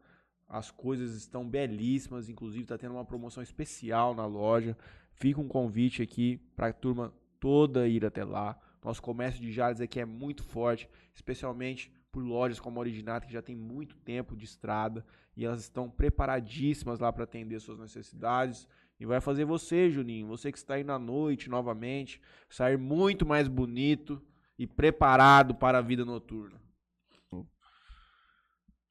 As 0.53 0.71
coisas 0.71 1.15
estão 1.15 1.49
belíssimas, 1.49 2.29
inclusive 2.29 2.65
está 2.65 2.77
tendo 2.77 2.93
uma 2.93 3.07
promoção 3.07 3.43
especial 3.43 4.15
na 4.15 4.27
loja. 4.27 4.77
Fica 5.15 5.41
um 5.41 5.49
convite 5.49 6.03
aqui 6.03 6.37
para 6.55 6.67
a 6.67 6.73
turma 6.75 7.11
toda 7.41 7.89
ir 7.89 8.05
até 8.05 8.23
lá. 8.23 8.61
Nosso 8.85 9.01
comércio 9.01 9.41
de 9.41 9.51
Jales 9.51 9.81
aqui 9.81 9.99
é 9.99 10.05
muito 10.05 10.45
forte, 10.45 10.91
especialmente 11.15 11.91
por 12.13 12.23
lojas 12.23 12.61
como 12.61 12.79
a 12.79 12.81
Originato, 12.81 13.27
que 13.27 13.33
já 13.33 13.41
tem 13.41 13.57
muito 13.57 13.97
tempo 13.97 14.37
de 14.37 14.45
estrada 14.45 15.03
e 15.35 15.43
elas 15.47 15.63
estão 15.63 15.89
preparadíssimas 15.89 17.01
lá 17.01 17.11
para 17.11 17.25
atender 17.25 17.59
suas 17.59 17.79
necessidades. 17.79 18.69
E 19.01 19.07
vai 19.07 19.23
fazer 19.23 19.47
você, 19.47 19.91
Juninho, 19.91 20.27
você 20.27 20.53
que 20.53 20.59
está 20.59 20.75
aí 20.75 20.85
na 20.85 20.99
noite 20.99 21.49
novamente, 21.49 22.21
sair 22.51 22.77
muito 22.77 23.25
mais 23.25 23.49
bonito 23.49 24.21
e 24.59 24.67
preparado 24.67 25.55
para 25.55 25.79
a 25.79 25.81
vida 25.81 26.05
noturna. 26.05 26.62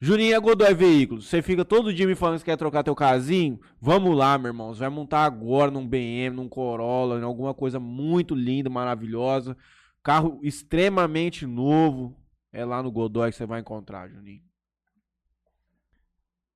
Juninho 0.03 0.35
é 0.35 0.39
Godoy 0.39 0.73
Veículos. 0.73 1.27
Você 1.27 1.43
fica 1.43 1.63
todo 1.63 1.93
dia 1.93 2.07
me 2.07 2.15
falando 2.15 2.39
que 2.39 2.45
quer 2.45 2.57
trocar 2.57 2.83
teu 2.83 2.95
casinho? 2.95 3.61
Vamos 3.79 4.17
lá, 4.17 4.35
meu 4.35 4.49
irmão. 4.49 4.73
Você 4.73 4.79
vai 4.79 4.89
montar 4.89 5.25
agora 5.25 5.69
num 5.69 5.87
BM, 5.87 6.31
num 6.31 6.49
Corolla, 6.49 7.19
em 7.19 7.23
alguma 7.23 7.53
coisa 7.53 7.79
muito 7.79 8.33
linda, 8.33 8.67
maravilhosa. 8.67 9.55
Carro 10.01 10.39
extremamente 10.41 11.45
novo. 11.45 12.17
É 12.51 12.65
lá 12.65 12.81
no 12.81 12.91
Godoy 12.91 13.29
que 13.29 13.37
você 13.37 13.45
vai 13.45 13.59
encontrar, 13.59 14.09
Juninho. 14.09 14.41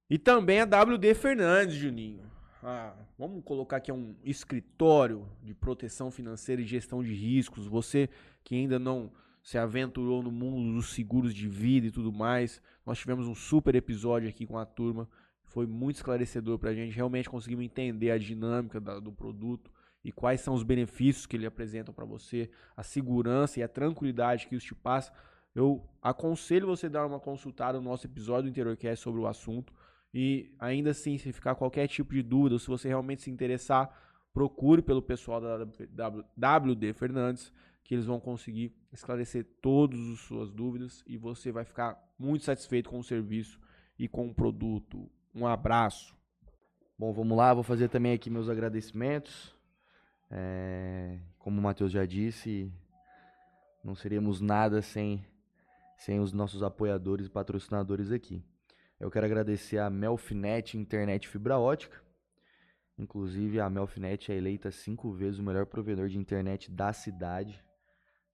E 0.10 0.18
também 0.18 0.60
a 0.60 0.66
WD 0.66 1.14
Fernandes, 1.14 1.76
Juninho. 1.76 2.24
Ah, 2.64 2.96
vamos 3.16 3.44
colocar 3.44 3.78
aqui 3.78 3.92
um 3.92 4.16
escritório 4.24 5.30
de 5.44 5.54
proteção 5.54 6.10
financeira 6.10 6.64
e 6.64 6.66
gestão 6.66 7.04
de 7.04 7.14
riscos. 7.14 7.68
Você 7.68 8.10
que 8.44 8.56
ainda 8.56 8.80
não 8.80 9.12
se 9.46 9.60
aventurou 9.60 10.24
no 10.24 10.32
mundo 10.32 10.74
dos 10.74 10.88
seguros 10.88 11.32
de 11.32 11.48
vida 11.48 11.86
e 11.86 11.92
tudo 11.92 12.12
mais. 12.12 12.60
Nós 12.84 12.98
tivemos 12.98 13.28
um 13.28 13.36
super 13.36 13.76
episódio 13.76 14.28
aqui 14.28 14.44
com 14.44 14.58
a 14.58 14.66
turma. 14.66 15.08
Foi 15.44 15.68
muito 15.68 15.98
esclarecedor 15.98 16.58
para 16.58 16.72
a 16.72 16.74
gente. 16.74 16.96
Realmente 16.96 17.30
conseguimos 17.30 17.64
entender 17.64 18.10
a 18.10 18.18
dinâmica 18.18 18.82
do 18.82 19.12
produto 19.12 19.70
e 20.04 20.12
quais 20.12 20.42
são 20.42 20.56
os 20.56 20.64
benefícios 20.64 21.28
que 21.28 21.38
ele 21.38 21.46
apresenta 21.46 21.94
para 21.94 22.06
você, 22.06 22.50
a 22.76 22.82
segurança 22.82 23.60
e 23.60 23.64
a 23.64 23.68
tranquilidade 23.68 24.48
que 24.48 24.56
isso 24.56 24.66
te 24.66 24.74
passa. 24.74 25.14
Eu 25.54 25.88
aconselho 26.02 26.66
você 26.66 26.90
dar 26.90 27.06
uma 27.06 27.20
consultada 27.20 27.78
no 27.78 27.84
nosso 27.84 28.08
episódio 28.08 28.46
do 28.46 28.50
Interiorcast 28.50 29.04
sobre 29.04 29.22
o 29.22 29.28
assunto. 29.28 29.72
E 30.12 30.56
ainda 30.58 30.90
assim, 30.90 31.20
se 31.20 31.32
ficar 31.32 31.54
qualquer 31.54 31.88
tipo 31.88 32.16
de 32.16 32.24
dúvida, 32.24 32.56
ou 32.56 32.60
se 32.60 32.68
você 32.68 32.88
realmente 32.88 33.22
se 33.22 33.30
interessar, 33.30 33.96
procure 34.34 34.82
pelo 34.82 35.04
pessoal 35.04 35.40
da 35.40 36.58
WD 36.58 36.94
Fernandes 36.94 37.54
que 37.86 37.94
eles 37.94 38.08
vão 38.08 38.20
conseguir 38.20 38.76
esclarecer 38.92 39.46
todas 39.62 40.00
as 40.10 40.20
suas 40.22 40.52
dúvidas 40.52 41.04
e 41.06 41.18
você 41.18 41.52
vai 41.52 41.64
ficar 41.64 42.04
muito 42.18 42.44
satisfeito 42.44 42.90
com 42.90 42.98
o 42.98 43.04
serviço 43.04 43.60
e 43.98 44.08
com 44.08 44.28
o 44.28 44.34
produto. 44.34 45.08
Um 45.34 45.46
abraço. 45.46 46.18
Bom, 46.98 47.14
vamos 47.14 47.38
lá, 47.38 47.54
vou 47.54 47.62
fazer 47.62 47.88
também 47.88 48.14
aqui 48.14 48.28
meus 48.28 48.50
agradecimentos. 48.50 49.56
É, 50.32 51.20
como 51.38 51.60
o 51.60 51.64
Matheus 51.64 51.92
já 51.92 52.08
disse, 52.08 52.74
não 53.84 53.94
seríamos 53.94 54.42
nada 54.42 54.82
sem, 54.82 55.24
sem 55.96 56.20
os 56.20 56.34
nossos 56.34 56.64
apoiadores 56.64 57.28
e 57.28 57.30
patrocinadores 57.30 58.12
aqui. 58.12 58.44
Eu 59.00 59.12
quero 59.12 59.28
agradecer 59.28 59.78
a 59.78 59.92
Melfinet 59.92 60.76
Internet 60.76 61.28
Fibra 61.28 61.60
Ótica. 61.60 62.02
Inclusive, 62.98 63.60
a 63.60 63.70
Melfinet 63.70 64.32
é 64.32 64.36
eleita 64.36 64.72
cinco 64.72 65.12
vezes 65.12 65.40
o 65.40 65.44
melhor 65.44 65.68
provedor 65.68 66.08
de 66.08 66.18
internet 66.18 66.72
da 66.72 66.92
cidade 66.92 67.64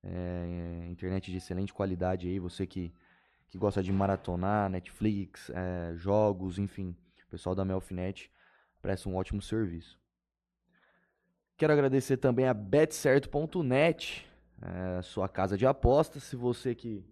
é, 0.04 0.88
internet 0.90 1.32
de 1.32 1.38
excelente 1.38 1.74
qualidade 1.74 2.28
aí, 2.28 2.40
você 2.40 2.66
que, 2.66 2.94
que 3.50 3.58
gosta 3.58 3.84
de 3.84 3.92
maratonar, 3.92 4.70
Netflix, 4.70 5.50
é, 5.50 5.94
jogos, 5.96 6.58
enfim, 6.58 6.96
o 7.26 7.30
pessoal 7.30 7.56
da 7.56 7.64
Melfinet 7.64 8.32
presta 8.82 9.08
um 9.08 9.16
ótimo 9.16 9.42
serviço. 9.42 10.00
Quero 11.58 11.74
agradecer 11.74 12.18
também 12.18 12.48
a 12.48 12.54
betcerto.net, 12.54 14.28
é, 14.62 15.02
sua 15.04 15.30
casa 15.30 15.58
de 15.58 15.66
apostas, 15.66 16.24
se 16.24 16.36
você 16.36 16.74
que, 16.74 17.06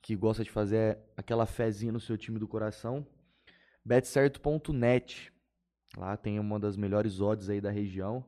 que 0.00 0.16
gosta 0.16 0.42
de 0.42 0.50
fazer 0.50 0.98
aquela 1.16 1.44
fezinha 1.44 1.92
no 1.92 2.00
seu 2.00 2.16
time 2.16 2.38
do 2.38 2.48
coração, 2.48 3.06
betcerto.net, 3.84 5.30
lá 5.96 6.16
tem 6.16 6.38
uma 6.38 6.58
das 6.58 6.76
melhores 6.76 7.20
odds 7.20 7.50
aí 7.50 7.60
da 7.60 7.70
região, 7.70 8.24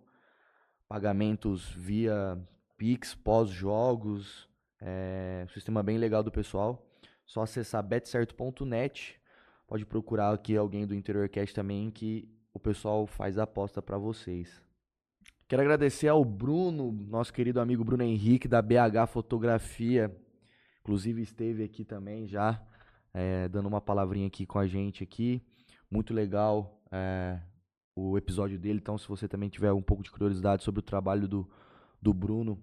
pagamentos 0.87 1.71
via 1.71 2.39
Pix, 2.83 3.15
pós-jogos, 3.15 4.49
é, 4.81 5.47
sistema 5.55 5.85
bem 5.85 5.99
legal 5.99 6.21
do 6.21 6.33
pessoal. 6.33 6.85
Só 7.25 7.43
acessar 7.43 7.81
betcerto.net. 7.81 9.21
Pode 9.69 9.87
procurar 9.87 10.35
aqui 10.35 10.57
alguém 10.57 10.85
do 10.85 10.93
InteriorCast 10.93 11.55
também 11.55 11.93
que 11.93 12.29
o 12.53 12.59
pessoal 12.59 13.07
faz 13.07 13.39
a 13.39 13.45
aposta 13.45 13.81
para 13.81 13.97
vocês. 13.97 14.61
Quero 15.47 15.63
agradecer 15.63 16.09
ao 16.09 16.25
Bruno, 16.25 16.91
nosso 16.91 17.33
querido 17.33 17.61
amigo 17.61 17.85
Bruno 17.85 18.03
Henrique 18.03 18.49
da 18.49 18.61
BH 18.61 19.07
Fotografia. 19.13 20.13
Inclusive 20.81 21.23
esteve 21.23 21.63
aqui 21.63 21.85
também 21.85 22.27
já, 22.27 22.61
é, 23.15 23.47
dando 23.47 23.69
uma 23.69 23.81
palavrinha 23.81 24.27
aqui 24.27 24.45
com 24.45 24.59
a 24.59 24.67
gente 24.67 25.05
aqui. 25.05 25.41
Muito 25.89 26.13
legal 26.13 26.83
é, 26.91 27.39
o 27.95 28.19
episódio 28.19 28.59
dele. 28.59 28.81
Então, 28.81 28.99
se 28.99 29.07
você 29.07 29.29
também 29.29 29.49
tiver 29.49 29.73
um 29.73 29.83
pouco 29.83 30.03
de 30.03 30.11
curiosidade 30.11 30.65
sobre 30.65 30.81
o 30.81 30.83
trabalho 30.83 31.29
do, 31.29 31.49
do 32.03 32.13
Bruno, 32.13 32.61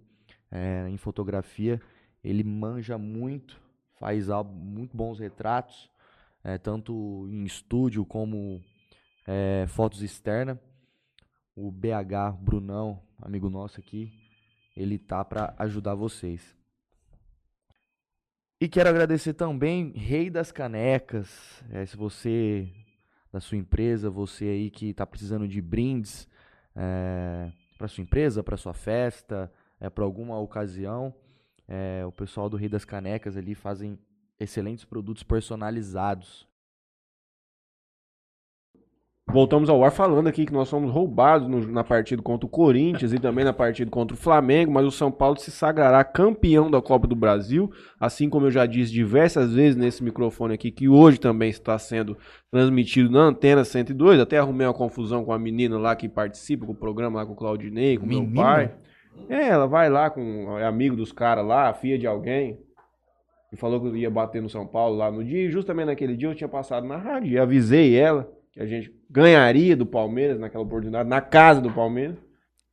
é, 0.52 0.88
em 0.90 0.98
fotografia. 0.98 1.82
Ele 2.24 2.44
manja 2.44 2.98
muito, 2.98 3.60
faz 4.00 4.28
muito 4.44 4.96
bons 4.96 5.20
retratos, 5.20 5.90
é, 6.44 6.58
tanto 6.58 7.28
em 7.30 7.44
estúdio 7.46 8.06
como 8.06 8.62
é, 9.28 9.66
fotos 9.68 10.02
externas. 10.02 10.58
O 11.56 11.72
BH 11.72 12.38
Brunão, 12.40 13.02
amigo 13.22 13.50
nosso 13.50 13.80
aqui, 13.80 14.12
ele 14.76 14.98
tá 14.98 15.26
para 15.26 15.54
ajudar 15.58 15.96
vocês. 15.96 16.56
E 18.62 18.68
quero 18.68 18.90
agradecer 18.90 19.34
também 19.34 19.92
Rei 19.92 20.30
das 20.30 20.52
Canecas. 20.52 21.64
É, 21.72 21.86
se 21.86 21.96
você 21.96 22.70
da 23.32 23.40
sua 23.40 23.58
empresa, 23.58 24.10
você 24.10 24.46
aí 24.46 24.70
que 24.70 24.90
está 24.90 25.06
precisando 25.06 25.48
de 25.48 25.62
brindes 25.62 26.28
é, 26.76 27.52
para 27.78 27.88
sua 27.88 28.02
empresa, 28.02 28.44
para 28.44 28.58
sua 28.58 28.74
festa, 28.74 29.52
é, 29.80 29.90
para 29.90 30.04
alguma 30.04 30.40
ocasião. 30.40 31.14
É, 31.68 32.04
o 32.06 32.12
pessoal 32.12 32.50
do 32.50 32.58
Rei 32.58 32.68
das 32.68 32.86
Canecas 32.86 33.38
ali 33.38 33.54
fazem 33.54 33.98
excelentes 34.40 34.86
produtos 34.86 35.24
personalizados. 35.24 36.48
Voltamos 39.32 39.70
ao 39.70 39.84
ar 39.84 39.92
falando 39.92 40.26
aqui 40.26 40.44
que 40.44 40.52
nós 40.52 40.68
somos 40.68 40.92
roubados 40.92 41.48
no, 41.48 41.60
na 41.68 41.84
partida 41.84 42.20
contra 42.20 42.48
o 42.48 42.50
Corinthians 42.50 43.14
e 43.14 43.20
também 43.20 43.46
na 43.46 43.54
partida 43.54 43.92
contra 43.92 44.16
o 44.16 44.20
Flamengo, 44.20 44.72
mas 44.72 44.88
o 44.88 44.92
São 44.92 45.12
Paulo 45.12 45.38
se 45.38 45.52
sagrará 45.52 46.04
campeão 46.04 46.72
da 46.72 46.82
Copa 46.82 47.06
do 47.06 47.16
Brasil, 47.16 47.72
assim 48.00 48.28
como 48.28 48.48
eu 48.48 48.52
já 48.52 48.66
disse 48.66 48.92
diversas 48.92 49.54
vezes 49.54 49.76
nesse 49.76 50.04
microfone 50.04 50.56
aqui, 50.56 50.72
que 50.72 50.90
hoje 50.90 51.20
também 51.20 51.50
está 51.50 51.78
sendo 51.78 52.18
transmitido 52.50 53.12
na 53.12 53.20
Antena 53.20 53.64
102. 53.64 54.20
Até 54.20 54.40
arrumei 54.40 54.66
uma 54.66 54.74
confusão 54.74 55.24
com 55.24 55.32
a 55.32 55.38
menina 55.38 55.78
lá 55.78 55.96
que 55.96 56.10
participa 56.10 56.66
do 56.66 56.74
programa 56.74 57.20
lá 57.20 57.26
com 57.26 57.34
o 57.34 57.36
Claudinei, 57.36 58.00
com 58.00 58.06
o 58.06 58.10
meu 58.10 58.28
pai. 58.34 58.74
É, 59.28 59.48
ela 59.48 59.68
vai 59.68 59.90
lá 59.90 60.10
com 60.10 60.58
é 60.58 60.66
amigo 60.66 60.96
dos 60.96 61.12
caras 61.12 61.46
lá, 61.46 61.74
filha 61.74 61.98
de 61.98 62.08
alguém. 62.08 62.60
E 63.52 63.58
falou 63.58 63.82
que 63.82 63.98
ia 63.98 64.10
bater 64.10 64.42
no 64.42 64.50
São 64.50 64.66
Paulo 64.66 64.96
lá 64.96 65.12
no 65.12 65.24
dia. 65.24 65.48
E 65.48 65.52
justamente 65.52 65.88
naquele 65.88 66.16
dia 66.16 66.30
eu 66.30 66.36
tinha 66.36 66.48
passado 66.48 66.86
na 66.86 66.98
rádio. 66.98 67.32
E 67.32 67.40
avisei 67.40 67.96
ela 67.96 68.32
que 68.52 68.62
a 68.62 68.66
gente 68.66 68.94
ganharia 69.10 69.76
do 69.76 69.86
Palmeiras 69.86 70.40
naquela 70.40 70.64
oportunidade, 70.64 71.10
na 71.10 71.22
casa 71.22 71.60
do 71.60 71.72
Palmeiras. 71.72 72.18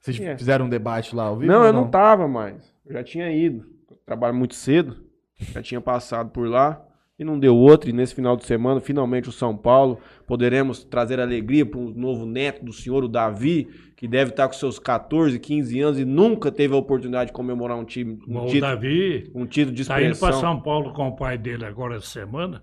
Vocês 0.01 0.21
é. 0.21 0.37
fizeram 0.37 0.67
um 0.67 0.69
debate 0.69 1.17
lá 1.17 1.25
ao 1.25 1.37
vivo? 1.37 1.51
Não, 1.51 1.65
eu 1.65 1.73
não? 1.73 1.83
não 1.83 1.91
tava 1.91 2.29
mais. 2.29 2.73
Eu 2.85 2.93
já 2.93 3.03
tinha 3.03 3.31
ido. 3.33 3.67
Eu 3.91 3.97
trabalho 4.05 4.35
muito 4.35 4.55
cedo. 4.55 5.05
Já 5.39 5.63
tinha 5.63 5.81
passado 5.81 6.31
por 6.31 6.47
lá 6.47 6.86
e 7.19 7.25
não 7.25 7.39
deu 7.39 7.57
outro. 7.57 7.89
E 7.89 7.93
nesse 7.93 8.15
final 8.15 8.37
de 8.37 8.45
semana, 8.45 8.81
finalmente 8.81 9.29
o 9.29 9.33
São 9.33 9.57
Paulo, 9.57 9.99
poderemos 10.27 10.85
trazer 10.85 11.21
alegria 11.21 11.65
para 11.65 11.81
um 11.81 11.91
novo 11.91 12.27
neto 12.27 12.65
do 12.65 12.73
senhor, 12.73 13.05
o 13.05 13.09
Davi, 13.09 13.69
que 13.97 14.07
deve 14.07 14.31
estar 14.31 14.47
com 14.47 14.55
seus 14.55 14.79
14, 14.79 15.39
15 15.39 15.81
anos 15.81 15.99
e 15.99 16.05
nunca 16.05 16.53
teve 16.53 16.75
a 16.75 16.77
oportunidade 16.77 17.29
de 17.29 17.33
comemorar 17.33 17.77
um 17.77 17.85
time. 17.85 18.19
Um 18.29 18.39
o 18.39 18.47
título, 18.47 18.61
Davi 18.61 19.31
um 19.35 19.47
título 19.47 19.75
de 19.75 19.83
expressão. 19.83 20.11
Está 20.13 20.27
indo 20.27 20.33
para 20.33 20.41
São 20.41 20.61
Paulo 20.61 20.93
com 20.93 21.09
o 21.09 21.17
pai 21.17 21.39
dele 21.39 21.65
agora 21.65 21.97
essa 21.97 22.07
semana 22.07 22.63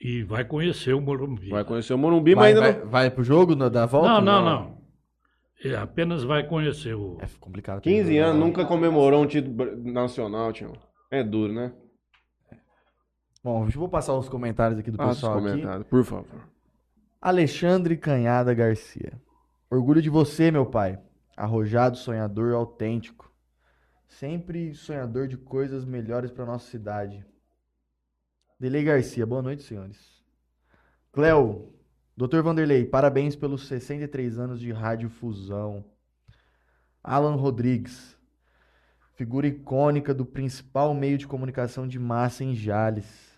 e 0.00 0.22
vai 0.22 0.44
conhecer 0.44 0.92
o 0.92 1.00
Morumbi. 1.00 1.48
Vai 1.48 1.64
conhecer 1.64 1.94
o 1.94 1.98
Morumbi, 1.98 2.34
vai, 2.34 2.52
mas 2.52 2.58
ainda 2.58 2.72
vai, 2.72 2.84
não... 2.84 2.90
Vai 2.90 3.10
pro 3.10 3.24
jogo 3.24 3.54
da 3.54 3.86
volta? 3.86 4.08
Não, 4.08 4.20
não, 4.20 4.44
não. 4.44 4.60
não. 4.60 4.84
Ele 5.64 5.76
apenas 5.76 6.22
vai 6.24 6.46
conhecer 6.46 6.94
o... 6.94 7.16
É 7.22 7.26
complicado. 7.40 7.80
15 7.80 8.18
anos, 8.18 8.38
nunca 8.38 8.66
comemorou 8.66 9.22
um 9.22 9.26
título 9.26 9.76
nacional, 9.82 10.52
tio. 10.52 10.72
É 11.10 11.22
duro, 11.24 11.54
né? 11.54 11.72
Bom, 13.44 13.66
eu 13.66 13.70
vou 13.72 13.90
passar 13.90 14.14
os 14.14 14.26
comentários 14.26 14.80
aqui 14.80 14.90
do 14.90 14.96
Passa 14.96 15.16
pessoal 15.16 15.36
os 15.36 15.42
comentários, 15.42 15.82
aqui. 15.82 15.90
por 15.90 16.02
favor. 16.02 16.48
Alexandre 17.20 17.94
Canhada 17.94 18.54
Garcia. 18.54 19.20
Orgulho 19.68 20.00
de 20.00 20.08
você, 20.08 20.50
meu 20.50 20.64
pai. 20.64 20.98
Arrojado, 21.36 21.98
sonhador, 21.98 22.54
autêntico. 22.54 23.30
Sempre 24.08 24.72
sonhador 24.72 25.28
de 25.28 25.36
coisas 25.36 25.84
melhores 25.84 26.30
para 26.30 26.46
nossa 26.46 26.70
cidade. 26.70 27.22
Delei 28.58 28.82
Garcia, 28.82 29.26
boa 29.26 29.42
noite, 29.42 29.62
senhores. 29.62 30.24
Cleo, 31.12 31.70
Dr. 32.16 32.40
Vanderlei, 32.40 32.86
parabéns 32.86 33.36
pelos 33.36 33.68
63 33.68 34.38
anos 34.38 34.58
de 34.58 34.72
Rádio 34.72 35.10
Fusão. 35.10 35.84
Alan 37.02 37.34
Rodrigues, 37.34 38.16
figura 39.16 39.46
icônica 39.46 40.14
do 40.14 40.24
principal 40.24 40.94
meio 40.94 41.18
de 41.18 41.26
comunicação 41.26 41.86
de 41.86 41.98
massa 41.98 42.42
em 42.42 42.54
Jales. 42.54 43.33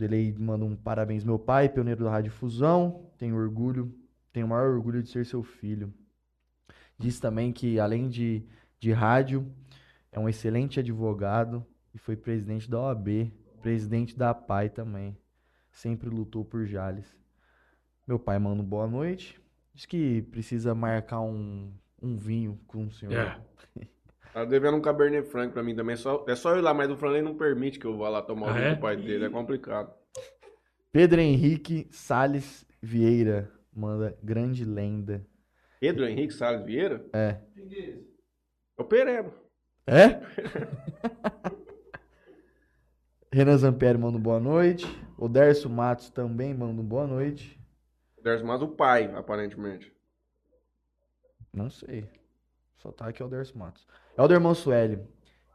Delei 0.00 0.32
manda 0.32 0.64
um 0.64 0.74
parabéns 0.74 1.24
meu 1.24 1.38
pai, 1.38 1.68
pioneiro 1.68 2.04
da 2.04 2.10
Rádio 2.10 2.32
Fusão. 2.32 3.12
Tenho 3.18 3.36
orgulho, 3.36 3.94
tenho 4.32 4.46
o 4.46 4.48
maior 4.48 4.70
orgulho 4.70 5.02
de 5.02 5.10
ser 5.10 5.26
seu 5.26 5.42
filho. 5.42 5.92
Diz 6.98 7.20
também 7.20 7.52
que 7.52 7.78
além 7.78 8.08
de, 8.08 8.42
de 8.78 8.92
rádio, 8.92 9.46
é 10.10 10.18
um 10.18 10.26
excelente 10.26 10.80
advogado 10.80 11.66
e 11.92 11.98
foi 11.98 12.16
presidente 12.16 12.70
da 12.70 12.80
OAB, 12.80 13.30
presidente 13.60 14.16
da 14.16 14.32
PAI 14.32 14.70
também. 14.70 15.14
sempre 15.70 16.08
lutou 16.08 16.46
por 16.46 16.64
Jales. 16.64 17.14
Meu 18.06 18.18
pai 18.18 18.38
manda 18.38 18.62
boa 18.62 18.86
noite. 18.86 19.38
Diz 19.74 19.84
que 19.84 20.22
precisa 20.22 20.74
marcar 20.74 21.20
um, 21.20 21.70
um 22.00 22.16
vinho 22.16 22.58
com 22.66 22.86
o 22.86 22.90
senhor. 22.90 23.12
É. 23.12 23.40
Tá 24.32 24.44
devendo 24.44 24.76
um 24.76 24.80
Cabernet 24.82 25.28
Franc 25.28 25.52
pra 25.52 25.62
mim 25.62 25.74
também. 25.74 25.96
Só, 25.96 26.24
é 26.28 26.36
só 26.36 26.52
eu 26.52 26.58
ir 26.58 26.62
lá, 26.62 26.72
mas 26.72 26.90
o 26.90 26.96
Franley 26.96 27.20
não 27.22 27.36
permite 27.36 27.78
que 27.78 27.86
eu 27.86 27.96
vá 27.98 28.08
lá 28.08 28.22
tomar 28.22 28.46
o 28.46 28.50
Ah, 28.50 28.52
vinho 28.52 28.66
é? 28.66 28.74
do 28.74 28.80
pai 28.80 28.96
dele. 28.96 29.24
É 29.26 29.30
complicado. 29.30 29.92
Pedro 30.92 31.20
Henrique 31.20 31.88
Sales 31.90 32.64
Vieira 32.80 33.50
manda 33.72 34.16
grande 34.22 34.64
lenda. 34.64 35.26
Pedro 35.80 36.06
Henrique 36.06 36.32
Salles 36.34 36.64
Vieira? 36.64 37.04
É. 37.12 37.40
É 37.56 38.82
o 38.82 38.84
Pereba. 38.84 39.32
É? 39.86 40.20
Renan 43.32 43.56
Zampieri 43.56 43.96
manda 43.98 44.18
um 44.18 44.20
boa 44.20 44.40
noite. 44.40 44.84
O 45.16 45.28
Derso 45.28 45.68
Matos 45.70 46.10
também 46.10 46.52
manda 46.54 46.80
um 46.80 46.84
boa 46.84 47.06
noite. 47.06 47.58
Derso 48.22 48.44
mais 48.44 48.60
o 48.62 48.68
pai, 48.68 49.12
aparentemente. 49.14 49.92
Não 51.52 51.70
sei. 51.70 52.08
Só 52.76 52.90
tá 52.90 53.06
aqui 53.08 53.22
o 53.22 53.28
Derso 53.28 53.56
Matos. 53.56 53.86
Helder 54.16 54.40
Mansueli. 54.40 54.98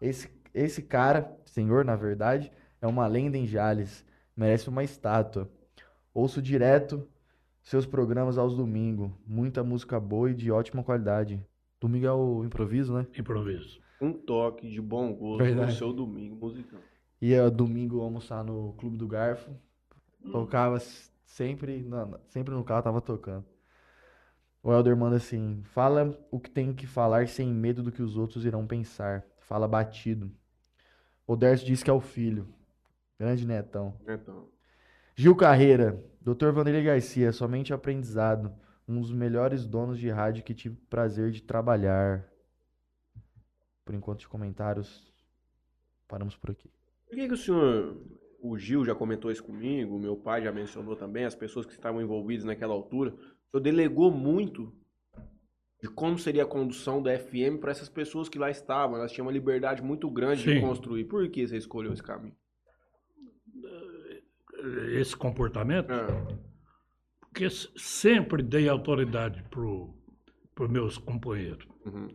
Esse, 0.01 0.29
esse 0.53 0.81
cara, 0.81 1.37
senhor, 1.45 1.85
na 1.85 1.95
verdade, 1.95 2.51
é 2.81 2.87
uma 2.87 3.07
lenda 3.07 3.37
em 3.37 3.45
Jales. 3.45 4.05
Merece 4.35 4.69
uma 4.69 4.83
estátua. 4.83 5.49
Ouço 6.13 6.41
direto 6.41 7.07
seus 7.61 7.85
programas 7.85 8.37
aos 8.37 8.55
domingos. 8.55 9.11
Muita 9.25 9.63
música 9.63 9.99
boa 9.99 10.31
e 10.31 10.33
de 10.33 10.51
ótima 10.51 10.83
qualidade. 10.83 11.43
Domingo 11.79 12.05
é 12.05 12.13
o 12.13 12.43
improviso, 12.43 12.93
né? 12.93 13.07
Improviso. 13.17 13.79
Um 14.01 14.11
toque 14.11 14.69
de 14.69 14.81
bom 14.81 15.13
gosto 15.13 15.43
Verdade. 15.43 15.71
no 15.71 15.77
seu 15.77 15.93
domingo 15.93 16.35
musical. 16.35 16.79
Ia 17.21 17.49
domingo 17.49 18.01
almoçar 18.01 18.43
no 18.43 18.73
Clube 18.73 18.97
do 18.97 19.07
Garfo. 19.07 19.51
Tocava 20.31 20.79
sempre, 21.25 21.81
na- 21.83 22.05
na- 22.05 22.19
sempre 22.27 22.53
no 22.53 22.63
carro 22.63 22.81
tava 22.83 23.01
tocando. 23.01 23.45
O 24.65 24.73
Helder 24.73 24.97
manda 24.97 25.17
assim: 25.17 25.61
fala 25.61 26.19
o 26.31 26.39
que 26.39 26.49
tem 26.49 26.73
que 26.73 26.87
falar 26.87 27.27
sem 27.27 27.53
medo 27.53 27.83
do 27.83 27.91
que 27.91 28.01
os 28.01 28.17
outros 28.17 28.45
irão 28.45 28.65
pensar. 28.65 29.23
Fala 29.37 29.67
batido. 29.67 30.31
O 31.27 31.35
Derso 31.35 31.63
diz 31.63 31.83
que 31.83 31.89
é 31.91 31.93
o 31.93 32.01
filho. 32.01 32.47
Grande 33.19 33.45
netão. 33.45 33.95
Então. 34.07 34.49
Gil 35.15 35.35
Carreira, 35.35 36.03
Dr. 36.19 36.49
Vanderlei 36.49 36.83
Garcia, 36.83 37.31
somente 37.31 37.75
aprendizado. 37.75 38.51
Um 38.87 38.99
dos 38.99 39.11
melhores 39.11 39.67
donos 39.67 39.99
de 39.99 40.09
rádio 40.09 40.43
que 40.43 40.55
tive 40.55 40.75
prazer 40.89 41.29
de 41.29 41.43
trabalhar. 41.43 42.27
Por 43.85 43.93
enquanto 43.93 44.21
de 44.21 44.27
comentários, 44.27 45.13
paramos 46.07 46.35
por 46.35 46.49
aqui. 46.49 46.71
Por 47.07 47.15
que, 47.15 47.27
que 47.27 47.33
o 47.35 47.37
senhor, 47.37 48.01
o 48.41 48.57
Gil 48.57 48.83
já 48.83 48.95
comentou 48.95 49.29
isso 49.29 49.43
comigo, 49.43 49.99
meu 49.99 50.15
pai 50.15 50.41
já 50.41 50.51
mencionou 50.51 50.95
também, 50.95 51.23
as 51.23 51.35
pessoas 51.35 51.67
que 51.67 51.73
estavam 51.73 52.01
envolvidas 52.01 52.45
naquela 52.45 52.73
altura, 52.73 53.15
o 53.55 53.59
senhor 53.59 53.61
delegou 53.61 54.11
muito 54.11 54.73
de 55.81 55.87
como 55.89 56.17
seria 56.17 56.43
a 56.43 56.47
condução 56.47 57.01
da 57.01 57.17
FM 57.17 57.59
para 57.59 57.71
essas 57.71 57.87
pessoas 57.87 58.27
que 58.27 58.37
lá 58.39 58.49
estavam. 58.49 58.97
Elas 58.97 59.11
tinham 59.11 59.25
uma 59.25 59.31
liberdade 59.31 59.81
muito 59.81 60.09
grande 60.09 60.43
de 60.43 60.53
Sim. 60.55 60.61
construir. 60.61 61.05
Por 61.05 61.27
que 61.29 61.47
você 61.47 61.57
escolheu 61.57 61.93
esse 61.93 62.03
caminho? 62.03 62.35
Esse 64.93 65.15
comportamento, 65.15 65.91
Ah, 65.91 66.27
porque 67.21 67.49
sempre 67.49 68.41
dei 68.41 68.67
autoridade 68.67 69.43
para 69.49 69.61
os 69.61 70.69
meus 70.69 70.97
companheiros. 70.97 71.67
uhum. 71.85 72.07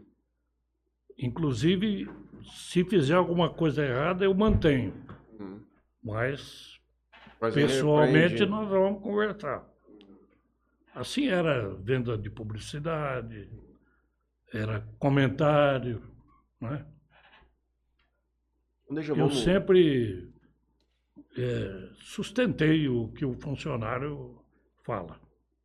Inclusive, 1.23 2.09
se 2.43 2.83
fizer 2.83 3.15
alguma 3.15 3.51
coisa 3.53 3.85
errada, 3.85 4.25
eu 4.25 4.35
mantenho. 4.35 4.95
Uhum. 5.39 5.61
Mas, 6.03 6.81
Mas 7.39 7.55
pessoalmente, 7.55 8.47
nós 8.47 8.67
vamos 8.69 9.03
conversar. 9.03 9.70
Assim 11.01 11.29
era 11.29 11.75
venda 11.77 12.19
de 12.19 12.29
publicidade, 12.29 13.51
era 14.53 14.87
comentário, 14.99 16.03
né? 16.61 16.87
Eu 18.87 19.17
vamos... 19.17 19.43
sempre 19.43 20.31
eh, 21.39 21.89
sustentei 21.95 22.87
o 22.87 23.09
que 23.13 23.25
o 23.25 23.33
funcionário 23.33 24.45
fala. 24.85 25.19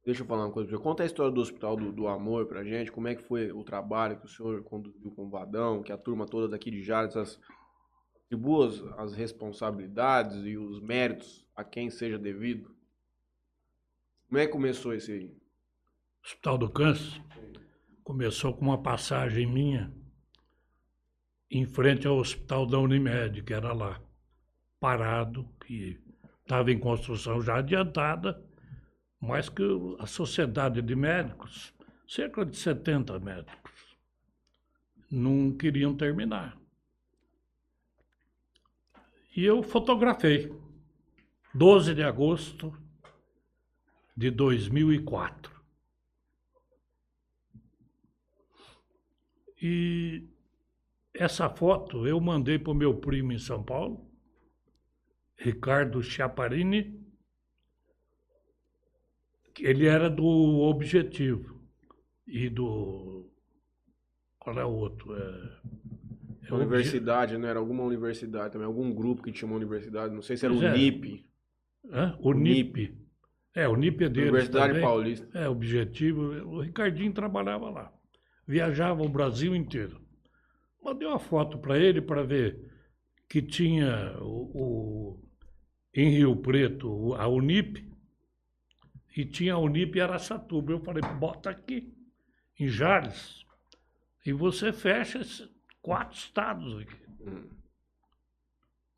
Deixa 0.05 0.21
eu 0.21 0.25
falar 0.25 0.45
uma 0.45 0.53
coisa 0.53 0.69
você. 0.69 0.81
Conta 0.81 1.03
a 1.03 1.05
história 1.05 1.33
do 1.33 1.41
Hospital 1.41 1.75
do, 1.75 1.91
do 1.91 2.07
Amor 2.07 2.45
pra 2.45 2.63
gente. 2.63 2.89
Como 2.89 3.09
é 3.09 3.15
que 3.15 3.23
foi 3.23 3.51
o 3.51 3.61
trabalho 3.61 4.17
que 4.17 4.27
o 4.27 4.29
senhor 4.29 4.63
conduziu 4.63 5.11
com 5.11 5.25
o 5.25 5.29
Vadão, 5.29 5.83
que 5.83 5.91
a 5.91 5.97
turma 5.97 6.25
toda 6.25 6.47
daqui 6.47 6.71
de 6.71 6.81
Jales 6.81 7.37
atribua 8.23 8.69
as 8.97 9.13
responsabilidades 9.13 10.45
e 10.45 10.55
os 10.55 10.79
méritos 10.79 11.45
a 11.53 11.63
quem 11.65 11.89
seja 11.89 12.17
devido. 12.17 12.74
Como 14.27 14.39
é 14.39 14.45
que 14.45 14.51
começou 14.51 14.93
esse 14.93 15.11
aí? 15.11 15.37
Hospital 16.23 16.57
do 16.57 16.69
Câncer 16.69 17.21
começou 18.03 18.53
com 18.53 18.65
uma 18.65 18.81
passagem 18.81 19.45
minha 19.45 19.93
em 21.49 21.65
frente 21.65 22.07
ao 22.07 22.17
Hospital 22.17 22.65
da 22.65 22.79
Unimed, 22.79 23.43
que 23.43 23.53
era 23.53 23.71
lá, 23.71 24.01
parado, 24.79 25.47
que 25.65 25.99
estava 26.41 26.71
em 26.71 26.79
construção 26.79 27.41
já 27.41 27.57
adiantada, 27.57 28.43
mas 29.19 29.47
que 29.47 29.63
a 29.99 30.05
Sociedade 30.05 30.81
de 30.81 30.95
Médicos, 30.95 31.73
cerca 32.07 32.43
de 32.43 32.57
70 32.57 33.19
médicos, 33.19 33.97
não 35.09 35.55
queriam 35.55 35.95
terminar. 35.95 36.57
E 39.35 39.45
eu 39.45 39.61
fotografei, 39.61 40.51
12 41.53 41.93
de 41.93 42.03
agosto 42.03 42.75
de 44.15 44.31
2004. 44.31 45.53
E 49.61 50.27
essa 51.13 51.49
foto 51.49 52.07
eu 52.07 52.19
mandei 52.19 52.59
para 52.59 52.71
o 52.71 52.75
meu 52.75 52.95
primo 52.95 53.31
em 53.31 53.39
São 53.39 53.63
Paulo, 53.63 54.05
Ricardo 55.37 56.01
Chiaparini. 56.03 57.03
que 59.53 59.65
Ele 59.65 59.85
era 59.87 60.09
do 60.09 60.25
Objetivo 60.25 61.61
e 62.27 62.49
do. 62.49 63.29
Qual 64.39 64.59
é 64.59 64.65
o 64.65 64.69
outro? 64.71 65.15
É, 65.15 65.19
é 65.19 66.53
Obje- 66.53 66.53
Universidade, 66.55 67.37
né? 67.37 67.49
Era 67.49 67.59
alguma 67.59 67.83
universidade 67.83 68.51
também, 68.53 68.67
algum 68.67 68.93
grupo 68.93 69.23
que 69.23 69.31
tinha 69.31 69.47
uma 69.47 69.55
universidade. 69.57 70.13
Não 70.13 70.21
sei 70.21 70.35
se 70.37 70.45
era 70.45 70.53
o 70.53 70.57
Pois 70.59 70.69
é. 70.69 70.73
NIP, 70.77 71.25
Hã? 71.89 72.17
O 72.19 72.33
NIP. 72.33 72.97
É, 73.55 73.67
o 73.69 73.75
NIP 73.77 74.03
é 74.03 74.09
deles 74.09 74.29
Universidade 74.29 74.67
também. 74.73 74.81
Paulista. 74.83 75.39
É, 75.39 75.47
objetivo. 75.47 76.21
O 76.45 76.59
Ricardinho 76.61 77.13
trabalhava 77.13 77.69
lá. 77.69 77.93
Viajava 78.45 79.01
o 79.01 79.09
Brasil 79.09 79.55
inteiro. 79.55 80.01
Mandei 80.83 81.07
uma 81.07 81.17
foto 81.19 81.57
para 81.57 81.79
ele 81.79 82.01
para 82.01 82.21
ver 82.21 82.69
que 83.29 83.41
tinha 83.41 84.17
o, 84.21 84.51
o- 85.17 85.23
em 85.93 86.09
Rio 86.09 86.35
Preto 86.35 87.13
a 87.15 87.27
Unip 87.27 87.89
e 89.15 89.25
tinha 89.25 89.53
a 89.53 89.57
Unip 89.57 89.99
Araçatuba. 89.99 90.73
Eu 90.73 90.79
falei, 90.81 91.01
bota 91.17 91.49
aqui, 91.49 91.93
em 92.59 92.67
Jales, 92.67 93.45
e 94.25 94.33
você 94.33 94.73
fecha 94.73 95.19
esses 95.19 95.49
quatro 95.81 96.17
estados 96.17 96.77
aqui. 96.81 96.97
Hum. 97.21 97.49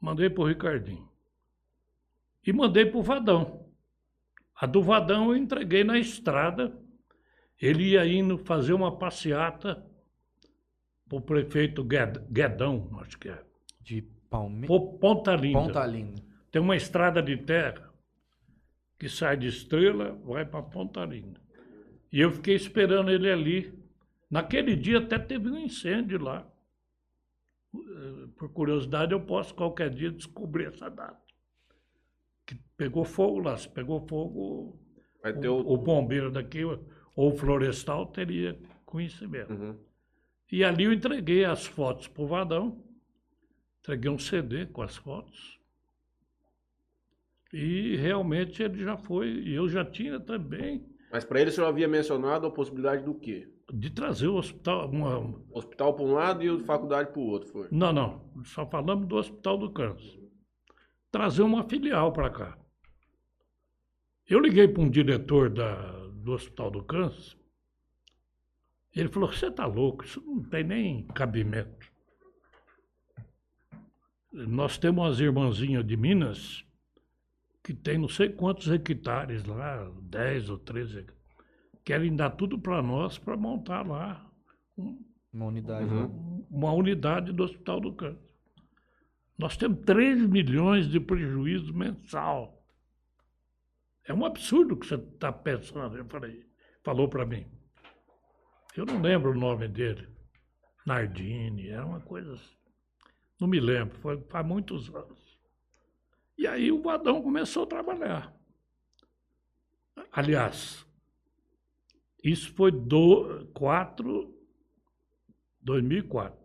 Mandei 0.01 0.29
para 0.29 0.43
o 0.43 0.47
Ricardinho. 0.47 1.07
E 2.45 2.51
mandei 2.51 2.85
para 2.85 2.97
o 2.99 3.03
Vadão. 3.03 3.66
A 4.59 4.65
do 4.65 4.81
Vadão 4.81 5.31
eu 5.31 5.37
entreguei 5.37 5.83
na 5.83 5.97
estrada. 5.99 6.75
Ele 7.61 7.91
ia 7.91 8.05
indo 8.05 8.37
fazer 8.37 8.73
uma 8.73 8.97
passeata 8.97 9.83
para 11.07 11.17
o 11.17 11.21
prefeito 11.21 11.83
Gued- 11.83 12.23
Guedão, 12.29 12.89
acho 13.01 13.17
que 13.17 13.29
é. 13.29 13.43
De 13.81 14.01
Palmeiras. 14.29 14.67
Pô, 14.67 14.97
Ponta 14.97 15.35
Linda. 15.35 15.59
Ponta 15.59 15.85
Linda. 15.85 16.21
Tem 16.51 16.61
uma 16.61 16.75
estrada 16.75 17.21
de 17.21 17.37
terra 17.37 17.91
que 18.99 19.07
sai 19.07 19.37
de 19.37 19.47
Estrela, 19.47 20.13
vai 20.23 20.43
para 20.45 20.61
Ponta 20.63 21.03
Linda. 21.05 21.39
E 22.11 22.19
eu 22.19 22.31
fiquei 22.31 22.55
esperando 22.55 23.11
ele 23.11 23.29
ali. 23.29 23.73
Naquele 24.29 24.75
dia 24.75 24.97
até 24.99 25.17
teve 25.19 25.49
um 25.49 25.57
incêndio 25.57 26.21
lá. 26.21 26.47
Eh, 27.75 28.27
Por 28.37 28.49
curiosidade, 28.51 29.13
eu 29.13 29.21
posso 29.21 29.53
qualquer 29.55 29.89
dia 29.89 30.11
descobrir 30.11 30.65
essa 30.67 30.89
data. 30.89 31.21
Pegou 32.77 33.03
fogo 33.03 33.39
lá. 33.39 33.57
Se 33.57 33.67
pegou 33.67 33.99
fogo, 34.07 34.39
o, 34.39 34.79
o. 35.23 35.73
o 35.73 35.77
bombeiro 35.77 36.31
daqui 36.31 36.63
ou 36.63 36.79
o 37.15 37.31
florestal 37.35 38.05
teria 38.05 38.57
conhecimento. 38.85 39.51
Uhum. 39.51 39.77
E 40.51 40.63
ali 40.63 40.85
eu 40.85 40.93
entreguei 40.93 41.43
as 41.43 41.65
fotos 41.65 42.07
para 42.07 42.23
o 42.23 42.27
Vadão. 42.27 42.81
Entreguei 43.79 44.09
um 44.09 44.19
CD 44.19 44.65
com 44.67 44.81
as 44.81 44.95
fotos. 44.95 45.59
E 47.51 47.95
realmente 47.95 48.61
ele 48.61 48.83
já 48.83 48.97
foi, 48.97 49.27
e 49.27 49.53
eu 49.53 49.69
já 49.69 49.83
tinha 49.83 50.19
também, 50.19 50.85
Mas 51.09 51.23
para 51.23 51.39
ele 51.39 51.49
o 51.49 51.53
senhor 51.53 51.67
havia 51.67 51.87
mencionado 51.87 52.45
a 52.45 52.51
possibilidade 52.51 53.03
do 53.03 53.15
quê? 53.15 53.49
de 53.73 53.89
trazer 53.89 54.27
o 54.27 54.35
hospital. 54.35 54.89
Uma... 54.89 55.35
Hospital 55.51 55.93
para 55.93 56.05
um 56.05 56.13
lado 56.13 56.43
e 56.43 56.49
a 56.49 56.59
faculdade 56.59 57.11
para 57.11 57.19
o 57.19 57.25
outro, 57.25 57.49
foi? 57.49 57.67
Não, 57.71 57.91
não, 57.91 58.21
só 58.43 58.65
falamos 58.65 59.07
do 59.07 59.15
Hospital 59.15 59.57
do 59.57 59.71
Câncer. 59.71 60.19
Trazer 61.11 61.41
uma 61.41 61.63
filial 61.63 62.11
para 62.11 62.29
cá. 62.29 62.57
Eu 64.29 64.39
liguei 64.39 64.67
para 64.67 64.83
um 64.83 64.89
diretor 64.89 65.49
da, 65.49 65.75
do 66.09 66.33
Hospital 66.33 66.71
do 66.71 66.83
Câncer. 66.83 67.37
Ele 68.95 69.09
falou: 69.09 69.31
Você 69.31 69.47
está 69.47 69.65
louco, 69.65 70.03
isso 70.03 70.21
não 70.21 70.43
tem 70.43 70.63
nem 70.63 71.07
cabimento. 71.07 71.91
Nós 74.31 74.77
temos 74.77 75.03
umas 75.03 75.19
irmãzinhas 75.19 75.85
de 75.85 75.95
Minas 75.95 76.63
que 77.63 77.73
tem 77.73 77.97
não 77.97 78.07
sei 78.07 78.29
quantos 78.29 78.69
hectares 78.69 79.43
lá, 79.45 79.91
10 80.01 80.49
ou 80.49 80.57
13 80.57 80.99
hectares. 80.99 81.21
Querem 81.83 82.15
dar 82.15 82.31
tudo 82.31 82.59
para 82.59 82.81
nós 82.81 83.17
para 83.17 83.35
montar 83.35 83.85
lá 83.85 84.29
um, 84.77 85.03
Uma 85.33 85.45
unidade. 85.45 85.85
Uhum. 85.85 86.07
né? 86.07 86.45
uma 86.49 86.71
unidade 86.71 87.31
do 87.31 87.43
Hospital 87.43 87.79
do 87.79 87.93
Câncer. 87.93 88.33
Nós 89.37 89.55
temos 89.55 89.79
3 89.85 90.25
milhões 90.27 90.89
de 90.89 90.99
prejuízo 90.99 91.73
mensal. 91.73 92.56
É 94.07 94.13
um 94.13 94.25
absurdo 94.25 94.73
o 94.73 94.77
que 94.77 94.87
você 94.87 94.95
está 94.95 95.31
pensando. 95.31 95.97
Eu 95.97 96.05
falei, 96.05 96.45
falou 96.83 97.09
para 97.09 97.25
mim. 97.25 97.45
Eu 98.75 98.85
não 98.85 99.01
lembro 99.01 99.31
o 99.31 99.37
nome 99.37 99.67
dele. 99.67 100.07
Nardini, 100.85 101.67
era 101.67 101.85
uma 101.85 101.99
coisa 101.99 102.33
assim. 102.33 102.55
Não 103.39 103.47
me 103.47 103.59
lembro, 103.59 103.99
foi 103.99 104.19
faz 104.29 104.45
muitos 104.45 104.93
anos. 104.95 105.37
E 106.37 106.47
aí 106.47 106.71
o 106.71 106.81
Vadão 106.81 107.21
começou 107.21 107.63
a 107.63 107.67
trabalhar. 107.67 108.33
Aliás, 110.11 110.85
isso 112.23 112.53
foi 112.53 112.71
do 112.71 113.45
4, 113.53 114.33
2004 115.61 116.39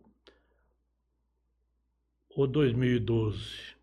ou 2.31 2.47
2012. 2.47 3.77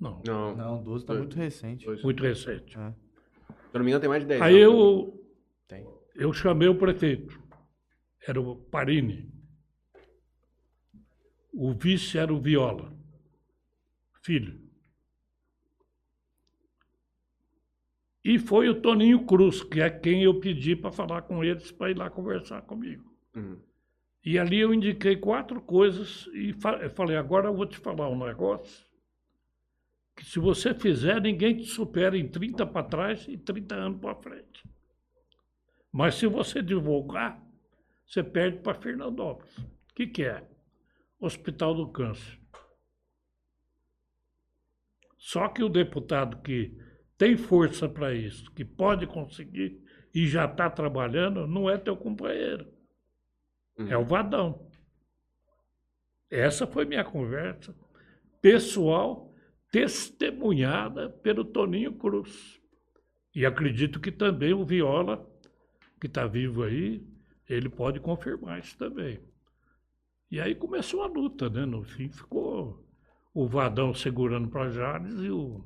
Não, 0.00 0.22
Não, 0.26 0.56
Não, 0.56 0.82
12 0.82 1.04
tá 1.04 1.12
Dois. 1.12 1.26
muito 1.26 1.36
recente. 1.36 1.84
dois. 1.84 1.98
se 1.98 2.04
muito 2.04 2.22
recente. 2.22 2.78
É, 2.78 2.86
eu 2.88 3.78
não 3.78 3.80
me 3.84 3.90
engano, 3.90 4.00
tem 4.00 4.08
mais 4.08 4.22
de 4.22 4.28
10 4.28 4.40
Aí 4.42 4.62
anos. 4.62 4.74
eu, 4.74 5.24
tem. 5.68 5.86
eu 6.14 6.32
chamei 6.32 6.68
o 6.68 6.74
prefeito, 6.78 7.38
era 8.26 8.40
o 8.40 8.56
Parini. 8.56 9.30
O 11.52 11.72
vice 11.74 12.16
era 12.16 12.32
o 12.32 12.40
Viola, 12.40 12.92
filho. 14.22 14.58
E 18.24 18.38
foi 18.38 18.68
o 18.68 18.80
Toninho 18.80 19.24
Cruz, 19.26 19.62
que 19.62 19.80
é 19.80 19.88
quem 19.90 20.22
eu 20.22 20.38
pedi 20.38 20.76
para 20.76 20.92
falar 20.92 21.22
com 21.22 21.42
eles, 21.42 21.72
para 21.72 21.90
ir 21.90 21.96
lá 21.96 22.08
conversar 22.10 22.62
comigo. 22.62 23.10
Uhum. 23.34 23.58
E 24.24 24.38
ali 24.38 24.58
eu 24.60 24.72
indiquei 24.74 25.16
quatro 25.16 25.60
coisas 25.60 26.28
e 26.34 26.52
falei, 26.94 27.16
agora 27.16 27.48
eu 27.48 27.54
vou 27.54 27.66
te 27.66 27.78
falar 27.78 28.08
um 28.08 28.18
negócio 28.26 28.86
que 30.20 30.26
se 30.26 30.38
você 30.38 30.74
fizer, 30.74 31.18
ninguém 31.18 31.56
te 31.56 31.64
supera 31.64 32.14
em 32.14 32.28
30 32.28 32.66
para 32.66 32.86
trás 32.86 33.26
e 33.26 33.38
30 33.38 33.74
anos 33.74 34.00
para 34.02 34.14
frente. 34.14 34.62
Mas 35.90 36.16
se 36.16 36.26
você 36.26 36.60
divulgar, 36.60 37.42
você 38.06 38.22
perde 38.22 38.58
para 38.58 38.78
Fernandópolis. 38.78 39.56
O 39.56 39.94
que, 39.94 40.06
que 40.06 40.24
é? 40.24 40.46
Hospital 41.18 41.74
do 41.74 41.88
Câncer. 41.88 42.38
Só 45.16 45.48
que 45.48 45.62
o 45.62 45.70
deputado 45.70 46.42
que 46.42 46.76
tem 47.16 47.34
força 47.38 47.88
para 47.88 48.12
isso, 48.12 48.52
que 48.52 48.62
pode 48.62 49.06
conseguir 49.06 49.82
e 50.14 50.26
já 50.26 50.44
está 50.44 50.68
trabalhando, 50.68 51.46
não 51.46 51.70
é 51.70 51.78
teu 51.78 51.96
companheiro. 51.96 52.70
É 53.88 53.96
o 53.96 54.04
Vadão. 54.04 54.70
Essa 56.30 56.66
foi 56.66 56.84
minha 56.84 57.04
conversa 57.04 57.74
pessoal, 58.40 59.29
testemunhada 59.70 61.08
pelo 61.08 61.44
Toninho 61.44 61.92
Cruz. 61.92 62.60
E 63.34 63.46
acredito 63.46 64.00
que 64.00 64.10
também 64.10 64.52
o 64.52 64.64
Viola, 64.64 65.24
que 66.00 66.06
está 66.06 66.26
vivo 66.26 66.62
aí, 66.62 67.02
ele 67.48 67.68
pode 67.68 68.00
confirmar 68.00 68.58
isso 68.60 68.76
também. 68.76 69.20
E 70.30 70.40
aí 70.40 70.54
começou 70.54 71.02
a 71.02 71.06
luta, 71.06 71.48
né? 71.48 71.64
No 71.64 71.82
fim 71.82 72.08
ficou 72.08 72.84
o 73.34 73.46
Vadão 73.46 73.94
segurando 73.94 74.48
para 74.48 74.70
Jales 74.70 75.14
e 75.20 75.30
o, 75.30 75.64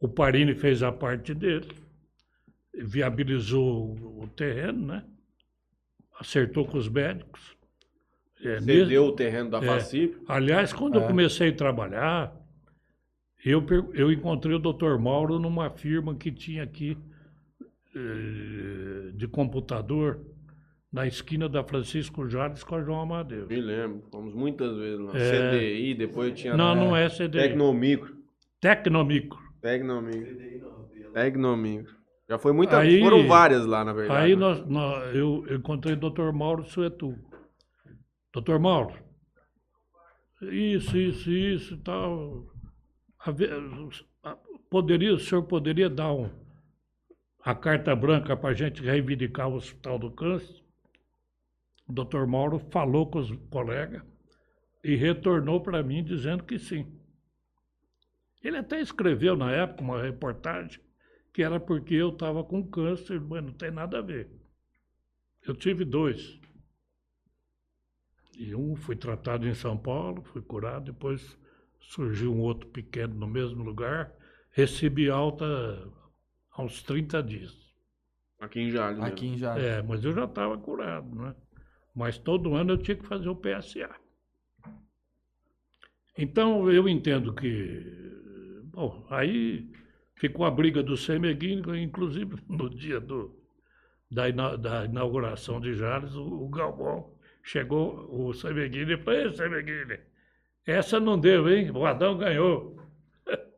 o 0.00 0.08
Parini 0.08 0.54
fez 0.54 0.82
a 0.82 0.92
parte 0.92 1.34
dele, 1.34 1.68
viabilizou 2.74 3.96
o, 3.96 4.22
o 4.24 4.28
terreno, 4.28 4.86
né? 4.86 5.04
Acertou 6.18 6.64
com 6.66 6.78
os 6.78 6.88
médicos. 6.88 7.56
É, 8.42 8.60
mesmo- 8.60 8.84
Cedeu 8.84 9.04
o 9.06 9.12
terreno 9.12 9.50
da 9.50 9.58
É. 9.58 9.66
FACIP. 9.66 10.22
Aliás, 10.28 10.72
quando 10.72 10.96
eu 10.96 11.02
É. 11.02 11.06
comecei 11.06 11.50
a 11.50 11.54
trabalhar, 11.56 12.32
eu, 13.44 13.64
eu 13.94 14.12
encontrei 14.12 14.54
o 14.54 14.58
Dr. 14.58 14.98
Mauro 14.98 15.38
numa 15.38 15.70
firma 15.70 16.14
que 16.14 16.30
tinha 16.30 16.62
aqui 16.62 16.96
eh, 17.94 19.10
de 19.14 19.26
computador, 19.26 20.20
na 20.92 21.06
esquina 21.06 21.48
da 21.48 21.62
Francisco 21.62 22.28
Jales 22.28 22.64
com 22.64 22.74
a 22.74 22.82
João 22.82 23.00
Amadeu. 23.00 23.46
Me 23.46 23.60
lembro. 23.60 24.02
Fomos 24.10 24.34
muitas 24.34 24.76
vezes 24.76 24.98
lá. 24.98 25.12
É. 25.16 25.58
CDI, 25.58 25.94
depois 25.94 26.38
tinha. 26.38 26.56
Não, 26.56 26.74
não 26.74 26.96
é 26.96 27.08
CDI. 27.08 27.30
Tecnomicro. 27.30 28.16
Tecnomicro. 28.60 29.38
Tecnomicro. 29.60 30.36
Tecnomicro. 31.12 31.94
Já 32.28 32.38
foi 32.38 32.52
muita. 32.52 32.78
Aí- 32.78 33.00
foram 33.00 33.26
várias 33.26 33.66
lá, 33.66 33.84
na 33.84 33.92
verdade. 33.92 34.24
Aí 34.24 34.36
né? 34.36 34.40
nós, 34.40 34.66
nós- 34.66 35.14
eu, 35.14 35.44
eu 35.48 35.56
encontrei 35.56 35.94
o 35.94 35.96
Dr. 35.96 36.32
Mauro 36.32 36.64
Suetu. 36.64 37.16
Dr. 38.32 38.58
Mauro, 38.60 38.94
isso, 40.42 40.96
isso, 40.96 41.30
isso 41.30 41.74
e 41.74 41.78
tal. 41.78 42.46
Poderia, 44.70 45.14
o 45.14 45.18
senhor 45.18 45.42
poderia 45.42 45.90
dar 45.90 46.12
um, 46.12 46.30
a 47.42 47.54
carta 47.54 47.94
branca 47.94 48.36
para 48.36 48.50
a 48.50 48.54
gente 48.54 48.82
reivindicar 48.82 49.48
o 49.48 49.56
Hospital 49.56 49.98
do 49.98 50.10
Câncer? 50.10 50.62
O 51.86 51.92
Dr. 51.92 52.24
Mauro 52.26 52.58
falou 52.70 53.10
com 53.10 53.18
os 53.18 53.30
colegas 53.50 54.02
e 54.82 54.94
retornou 54.94 55.60
para 55.60 55.82
mim 55.82 56.02
dizendo 56.02 56.44
que 56.44 56.58
sim. 56.58 56.86
Ele 58.42 58.56
até 58.56 58.80
escreveu 58.80 59.36
na 59.36 59.52
época 59.52 59.82
uma 59.82 60.00
reportagem 60.00 60.80
que 61.32 61.42
era 61.42 61.60
porque 61.60 61.94
eu 61.94 62.10
estava 62.10 62.42
com 62.42 62.66
câncer, 62.66 63.20
mas 63.20 63.44
não 63.44 63.52
tem 63.52 63.70
nada 63.70 63.98
a 63.98 64.02
ver. 64.02 64.30
Eu 65.46 65.54
tive 65.54 65.84
dois. 65.84 66.40
E 68.36 68.54
um 68.54 68.74
fui 68.74 68.96
tratado 68.96 69.46
em 69.46 69.54
São 69.54 69.76
Paulo, 69.76 70.22
fui 70.22 70.40
curado, 70.40 70.86
depois 70.86 71.36
surgiu 71.80 72.32
um 72.32 72.40
outro 72.40 72.68
pequeno 72.68 73.14
no 73.14 73.26
mesmo 73.26 73.62
lugar, 73.62 74.12
recebi 74.52 75.10
alta 75.10 75.44
há 76.52 76.62
uns 76.62 76.82
30 76.82 77.22
dias. 77.22 77.54
Aqui 78.38 78.60
em 78.60 78.70
Jales. 78.70 79.02
Aqui 79.02 79.26
em 79.26 79.36
Jales. 79.38 79.64
É, 79.64 79.82
mas 79.82 80.04
eu 80.04 80.12
já 80.12 80.24
estava 80.24 80.56
curado, 80.56 81.14
né? 81.14 81.34
Mas 81.94 82.16
todo 82.16 82.54
ano 82.54 82.72
eu 82.72 82.78
tinha 82.78 82.96
que 82.96 83.06
fazer 83.06 83.28
o 83.28 83.36
PSA. 83.36 83.90
Então 86.16 86.70
eu 86.70 86.88
entendo 86.88 87.34
que. 87.34 87.82
Bom, 88.64 89.06
aí 89.10 89.70
ficou 90.14 90.44
a 90.44 90.50
briga 90.50 90.82
do 90.82 90.96
Semeguini, 90.96 91.82
inclusive 91.82 92.36
no 92.48 92.70
dia 92.70 93.00
do, 93.00 93.34
da, 94.10 94.28
ina- 94.28 94.56
da 94.56 94.84
inauguração 94.84 95.60
de 95.60 95.74
Jales, 95.74 96.14
o, 96.14 96.44
o 96.44 96.48
Galvão 96.48 97.12
chegou, 97.42 98.08
o 98.10 98.32
Semeguini, 98.32 98.94
e 98.94 98.98
falou: 98.98 99.20
Ei, 99.20 99.32
Semeguini, 99.32 99.98
essa 100.70 100.98
não 101.00 101.18
deu, 101.18 101.48
hein? 101.48 101.70
O 101.70 101.84
Adão 101.86 102.16
ganhou. 102.16 102.76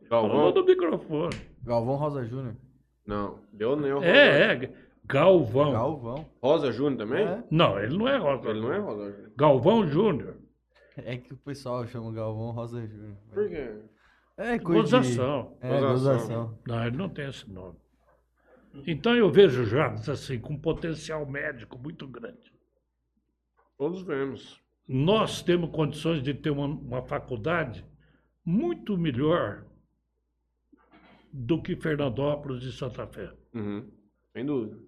Falou 0.08 0.28
Galvão? 0.28 0.54
no 0.54 0.64
microfone. 0.66 1.36
Galvão 1.62 1.96
Rosa 1.96 2.24
Júnior. 2.24 2.56
Não. 3.06 3.38
Deu 3.52 3.76
nem 3.76 3.92
o 3.92 3.96
Rosa. 3.96 4.06
É, 4.06 4.52
é, 4.52 4.72
Galvão. 5.04 5.72
Galvão. 5.72 6.26
Rosa 6.42 6.70
Júnior 6.72 6.98
também? 6.98 7.24
É. 7.26 7.42
Não, 7.50 7.78
ele 7.78 7.96
não 7.96 8.08
é 8.08 8.16
Rosa. 8.18 8.48
Ele 8.48 8.60
não 8.60 8.72
é 8.72 8.78
Rosa 8.78 9.10
Júnior. 9.10 9.32
Galvão 9.36 9.86
Júnior. 9.88 10.36
É 10.96 11.16
que 11.16 11.32
o 11.32 11.36
pessoal 11.38 11.86
chama 11.86 12.12
Galvão 12.12 12.50
Rosa 12.50 12.86
Júnior. 12.86 13.16
Por 13.32 13.48
quê? 13.48 13.74
É 14.36 14.58
coisa 14.58 15.00
de- 15.00 15.08
Gozação. 15.16 15.56
É, 15.60 15.68
Gozação. 15.80 15.90
gozação. 15.90 16.58
Não, 16.66 16.86
ele 16.86 16.96
não 16.96 17.08
tem 17.08 17.28
esse 17.28 17.50
nome. 17.50 17.76
Então 18.86 19.14
eu 19.14 19.30
vejo 19.30 19.64
Jales 19.66 20.08
assim, 20.08 20.38
com 20.38 20.56
potencial 20.58 21.26
médico 21.26 21.78
muito 21.78 22.06
grande. 22.08 22.52
Todos 23.76 24.02
vemos. 24.02 24.61
Nós 24.88 25.42
temos 25.42 25.70
condições 25.70 26.22
de 26.22 26.34
ter 26.34 26.50
uma, 26.50 26.66
uma 26.66 27.02
faculdade 27.02 27.84
muito 28.44 28.98
melhor 28.98 29.64
do 31.32 31.62
que 31.62 31.76
Fernandópolis 31.76 32.62
e 32.64 32.72
Santa 32.72 33.06
Fé. 33.06 33.32
Uhum. 33.54 33.88
Sem 34.32 34.44
dúvida. 34.44 34.78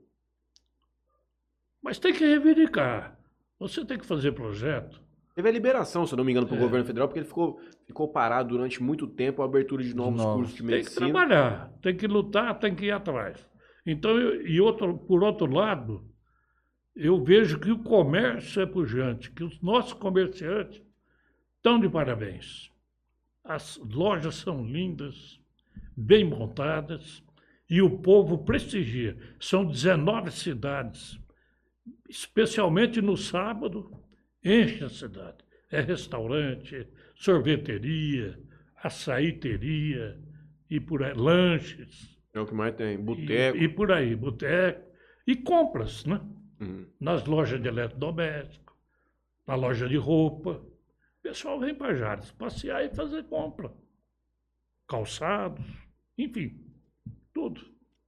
Mas 1.83 1.99
tem 1.99 2.13
que 2.13 2.25
reivindicar. 2.25 3.19
Você 3.59 3.85
tem 3.85 3.99
que 3.99 4.07
fazer 4.07 4.33
projeto. 4.33 5.03
Teve 5.35 5.49
a 5.49 5.53
liberação, 5.53 6.07
se 6.07 6.13
eu 6.15 6.17
não 6.17 6.25
me 6.25 6.33
engano, 6.33 6.47
para 6.47 6.55
o 6.55 6.59
É. 6.59 6.63
governo 6.63 6.87
federal, 6.87 7.09
porque 7.09 7.21
ele 7.21 7.27
ficou, 7.27 7.61
ficou 7.87 8.09
parado 8.09 8.51
durante 8.51 8.83
muito 8.83 9.07
tempo 9.07 9.43
a 9.43 9.45
abertura 9.45 9.83
de 9.83 9.95
novos 9.95 10.19
novos. 10.23 10.35
cursos 10.37 10.55
de 10.55 10.61
Tem 10.63 10.69
que 10.69 10.75
medicina. 10.77 11.07
trabalhar, 11.07 11.73
tem 11.83 11.97
que 11.97 12.07
lutar, 12.07 12.59
tem 12.59 12.75
que 12.75 12.87
ir 12.87 12.91
atrás. 12.93 13.49
Então, 13.87 14.17
e 14.19 14.61
outro, 14.61 14.97
por 14.97 15.23
outro 15.25 15.47
lado, 15.47 16.05
eu 16.95 17.23
vejo 17.23 17.59
que 17.59 17.71
o 17.71 17.79
comércio 17.79 18.63
é 18.63 18.67
pujante, 18.67 19.31
que 19.31 19.43
os 19.43 19.61
nossos 19.61 19.93
comerciantes 19.93 20.81
estão 21.57 21.81
de 21.81 21.89
parabéns. 21.89 22.71
As 23.43 23.77
lojas 23.79 24.37
são 24.37 24.65
lindas, 24.65 25.41
bem 25.97 26.25
montadas, 26.25 27.23
E 27.69 27.81
o 27.81 27.99
povo 27.99 28.45
prestigia. 28.45 29.17
São 29.41 29.65
19 29.65 30.31
cidades. 30.31 31.19
Especialmente 32.09 33.01
no 33.01 33.17
sábado, 33.17 33.91
enche 34.45 34.85
a 34.85 34.89
cidade. 34.91 35.39
É 35.71 35.81
restaurante, 35.81 36.87
sorveteria, 37.15 38.39
açaíteria, 38.77 40.21
e 40.71 40.79
por 40.79 41.03
aí, 41.03 41.15
lanches. 41.15 42.21
É 42.35 42.41
o 42.41 42.47
que 42.47 42.55
mais 42.55 42.75
tem. 42.75 42.99
Boteco. 42.99 43.57
E, 43.57 43.65
e 43.65 43.69
por 43.69 43.91
aí, 43.91 44.15
boteco. 44.15 44.83
E 45.27 45.35
compras, 45.35 46.05
né? 46.05 46.21
Uhum. 46.61 46.87
Nas 47.01 47.25
lojas 47.25 47.61
de 47.61 47.69
eletrodoméstico, 47.69 48.77
na 49.47 49.55
loja 49.55 49.89
de 49.89 49.97
roupa. 49.97 50.51
O 50.51 51.23
pessoal 51.23 51.59
vem 51.59 51.75
para 51.75 51.95
Jales 51.95 52.31
passear 52.33 52.85
e 52.85 52.95
fazer 52.95 53.25
compra. 53.25 53.73
Calçados, 54.87 55.65
enfim, 56.19 56.61
tudo. 57.33 57.61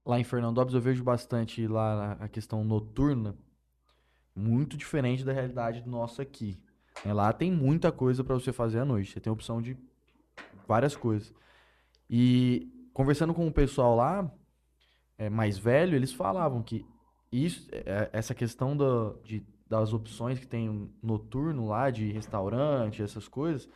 Lá 0.05 0.21
em 0.21 0.25
Fernandópolis 0.25 0.75
eu 0.75 0.81
vejo 0.81 1.03
bastante 1.03 1.67
lá 1.67 2.13
a 2.13 2.29
questão 2.29 2.63
noturna, 2.63 3.37
muito 4.35 4.77
diferente 4.77 5.25
da 5.25 5.33
realidade 5.33 5.81
do 5.81 5.91
nosso 5.91 6.23
aqui. 6.23 6.61
É, 7.05 7.13
Lá 7.13 7.33
tem 7.33 7.51
muita 7.51 7.91
coisa 7.91 8.23
para 8.23 8.35
você 8.35 8.53
fazer 8.53 8.81
à 8.81 8.85
noite. 8.85 9.13
Você 9.13 9.21
tem 9.21 9.33
opção 9.33 9.61
de 9.61 9.77
várias 10.67 10.95
coisas. 10.95 11.35
E 12.09 12.71
conversando 12.93 13.35
com 13.35 13.47
o 13.47 13.53
pessoal 13.53 13.97
lá, 13.97 14.31
é, 15.19 15.29
mais 15.29 15.59
velho, 15.59 15.97
eles 15.97 16.13
falavam 16.13 16.63
que 16.63 16.87
isso, 17.31 17.69
é, 17.73 18.09
essa 18.13 18.35
questão 18.35 18.77
da, 18.77 19.13
de, 19.25 19.45
das 19.69 19.93
opções 19.93 20.39
que 20.39 20.47
tem 20.47 20.91
noturno 21.03 21.69
lá, 21.69 21.91
de 21.91 22.11
restaurante, 22.11 23.03
essas 23.03 23.29
coisas, 23.29 23.69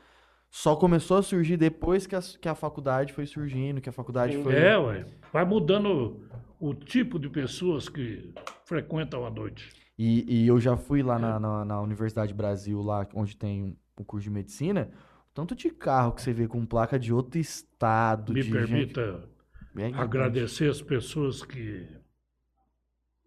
só 0.51 0.75
começou 0.75 1.17
a 1.19 1.23
surgir 1.23 1.57
depois 1.57 2.07
que 2.07 2.17
a, 2.17 2.21
que 2.21 2.49
a 2.49 2.55
faculdade 2.55 3.13
foi 3.13 3.27
surgindo, 3.27 3.81
que 3.81 3.89
a 3.89 3.93
faculdade 3.93 4.37
foi. 4.43 4.55
É, 4.55 4.77
ué. 4.77 5.07
Vai 5.33 5.45
mudando 5.45 6.29
o 6.59 6.75
tipo 6.75 7.19
de 7.19 7.29
pessoas 7.29 7.89
que 7.89 8.35
frequentam 8.65 9.25
a 9.25 9.31
noite. 9.31 9.71
E, 9.97 10.43
e 10.43 10.47
eu 10.47 10.59
já 10.59 10.77
fui 10.77 11.03
lá 11.03 11.19
na, 11.19 11.39
na, 11.39 11.65
na 11.65 11.81
Universidade 11.81 12.35
Brasil, 12.35 12.81
lá 12.83 13.07
onde 13.15 13.37
tem 13.37 13.77
o 13.97 14.05
curso 14.05 14.25
de 14.25 14.31
medicina, 14.31 14.91
tanto 15.35 15.55
de 15.55 15.71
carro 15.71 16.13
que 16.13 16.23
você 16.23 16.33
vê 16.33 16.49
com 16.49 16.65
placa 16.67 16.99
de 16.99 17.13
outro 17.13 17.39
estado, 17.39 18.33
Me 18.33 18.41
de 18.43 18.49
gente. 18.49 18.53
permita 18.53 19.29
É 19.77 19.87
agradecer 19.95 20.69
as 20.71 20.83
pessoas 20.83 21.43
que. 21.43 21.87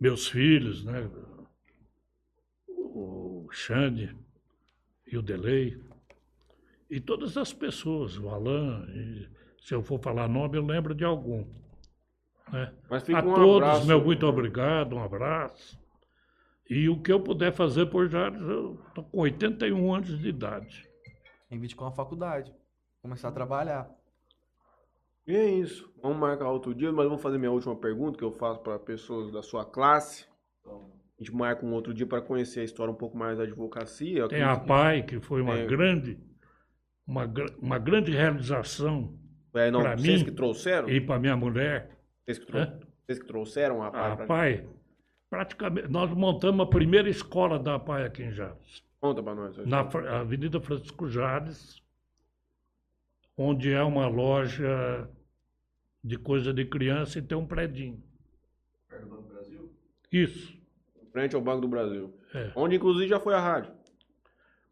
Meus 0.03 0.27
filhos, 0.27 0.83
né? 0.83 1.09
O 2.67 3.47
Xande 3.53 4.13
e 5.07 5.17
o 5.17 5.21
Delei. 5.21 5.81
E 6.89 6.99
todas 6.99 7.37
as 7.37 7.53
pessoas, 7.53 8.17
o 8.19 8.27
Alain. 8.27 8.83
e 8.89 9.29
se 9.61 9.73
eu 9.73 9.81
for 9.81 9.97
falar 10.01 10.27
nome, 10.27 10.57
eu 10.57 10.65
lembro 10.65 10.93
de 10.93 11.05
algum. 11.05 11.45
né? 12.51 12.73
Mas 12.89 13.03
fica 13.03 13.19
A 13.19 13.23
um 13.23 13.33
todos, 13.33 13.65
abraço. 13.69 13.87
meu 13.87 14.03
muito 14.03 14.25
obrigado, 14.27 14.93
um 14.93 15.01
abraço. 15.01 15.79
E 16.69 16.89
o 16.89 17.01
que 17.01 17.13
eu 17.13 17.21
puder 17.21 17.53
fazer 17.53 17.85
por 17.85 18.09
Jales, 18.09 18.41
eu 18.41 18.83
estou 18.89 19.05
com 19.05 19.19
81 19.19 19.95
anos 19.95 20.19
de 20.19 20.27
idade. 20.27 20.85
Reivindicar 21.49 21.85
uma 21.87 21.95
faculdade. 21.95 22.53
Começar 23.01 23.29
a 23.29 23.31
trabalhar. 23.31 23.89
E 25.25 25.35
é 25.35 25.49
isso. 25.49 25.91
Vamos 26.01 26.17
marcar 26.17 26.49
outro 26.49 26.73
dia, 26.75 26.91
mas 26.91 27.05
vamos 27.07 27.21
fazer 27.21 27.37
minha 27.37 27.51
última 27.51 27.75
pergunta 27.75 28.17
que 28.17 28.23
eu 28.23 28.31
faço 28.31 28.59
para 28.61 28.77
pessoas 28.77 29.31
da 29.31 29.41
sua 29.41 29.63
classe. 29.65 30.25
A 30.67 31.23
gente 31.23 31.33
marca 31.33 31.65
um 31.65 31.73
outro 31.73 31.93
dia 31.93 32.05
para 32.05 32.21
conhecer 32.21 32.59
a 32.61 32.63
história 32.63 32.91
um 32.91 32.95
pouco 32.97 33.17
mais 33.17 33.37
da 33.37 33.43
advocacia. 33.43 34.27
Tem 34.27 34.41
a 34.41 34.57
PAI, 34.59 35.03
que 35.03 35.19
foi 35.21 35.41
uma 35.41 35.57
É. 35.57 35.65
grande, 35.65 36.19
uma, 37.07 37.31
uma 37.61 37.77
grande 37.79 38.11
realização 38.11 39.17
É, 39.53 39.71
vocês 39.71 40.19
mim 40.19 40.25
que 40.25 40.31
trouxeram? 40.31 40.89
e 40.89 40.99
para 40.99 41.19
minha 41.19 41.37
mulher. 41.37 41.89
Vocês 42.25 42.39
que, 42.39 42.45
trou- 42.47 42.61
Hã? 42.61 42.79
vocês 43.05 43.19
que 43.19 43.25
trouxeram 43.27 43.81
a, 43.83 43.87
A 43.87 44.15
pra- 44.17 44.25
PAI, 44.25 44.67
praticamente, 45.29 45.87
nós 45.89 46.11
montamos 46.11 46.65
a 46.65 46.69
primeira 46.69 47.07
escola 47.09 47.57
da 47.59 47.77
PAI 47.79 48.05
aqui 48.05 48.23
em 48.23 48.31
Jales, 48.31 48.83
Conta 48.99 49.21
para 49.23 49.35
nós. 49.35 49.57
na 49.65 49.79
Avenida 50.19 50.59
Francisco 50.59 51.07
Jales, 51.07 51.81
onde 53.37 53.71
é 53.71 53.81
uma 53.81 54.07
loja 54.07 55.09
de 56.03 56.17
coisa 56.17 56.53
de 56.53 56.65
criança 56.65 57.19
e 57.19 57.21
tem 57.21 57.37
um 57.37 57.47
predinho. 57.47 58.03
Isso. 60.11 60.61
Frente 61.11 61.35
ao 61.35 61.41
Banco 61.41 61.61
do 61.61 61.67
Brasil. 61.67 62.13
É. 62.33 62.51
Onde 62.55 62.75
inclusive 62.75 63.07
já 63.07 63.19
foi 63.19 63.33
a 63.33 63.39
rádio. 63.39 63.73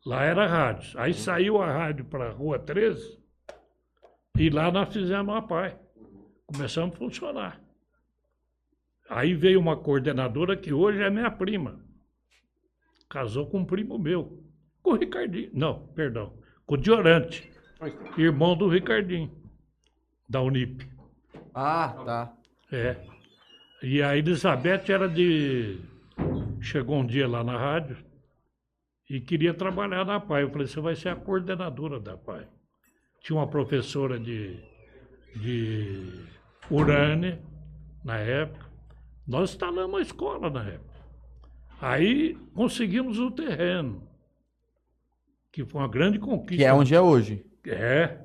Lá 0.05 0.24
era 0.24 0.47
rádio. 0.47 0.99
Aí 0.99 1.14
saiu 1.14 1.62
a 1.62 1.72
rádio 1.72 2.05
para 2.05 2.30
a 2.30 2.32
Rua 2.32 2.57
13 2.57 3.20
e 4.38 4.49
lá 4.49 4.72
nós 4.72 4.91
fizemos 4.93 5.36
a 5.36 5.41
PAI. 5.41 5.78
Começamos 6.45 6.95
a 6.95 6.97
funcionar. 6.97 7.62
Aí 9.09 9.34
veio 9.34 9.59
uma 9.59 9.78
coordenadora 9.78 10.55
que 10.55 10.74
hoje 10.74 11.01
é 11.01 11.09
minha 11.09 11.30
prima. 11.30 11.84
Casou 13.09 13.45
com 13.47 13.59
um 13.59 13.66
primo 13.66 13.99
meu. 13.99 14.41
Com 14.82 14.91
o 14.91 14.95
Ricardinho. 14.95 15.51
Não, 15.53 15.88
perdão. 15.88 16.34
Com 16.66 16.76
o 16.76 16.78
Diorante, 16.78 17.51
irmão 18.18 18.56
do 18.56 18.68
Ricardinho, 18.68 19.32
da 20.30 20.42
Unip. 20.42 20.88
Ah, 21.54 21.96
tá. 22.06 22.34
É. 22.72 22.98
E 23.82 24.02
a 24.02 24.16
Elizabeth 24.16 24.84
era 24.90 25.10
de. 25.10 25.80
Chegou 26.60 27.00
um 27.00 27.06
dia 27.06 27.28
lá 27.28 27.44
na 27.44 27.58
rádio 27.58 27.98
e 29.10 29.20
queria 29.20 29.54
trabalhar 29.54 30.06
na 30.06 30.20
PAI. 30.20 30.44
Eu 30.44 30.52
falei: 30.52 30.68
você 30.68 30.80
vai 30.80 30.96
ser 30.96 31.10
a 31.10 31.16
coordenadora 31.16 32.00
da 32.00 32.16
PAI. 32.16 32.48
Tinha 33.20 33.38
uma 33.38 33.48
professora 33.48 34.20
de, 34.20 34.60
de 35.36 36.26
Urânia 36.70 37.42
na 38.04 38.18
época. 38.18 38.70
Nós 39.28 39.52
instalamos 39.52 40.00
a 40.00 40.02
escola 40.02 40.50
na 40.50 40.64
época. 40.64 40.92
Aí 41.80 42.36
conseguimos 42.54 43.18
o 43.18 43.32
terreno, 43.32 44.08
que 45.52 45.66
foi 45.66 45.82
uma 45.82 45.88
grande 45.88 46.20
conquista. 46.20 46.58
Que 46.58 46.66
é 46.66 46.74
onde 46.74 46.94
é 46.94 47.02
hoje. 47.02 47.44
É. 47.66 48.20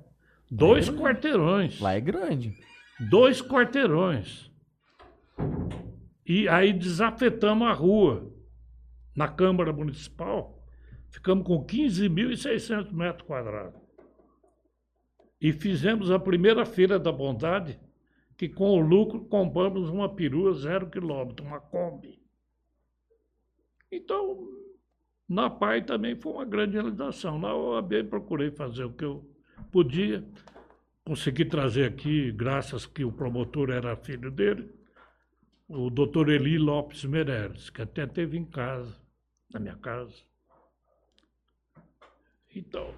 Dois 0.50 0.88
quarteirões. 0.88 1.80
Lá 1.80 1.94
é 1.94 2.00
grande. 2.00 2.56
Dois 2.98 3.42
quarteirões. 3.42 4.50
E 6.24 6.48
aí 6.48 6.72
desafetamos 6.72 7.68
a 7.68 7.72
rua. 7.72 8.32
Na 9.14 9.28
Câmara 9.28 9.72
Municipal, 9.72 10.62
ficamos 11.08 11.46
com 11.46 11.64
15.600 11.64 12.92
metros 12.92 13.26
quadrados. 13.26 13.80
E 15.40 15.52
fizemos 15.52 16.10
a 16.10 16.18
primeira 16.18 16.66
feira 16.66 16.98
da 16.98 17.10
bondade, 17.10 17.80
que 18.36 18.46
com 18.46 18.70
o 18.72 18.80
lucro 18.80 19.24
compramos 19.24 19.88
uma 19.88 20.14
perua 20.14 20.52
zero 20.52 20.90
quilômetro, 20.90 21.46
uma 21.46 21.60
Kombi. 21.60 22.20
Então, 23.90 24.50
na 25.28 25.50
PAI 25.50 25.82
também 25.82 26.14
foi 26.16 26.32
uma 26.32 26.44
grande 26.44 26.74
realização. 26.74 27.38
Na 27.38 27.54
OAB 27.54 28.04
procurei 28.08 28.50
fazer 28.50 28.84
o 28.84 28.92
que 28.92 29.04
eu 29.04 29.28
podia. 29.72 30.24
Consegui 31.04 31.44
trazer 31.44 31.84
aqui, 31.84 32.32
graças 32.32 32.84
que 32.86 33.04
o 33.04 33.12
promotor 33.12 33.70
era 33.70 33.96
filho 33.96 34.30
dele, 34.30 34.68
o 35.68 35.88
doutor 35.88 36.28
Eli 36.28 36.58
Lopes 36.58 37.04
Meireles, 37.04 37.70
que 37.70 37.80
até 37.82 38.06
teve 38.06 38.36
em 38.36 38.44
casa, 38.44 39.00
na 39.52 39.60
minha 39.60 39.76
casa. 39.76 40.14
Então, 42.54 42.92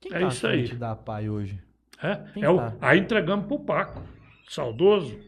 Quem 0.00 0.12
É 0.14 0.20
tá 0.20 0.28
isso 0.28 0.46
aí. 0.46 0.68
da 0.74 0.94
PAI 0.96 1.28
hoje? 1.28 1.62
é, 2.02 2.16
Quem 2.32 2.42
é 2.42 2.50
o, 2.50 2.56
tá? 2.56 2.76
aí 2.80 2.98
entregamos 3.00 3.46
para 3.46 3.54
o 3.56 3.64
Paco, 3.64 4.02
saudoso 4.48 5.18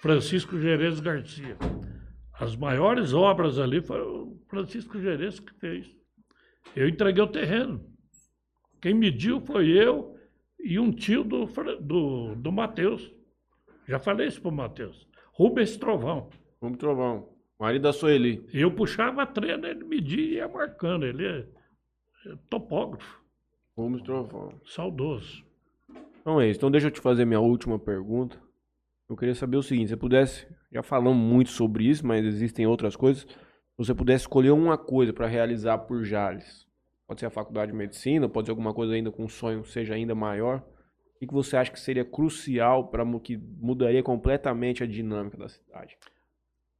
Francisco 0.00 0.58
Gerês 0.58 1.00
Garcia. 1.00 1.56
As 2.38 2.56
maiores 2.56 3.12
obras 3.12 3.58
ali 3.58 3.80
foi 3.80 4.00
o 4.00 4.38
Francisco 4.48 5.00
Gerês 5.00 5.38
que 5.38 5.54
fez. 5.54 5.94
Eu 6.74 6.88
entreguei 6.88 7.22
o 7.22 7.28
terreno. 7.28 7.84
Quem 8.80 8.94
mediu 8.94 9.40
foi 9.40 9.68
eu 9.68 10.16
e 10.58 10.78
um 10.78 10.90
tio 10.90 11.22
do, 11.24 11.46
do, 11.80 12.34
do 12.34 12.52
Matheus. 12.52 13.12
Já 13.86 13.98
falei 13.98 14.26
isso 14.26 14.40
para 14.40 14.50
o 14.50 14.54
Matheus. 14.54 15.06
Rubens 15.32 15.76
Trovão. 15.76 16.30
Vamos 16.60 16.78
trovão. 16.78 17.28
Marido 17.58 17.82
da 17.82 17.92
Sueli. 17.92 18.46
Eu 18.52 18.70
puxava 18.70 19.22
a 19.22 19.26
trena, 19.26 19.68
ele 19.68 19.84
media 19.84 20.20
e 20.20 20.34
ia 20.34 20.48
marcando. 20.48 21.04
Ele 21.04 21.26
é, 21.26 21.38
é 22.26 22.36
topógrafo, 22.48 23.20
Vamos 23.76 24.02
trovão. 24.02 24.60
saudoso. 24.64 25.44
Então 26.20 26.40
é 26.40 26.48
isso. 26.48 26.58
Então 26.58 26.70
deixa 26.70 26.86
eu 26.86 26.90
te 26.90 27.00
fazer 27.00 27.24
minha 27.24 27.40
última 27.40 27.78
pergunta. 27.78 28.40
Eu 29.08 29.16
queria 29.16 29.34
saber 29.34 29.56
o 29.56 29.62
seguinte, 29.62 29.88
se 29.88 29.94
você 29.94 29.96
pudesse, 29.98 30.46
já 30.72 30.82
falamos 30.82 31.16
muito 31.16 31.50
sobre 31.50 31.84
isso, 31.84 32.06
mas 32.06 32.24
existem 32.24 32.66
outras 32.66 32.96
coisas. 32.96 33.22
Se 33.22 33.76
você 33.76 33.94
pudesse 33.94 34.22
escolher 34.22 34.50
uma 34.50 34.78
coisa 34.78 35.12
para 35.12 35.26
realizar 35.26 35.78
por 35.78 36.04
Jales, 36.04 36.66
pode 37.06 37.20
ser 37.20 37.26
a 37.26 37.30
faculdade 37.30 37.70
de 37.70 37.76
medicina, 37.76 38.28
pode 38.28 38.46
ser 38.46 38.52
alguma 38.52 38.72
coisa 38.72 38.94
ainda 38.94 39.10
com 39.10 39.24
um 39.24 39.28
sonho 39.28 39.64
seja 39.64 39.94
ainda 39.94 40.14
maior. 40.14 40.64
O 41.16 41.26
que 41.26 41.32
você 41.32 41.56
acha 41.56 41.70
que 41.70 41.80
seria 41.80 42.04
crucial 42.04 42.88
para 42.88 43.04
que 43.20 43.36
mudaria 43.36 44.02
completamente 44.02 44.82
a 44.82 44.86
dinâmica 44.86 45.36
da 45.36 45.48
cidade? 45.48 45.96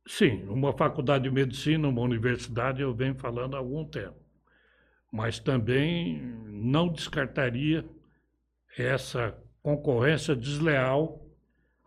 Sim, 0.07 0.45
uma 0.49 0.73
faculdade 0.73 1.25
de 1.25 1.31
medicina, 1.31 1.89
uma 1.89 2.03
universidade, 2.03 2.83
eu 2.83 2.95
venho 2.95 3.15
falando 3.15 3.55
há 3.55 3.59
algum 3.59 3.85
tempo. 3.85 4.17
Mas 5.11 5.39
também 5.39 6.21
não 6.47 6.89
descartaria 6.89 7.85
essa 8.77 9.35
concorrência 9.63 10.35
desleal 10.37 11.24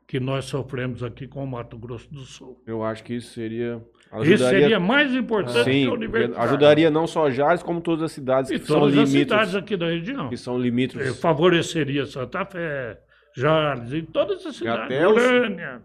que 0.08 0.20
nós 0.20 0.46
sofremos 0.46 1.04
aqui 1.04 1.28
com 1.28 1.44
o 1.44 1.48
Mato 1.48 1.78
Grosso 1.78 2.10
do 2.14 2.22
Sul. 2.22 2.64
Eu 2.66 2.82
acho 2.84 3.04
que 3.04 3.14
isso 3.16 3.34
seria. 3.34 3.84
Isso 4.24 4.44
seria 4.46 4.80
mais 4.80 5.14
importante 5.14 5.66
Sim, 5.66 5.84
que 5.84 5.90
a 5.90 5.94
universidade. 5.94 6.42
ajudaria 6.48 6.90
não 6.90 7.06
só 7.06 7.30
Jales, 7.30 7.62
como 7.62 7.82
todas 7.82 8.04
as 8.06 8.12
cidades 8.14 8.50
E 8.50 8.58
que 8.58 8.66
são 8.66 8.80
todas 8.80 8.98
as 8.98 9.10
cidades 9.10 9.54
aqui 9.54 9.76
da 9.76 9.88
região. 9.88 10.30
Que 10.30 10.38
são 10.38 10.58
Eh, 10.58 10.62
limítrofes. 10.62 11.20
Favoreceria 11.20 12.06
Santa 12.06 12.46
Fé, 12.46 12.98
Jales 13.36 13.92
e 13.92 14.02
todas 14.02 14.46
as 14.46 14.56
cidades. 14.56 14.86
até 14.86 15.06
os- 15.08 15.14
Urânia. 15.22 15.82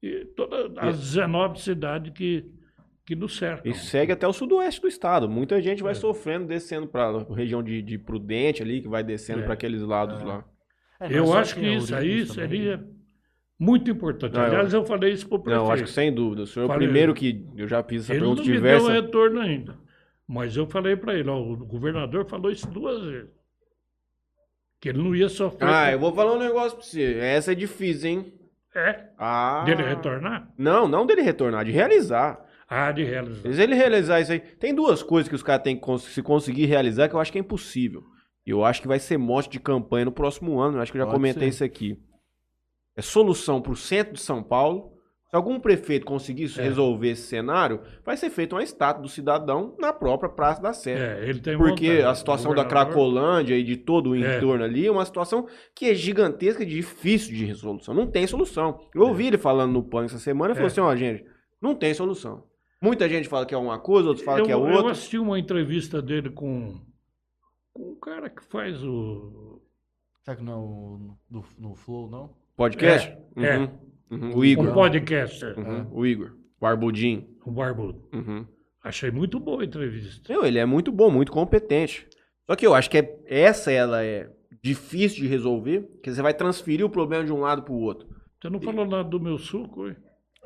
E 0.00 0.24
todas 0.36 0.70
as 0.78 0.98
19 1.00 1.60
cidades 1.60 2.12
que, 2.12 2.44
que 3.04 3.16
nos 3.16 3.36
cercam. 3.36 3.72
E 3.72 3.74
segue 3.74 4.12
até 4.12 4.28
o 4.28 4.32
sudoeste 4.32 4.80
do 4.80 4.86
estado. 4.86 5.28
Muita 5.28 5.60
gente 5.60 5.80
É. 5.80 5.82
vai 5.82 5.94
sofrendo, 5.96 6.46
descendo 6.46 6.86
para 6.86 7.08
a 7.08 7.34
região 7.34 7.64
de, 7.64 7.82
de 7.82 7.98
Prudente 7.98 8.62
ali, 8.62 8.80
que 8.80 8.88
vai 8.88 9.02
descendo 9.02 9.40
É. 9.40 9.42
para 9.42 9.54
aqueles 9.54 9.82
lados 9.82 10.22
lá. 10.22 10.44
É, 11.00 11.08
não 11.08 11.16
é 11.16 11.18
Eu 11.18 11.34
acho 11.34 11.56
que 11.56 11.66
isso 11.66 11.92
aí 11.96 12.24
também. 12.24 12.26
seria 12.26 12.86
muito 13.58 13.90
importante. 13.90 14.34
Não, 14.34 14.40
eu- 14.42 14.46
Aliás, 14.48 14.72
eu 14.74 14.84
falei 14.84 15.12
isso 15.12 15.26
para 15.28 15.36
o 15.36 15.42
prefeito. 15.42 15.64
Não, 15.64 15.72
acho 15.72 15.84
que 15.84 15.90
sem 15.90 16.12
dúvida. 16.12 16.42
O 16.42 16.46
senhor 16.46 16.64
é 16.64 16.66
o 16.66 16.68
Falei. 16.72 16.86
primeiro 16.86 17.14
que 17.14 17.44
eu 17.56 17.66
já 17.68 17.82
fiz 17.82 18.02
essa 18.04 18.12
Ele 18.12 18.20
não 18.20 18.28
pergunta 18.34 18.48
me 18.50 18.54
diversa. 18.56 18.92
deu 18.92 19.02
retorno 19.02 19.40
ainda. 19.40 19.78
Mas 20.28 20.56
eu 20.56 20.66
falei 20.66 20.96
para 20.96 21.14
ele, 21.14 21.28
ó, 21.30 21.40
o 21.40 21.56
governador 21.56 22.26
falou 22.28 22.50
isso 22.50 22.66
duas 22.68 23.00
vezes. 23.04 23.30
Que 24.80 24.88
ele 24.90 24.98
não 25.02 25.14
ia 25.14 25.28
sofrer. 25.28 25.68
Ah, 25.68 25.92
eu 25.92 25.98
vou 25.98 26.12
falar 26.12 26.32
um 26.34 26.38
negócio 26.38 26.76
pra 26.76 26.86
você. 26.86 27.14
Essa 27.20 27.52
é 27.52 27.54
difícil, 27.54 28.10
hein? 28.10 28.32
É, 28.74 29.06
Ah. 29.18 29.62
dele 29.64 29.82
retornar? 29.82 30.52
Não, 30.58 30.86
não 30.86 31.06
dele 31.06 31.22
retornar, 31.22 31.64
de 31.64 31.70
realizar. 31.70 32.44
Ah, 32.68 32.92
de 32.92 33.04
realizar. 33.04 33.52
Se 33.52 33.62
ele 33.62 33.74
realizar 33.74 34.20
isso 34.20 34.32
aí. 34.32 34.40
Tem 34.40 34.74
duas 34.74 35.02
coisas 35.02 35.28
que 35.28 35.34
os 35.34 35.42
caras 35.42 35.62
têm 35.62 35.76
que 35.76 35.82
cons- 35.82 36.02
se 36.04 36.20
conseguir 36.22 36.66
realizar 36.66 37.08
que 37.08 37.14
eu 37.14 37.20
acho 37.20 37.32
que 37.32 37.38
é 37.38 37.40
impossível. 37.40 38.02
Eu 38.44 38.64
acho 38.64 38.82
que 38.82 38.88
vai 38.88 38.98
ser 38.98 39.16
mote 39.16 39.48
de 39.48 39.58
campanha 39.58 40.04
no 40.04 40.12
próximo 40.12 40.58
ano. 40.60 40.76
Eu 40.76 40.82
acho 40.82 40.92
que 40.92 40.98
eu 40.98 41.02
já 41.02 41.06
Pode 41.06 41.16
comentei 41.16 41.44
ser. 41.44 41.54
isso 41.54 41.64
aqui. 41.64 41.98
É 42.96 43.02
solução 43.02 43.60
pro 43.60 43.76
centro 43.76 44.14
de 44.14 44.20
São 44.20 44.42
Paulo. 44.42 44.92
Se 45.28 45.34
algum 45.34 45.58
prefeito 45.58 46.06
conseguir 46.06 46.44
É. 46.56 46.62
resolver 46.62 47.10
esse 47.10 47.22
cenário, 47.22 47.80
vai 48.04 48.16
ser 48.16 48.30
feita 48.30 48.54
uma 48.54 48.62
estátua 48.62 49.02
do 49.02 49.08
cidadão 49.08 49.74
na 49.78 49.92
própria 49.92 50.30
Praça 50.30 50.62
da 50.62 50.72
Sé. 50.72 50.92
É, 51.18 51.28
ele 51.28 51.40
tem 51.40 51.58
Porque 51.58 51.88
vontade. 51.88 52.02
a 52.06 52.14
situação 52.14 52.52
O 52.52 52.54
da 52.54 52.64
Cracolândia 52.64 53.56
e 53.58 53.64
de 53.64 53.76
todo 53.76 54.10
o 54.10 54.14
É. 54.16 54.36
entorno 54.38 54.62
ali 54.64 54.86
é 54.86 54.90
uma 54.90 55.04
situação 55.04 55.46
que 55.74 55.86
é 55.90 55.94
gigantesca 55.94 56.62
e 56.62 56.66
difícil 56.66 57.34
de 57.34 57.44
resolução. 57.44 57.92
Não 57.92 58.06
tem 58.06 58.24
solução. 58.26 58.78
Eu 58.94 59.02
ouvi 59.02 59.26
ele 59.26 59.36
falando 59.36 59.72
no 59.72 59.82
PAN 59.82 60.04
essa 60.04 60.18
semana 60.18 60.52
e 60.52 60.54
falou 60.54 60.68
É. 60.68 60.70
assim: 60.70 60.80
ó, 60.80 60.94
gente, 60.94 61.24
não 61.60 61.74
tem 61.74 61.92
solução. 61.92 62.44
Muita 62.80 63.08
gente 63.08 63.28
fala 63.28 63.44
que 63.44 63.54
é 63.54 63.58
uma 63.58 63.80
coisa, 63.80 64.08
outros 64.08 64.24
falam 64.24 64.40
eu, 64.40 64.46
que 64.46 64.52
é 64.52 64.54
eu 64.54 64.60
outra. 64.60 64.92
assisti 64.92 65.18
uma 65.18 65.38
entrevista 65.38 66.00
dele 66.00 66.30
com, 66.30 66.80
com 67.72 67.82
o 67.90 67.96
cara 67.96 68.30
que 68.30 68.44
faz 68.44 68.82
o. 68.84 69.60
Será 70.22 70.36
que 70.36 70.42
não 70.44 70.52
é 70.52 70.56
o, 70.56 71.16
no, 71.28 71.44
no 71.58 71.74
Flow, 71.74 72.08
não? 72.08 72.30
Podcast? 72.56 73.08
É, 73.36 73.44
é. 73.46 73.58
Uhum, 73.58 73.68
uhum. 74.10 74.30
O 74.34 74.38
Um 74.38 74.44
Igor. 74.44 74.72
podcaster, 74.72 75.58
Uhum, 75.58 75.86
O 75.92 76.06
Igor. 76.06 76.32
Barbudinho. 76.60 77.26
o 77.44 77.50
Barbudo. 77.50 78.08
Uhum. 78.12 78.46
Achei 78.82 79.10
muito 79.10 79.38
boa 79.38 79.62
a 79.62 79.64
entrevista. 79.64 80.32
Meu, 80.32 80.44
ele 80.44 80.58
é 80.58 80.64
muito 80.64 80.90
bom, 80.90 81.10
muito 81.10 81.30
competente. 81.32 82.06
Só 82.48 82.54
que 82.56 82.66
eu 82.66 82.74
acho 82.74 82.88
que 82.88 82.98
é- 82.98 83.18
essa 83.26 83.70
ela 83.70 84.02
é 84.04 84.30
difícil 84.62 85.22
de 85.22 85.28
resolver, 85.28 85.80
porque 85.82 86.10
você 86.12 86.22
vai 86.22 86.32
transferir 86.32 86.84
o 86.84 86.90
problema 86.90 87.24
de 87.24 87.32
um 87.32 87.40
lado 87.40 87.62
pro 87.62 87.74
outro. 87.74 88.08
Você 88.40 88.48
não 88.48 88.60
falou 88.60 88.86
nada 88.86 89.04
do 89.04 89.20
meu 89.20 89.38
suco, 89.38 89.88
hein? 89.88 89.96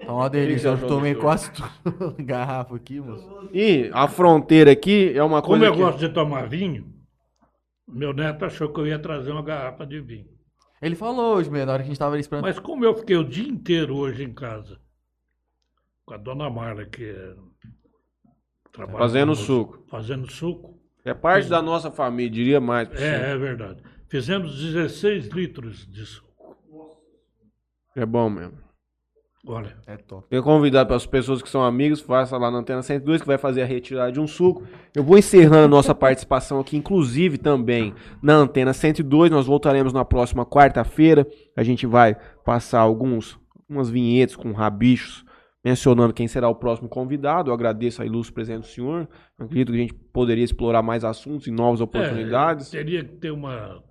Tá 0.05 0.13
uma 0.15 0.31
delícia. 0.31 0.69
Eu 0.69 0.87
tomei 0.87 1.13
do 1.15 1.21
quase 1.21 1.53
tudo 1.53 1.71
garrafa 2.25 2.75
aqui, 2.77 2.99
moço. 3.01 3.29
E 3.53 3.91
a 3.93 4.09
fronteira 4.09 4.73
aqui 4.73 5.13
é 5.15 5.23
uma 5.23 5.43
Como 5.43 5.59
coisa 5.59 5.67
eu 5.67 5.73
que... 5.73 5.79
gosto 5.79 5.99
de 5.99 6.09
tomar 6.09 6.49
vinho, 6.49 6.87
meu 7.87 8.13
neto 8.15 8.45
achou 8.47 8.71
que 8.73 8.81
eu 8.81 8.87
ia 8.87 8.99
trazer 8.99 9.31
uma 9.31 9.43
garrafa 9.43 9.87
de 9.87 10.01
vinho. 10.01 10.27
Ele 10.81 10.95
falou 10.95 11.37
hoje, 11.37 11.51
mesmo, 11.51 11.67
na 11.67 11.73
hora 11.73 11.83
que 11.83 11.89
a 11.89 11.91
gente 11.91 11.99
tava 11.99 12.15
ali 12.15 12.21
esperando. 12.21 12.45
Mas 12.45 12.59
como 12.59 12.85
eu 12.85 12.95
fiquei 12.95 13.17
o 13.17 13.25
dia 13.25 13.47
inteiro 13.47 13.97
hoje 13.97 14.25
em 14.25 14.33
casa, 14.33 14.81
com 16.07 16.15
a 16.15 16.17
dona 16.17 16.49
Mara, 16.49 16.87
que 16.87 17.05
é, 17.05 17.35
trabalha 18.73 18.99
Fazendo 18.99 19.33
conosco, 19.33 19.45
suco. 19.45 19.85
Fazendo 19.89 20.33
suco. 20.33 20.81
É 21.05 21.15
parte 21.15 21.49
da 21.49 21.61
nossa 21.61 21.91
família, 21.91 22.31
diria 22.31 22.61
mais. 22.61 22.89
pra 22.89 22.99
você. 22.99 23.05
É, 23.05 23.31
é 23.31 23.37
verdade. 23.37 23.83
Fizemos 24.09 24.59
16 24.59 25.29
litros 25.29 25.87
de 25.87 26.05
suco. 26.07 26.31
É 27.95 28.07
bom 28.07 28.31
mesmo. 28.31 28.70
Olha, 29.47 29.75
É 29.87 29.97
top. 29.97 30.27
Eu 30.31 30.43
convidar 30.43 30.85
para 30.85 30.97
as 30.97 31.07
pessoas 31.07 31.41
que 31.41 31.49
são 31.49 31.65
amigos, 31.65 32.01
faça 32.01 32.37
lá 32.37 32.51
na 32.51 32.59
Antena 32.59 32.83
102, 32.83 33.23
que 33.23 33.27
vai 33.27 33.39
fazer 33.39 33.63
a 33.63 33.67
retirada 33.67 34.13
de 34.13 34.21
um 34.21 34.27
suco. 34.27 34.65
Eu 34.95 35.03
vou 35.03 35.17
encerrando 35.17 35.65
a 35.65 35.69
nossa 35.69 35.95
participação 35.95 36.61
aqui, 36.61 36.77
inclusive 36.77 37.39
também 37.39 37.95
na 38.23 38.35
Antena 38.35 38.73
102. 38.73 39.31
Nós 39.31 39.47
voltaremos 39.47 39.93
na 39.93 40.05
próxima 40.05 40.45
quarta-feira. 40.45 41.27
A 41.57 41.63
gente 41.63 41.87
vai 41.87 42.17
passar 42.45 42.81
alguns 42.81 43.39
umas 43.69 43.89
vinhetes 43.89 44.37
com 44.37 44.53
rabichos, 44.53 45.25
mencionando 45.65 46.13
quem 46.13 46.29
será 46.29 46.49
o 46.49 46.55
próximo 46.55 46.89
convidado. 46.89 47.51
Eu 47.51 47.55
agradeço 47.55 48.03
a 48.03 48.07
ilustre 48.07 48.35
presença 48.35 48.61
do 48.61 48.67
senhor. 48.67 49.09
Eu 49.39 49.47
acredito 49.47 49.73
que 49.73 49.79
a 49.79 49.81
gente 49.81 49.95
poderia 49.95 50.45
explorar 50.45 50.83
mais 50.83 51.05
assuntos 51.05 51.47
e 51.47 51.51
novas 51.51 51.81
oportunidades. 51.81 52.75
É, 52.75 52.79
teria 52.79 53.05
que 53.05 53.17
ter 53.17 53.31
uma 53.31 53.83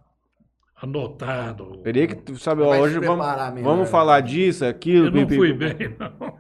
anotado. 0.81 1.77
Teria 1.83 2.07
que, 2.07 2.35
sabe, 2.37 2.61
se 2.63 2.67
hoje 2.67 2.99
vamos, 2.99 3.25
vamos 3.63 3.89
falar 3.89 4.21
disso, 4.21 4.65
aquilo. 4.65 5.07
Eu 5.07 5.11
não 5.11 5.21
pipi- 5.25 5.35
fui 5.35 5.53
bem, 5.53 5.75
não. 5.99 6.39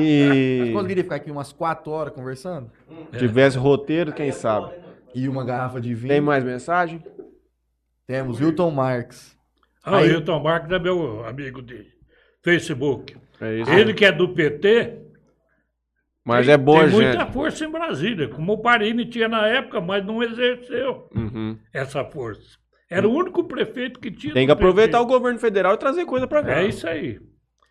E 0.00 0.70
Conseguiria 0.72 1.02
ficar 1.04 1.16
aqui 1.16 1.30
umas 1.30 1.52
4 1.52 1.90
horas 1.90 2.12
conversando? 2.12 2.70
tivesse 3.18 3.56
roteiro, 3.58 4.12
quem 4.12 4.32
sabe. 4.32 4.72
E 5.14 5.28
uma 5.28 5.44
garrafa 5.44 5.80
de 5.80 5.94
vinho. 5.94 6.08
Tem 6.12 6.20
mais 6.20 6.42
mensagem? 6.42 7.02
Temos 8.06 8.40
Hilton 8.40 8.70
Marques. 8.70 9.36
Ah, 9.84 9.98
Aí- 9.98 10.08
o 10.08 10.12
Hilton 10.14 10.40
Marques 10.42 10.70
é 10.72 10.78
meu 10.78 11.24
amigo 11.24 11.62
de 11.62 11.86
Facebook. 12.42 13.16
É 13.40 13.60
isso. 13.60 13.70
Ele 13.70 13.94
que 13.94 14.04
é 14.04 14.10
do 14.12 14.28
PT, 14.34 14.98
Mas 16.24 16.46
tem, 16.46 16.54
é 16.54 16.58
boa, 16.58 16.80
tem 16.80 16.88
gente. 16.90 17.02
muita 17.02 17.26
força 17.26 17.64
em 17.64 17.70
Brasília, 17.70 18.28
como 18.28 18.54
o 18.54 18.58
Parini 18.58 19.04
tinha 19.06 19.28
na 19.28 19.46
época, 19.46 19.80
mas 19.80 20.04
não 20.04 20.22
exerceu 20.22 21.08
Uhum. 21.14 21.58
essa 21.72 22.04
força. 22.04 22.58
Era 22.90 23.08
o 23.08 23.12
único 23.12 23.44
prefeito 23.44 23.98
que 23.98 24.10
tinha. 24.10 24.34
Tem 24.34 24.46
que 24.46 24.52
aproveitar 24.52 25.00
o 25.00 25.06
governo 25.06 25.38
federal 25.38 25.74
e 25.74 25.78
trazer 25.78 26.04
coisa 26.04 26.26
pra 26.26 26.42
cá. 26.42 26.60
É 26.60 26.66
isso 26.68 26.86
aí. 26.86 27.20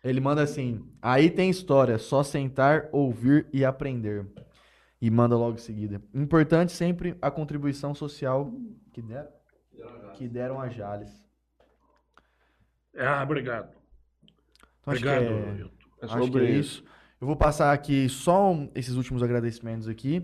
Ele 0.02 0.20
manda 0.20 0.42
assim: 0.42 0.84
aí 1.00 1.30
tem 1.30 1.48
história, 1.48 1.96
só 1.98 2.22
sentar, 2.22 2.88
ouvir 2.92 3.46
e 3.52 3.64
aprender. 3.64 4.26
E 5.00 5.10
manda 5.10 5.36
logo 5.36 5.54
em 5.54 5.58
seguida. 5.60 6.02
Importante 6.14 6.72
sempre 6.72 7.16
a 7.20 7.30
contribuição 7.30 7.94
social 7.94 8.52
que 8.92 9.02
deram, 9.02 9.28
que 10.14 10.28
deram 10.28 10.60
a 10.60 10.68
Jales. 10.68 11.10
Ah, 12.96 13.22
obrigado. 13.22 13.68
Então, 14.80 14.92
acho 14.92 15.02
obrigado, 15.06 15.22
que 15.22 15.32
é-. 15.62 15.64
É 16.00 16.04
Acho 16.06 16.30
que 16.30 16.38
é 16.38 16.44
isso. 16.44 16.58
isso. 16.80 16.84
Eu 17.20 17.26
vou 17.26 17.36
passar 17.36 17.72
aqui 17.72 18.08
só 18.08 18.52
um- 18.52 18.70
esses 18.74 18.94
últimos 18.96 19.22
agradecimentos 19.22 19.88
aqui. 19.88 20.22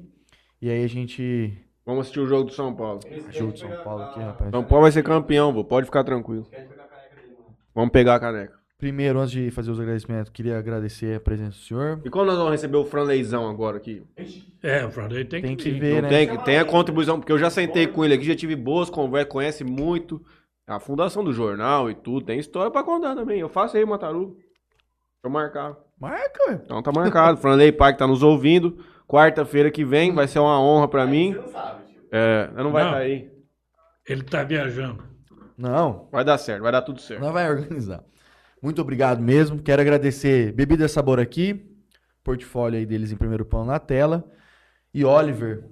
E 0.60 0.68
aí 0.70 0.84
a 0.84 0.88
gente. 0.88 1.56
Vamos 1.90 2.02
assistir 2.02 2.20
o 2.20 2.26
jogo 2.28 2.44
do 2.44 2.52
São 2.52 2.72
Paulo. 2.72 3.00
Jogo 3.30 3.52
de 3.52 3.58
São 3.58 3.70
Paulo 3.82 4.04
aqui, 4.04 4.20
rapaz. 4.20 4.50
São 4.52 4.62
Paulo 4.62 4.82
vai 4.82 4.92
ser 4.92 5.02
campeão, 5.02 5.52
vô. 5.52 5.64
pode 5.64 5.86
ficar 5.86 6.04
tranquilo. 6.04 6.46
Vamos 7.74 7.90
pegar 7.90 8.14
a 8.14 8.20
caneca. 8.20 8.54
Primeiro, 8.78 9.18
antes 9.18 9.32
de 9.32 9.50
fazer 9.50 9.72
os 9.72 9.80
agradecimentos, 9.80 10.30
queria 10.30 10.56
agradecer 10.56 11.16
a 11.16 11.20
presença 11.20 11.50
do 11.58 11.64
senhor. 11.64 12.00
E 12.04 12.08
quando 12.08 12.28
nós 12.28 12.36
vamos 12.36 12.52
receber 12.52 12.76
o 12.76 12.84
Franleizão 12.84 13.50
agora 13.50 13.76
aqui? 13.76 14.04
É, 14.62 14.86
o 14.86 14.90
Franley 14.92 15.24
tem, 15.24 15.42
Tem 15.42 15.56
que 15.56 15.64
que 15.64 15.80
ver, 15.80 16.00
Não 16.00 16.08
né? 16.08 16.26
tem, 16.26 16.38
tem 16.44 16.58
a 16.58 16.64
contribuição, 16.64 17.18
porque 17.18 17.32
eu 17.32 17.38
já 17.38 17.50
sentei 17.50 17.88
com 17.88 18.04
ele 18.04 18.14
aqui, 18.14 18.24
já 18.24 18.36
tive 18.36 18.54
boas 18.54 18.88
conversas, 18.88 19.32
conhece 19.32 19.64
muito. 19.64 20.22
A 20.68 20.78
fundação 20.78 21.24
do 21.24 21.32
jornal 21.32 21.90
e 21.90 21.94
tudo, 21.96 22.24
tem 22.24 22.38
história 22.38 22.70
pra 22.70 22.84
contar 22.84 23.16
também. 23.16 23.40
Eu 23.40 23.48
faço 23.48 23.76
aí, 23.76 23.84
Mataru. 23.84 24.36
Deixa 24.36 25.24
eu 25.24 25.30
marcar. 25.30 25.76
Marca, 26.00 26.38
ué. 26.50 26.60
Então 26.64 26.80
tá 26.82 26.92
marcado. 26.92 27.36
Franley 27.38 27.72
Pai 27.72 27.92
que 27.92 27.98
tá 27.98 28.06
nos 28.06 28.22
ouvindo. 28.22 28.78
Quarta-feira 29.08 29.72
que 29.72 29.84
vem 29.84 30.14
vai 30.14 30.28
ser 30.28 30.38
uma 30.38 30.60
honra 30.62 30.86
pra 30.86 31.04
mim. 31.04 31.34
É, 32.10 32.50
não 32.54 32.72
vai 32.72 32.82
Não. 32.82 32.90
estar 32.90 33.00
aí. 33.02 33.30
Ele 34.08 34.20
está 34.22 34.42
viajando. 34.42 35.04
Não, 35.56 36.08
Vai 36.10 36.24
dar 36.24 36.38
certo, 36.38 36.62
vai 36.62 36.72
dar 36.72 36.82
tudo 36.82 37.00
certo. 37.00 37.20
Nós 37.20 37.32
vai 37.32 37.48
organizar. 37.50 38.02
Muito 38.62 38.80
obrigado 38.80 39.20
mesmo. 39.22 39.62
Quero 39.62 39.82
agradecer 39.82 40.52
Bebida 40.52 40.88
Sabor 40.88 41.20
aqui, 41.20 41.70
portfólio 42.24 42.78
aí 42.78 42.86
deles 42.86 43.12
em 43.12 43.16
primeiro 43.16 43.44
plano 43.44 43.66
na 43.66 43.78
tela. 43.78 44.24
E 44.92 45.04
Oliver, 45.04 45.64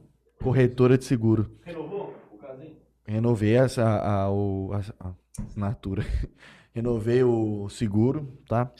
corretora 0.42 0.96
de 0.98 1.04
seguro. 1.04 1.50
Renovou 1.64 2.14
o 2.30 2.36
casinho? 2.38 2.76
Renovei 3.06 3.54
essa, 3.56 3.82
a, 3.84 4.30
o- 4.30 4.70
a- 4.72 5.08
a 5.08 5.42
assinatura. 5.42 6.04
Renovei 6.74 7.24
o 7.24 7.68
seguro, 7.70 8.38
tá? 8.46 8.70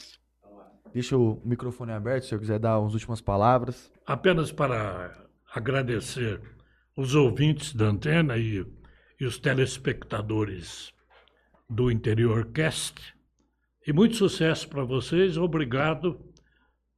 Deixa 0.93 1.17
o 1.17 1.41
microfone 1.43 1.91
aberto, 1.91 2.25
se 2.25 2.33
eu 2.33 2.39
quiser 2.39 2.57
dar 2.59 2.77
as 2.77 2.93
últimas 2.93 3.19
palavras. 3.19 3.91
Apenas 4.05 4.51
para 4.51 5.11
agradecer 5.53 6.39
os 6.99 7.15
ouvintes 7.15 7.73
da 7.73 7.85
antena 7.85 8.37
e, 8.37 8.65
e 9.17 9.25
os 9.25 9.39
telespectadores 9.39 10.91
do 11.69 11.89
Interior 11.89 12.51
Cast. 12.51 13.15
E 13.87 13.93
muito 13.93 14.17
sucesso 14.17 14.67
para 14.67 14.83
vocês. 14.83 15.37
Obrigado 15.37 16.19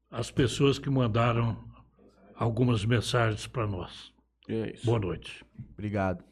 às 0.10 0.32
pessoas 0.32 0.80
que 0.80 0.90
mandaram 0.90 1.56
algumas 2.34 2.84
mensagens 2.84 3.46
para 3.46 3.68
nós. 3.68 4.12
É 4.50 4.72
isso. 4.72 4.88
Boa 4.88 5.00
noite. 5.00 5.46
Obrigado. 5.74 6.31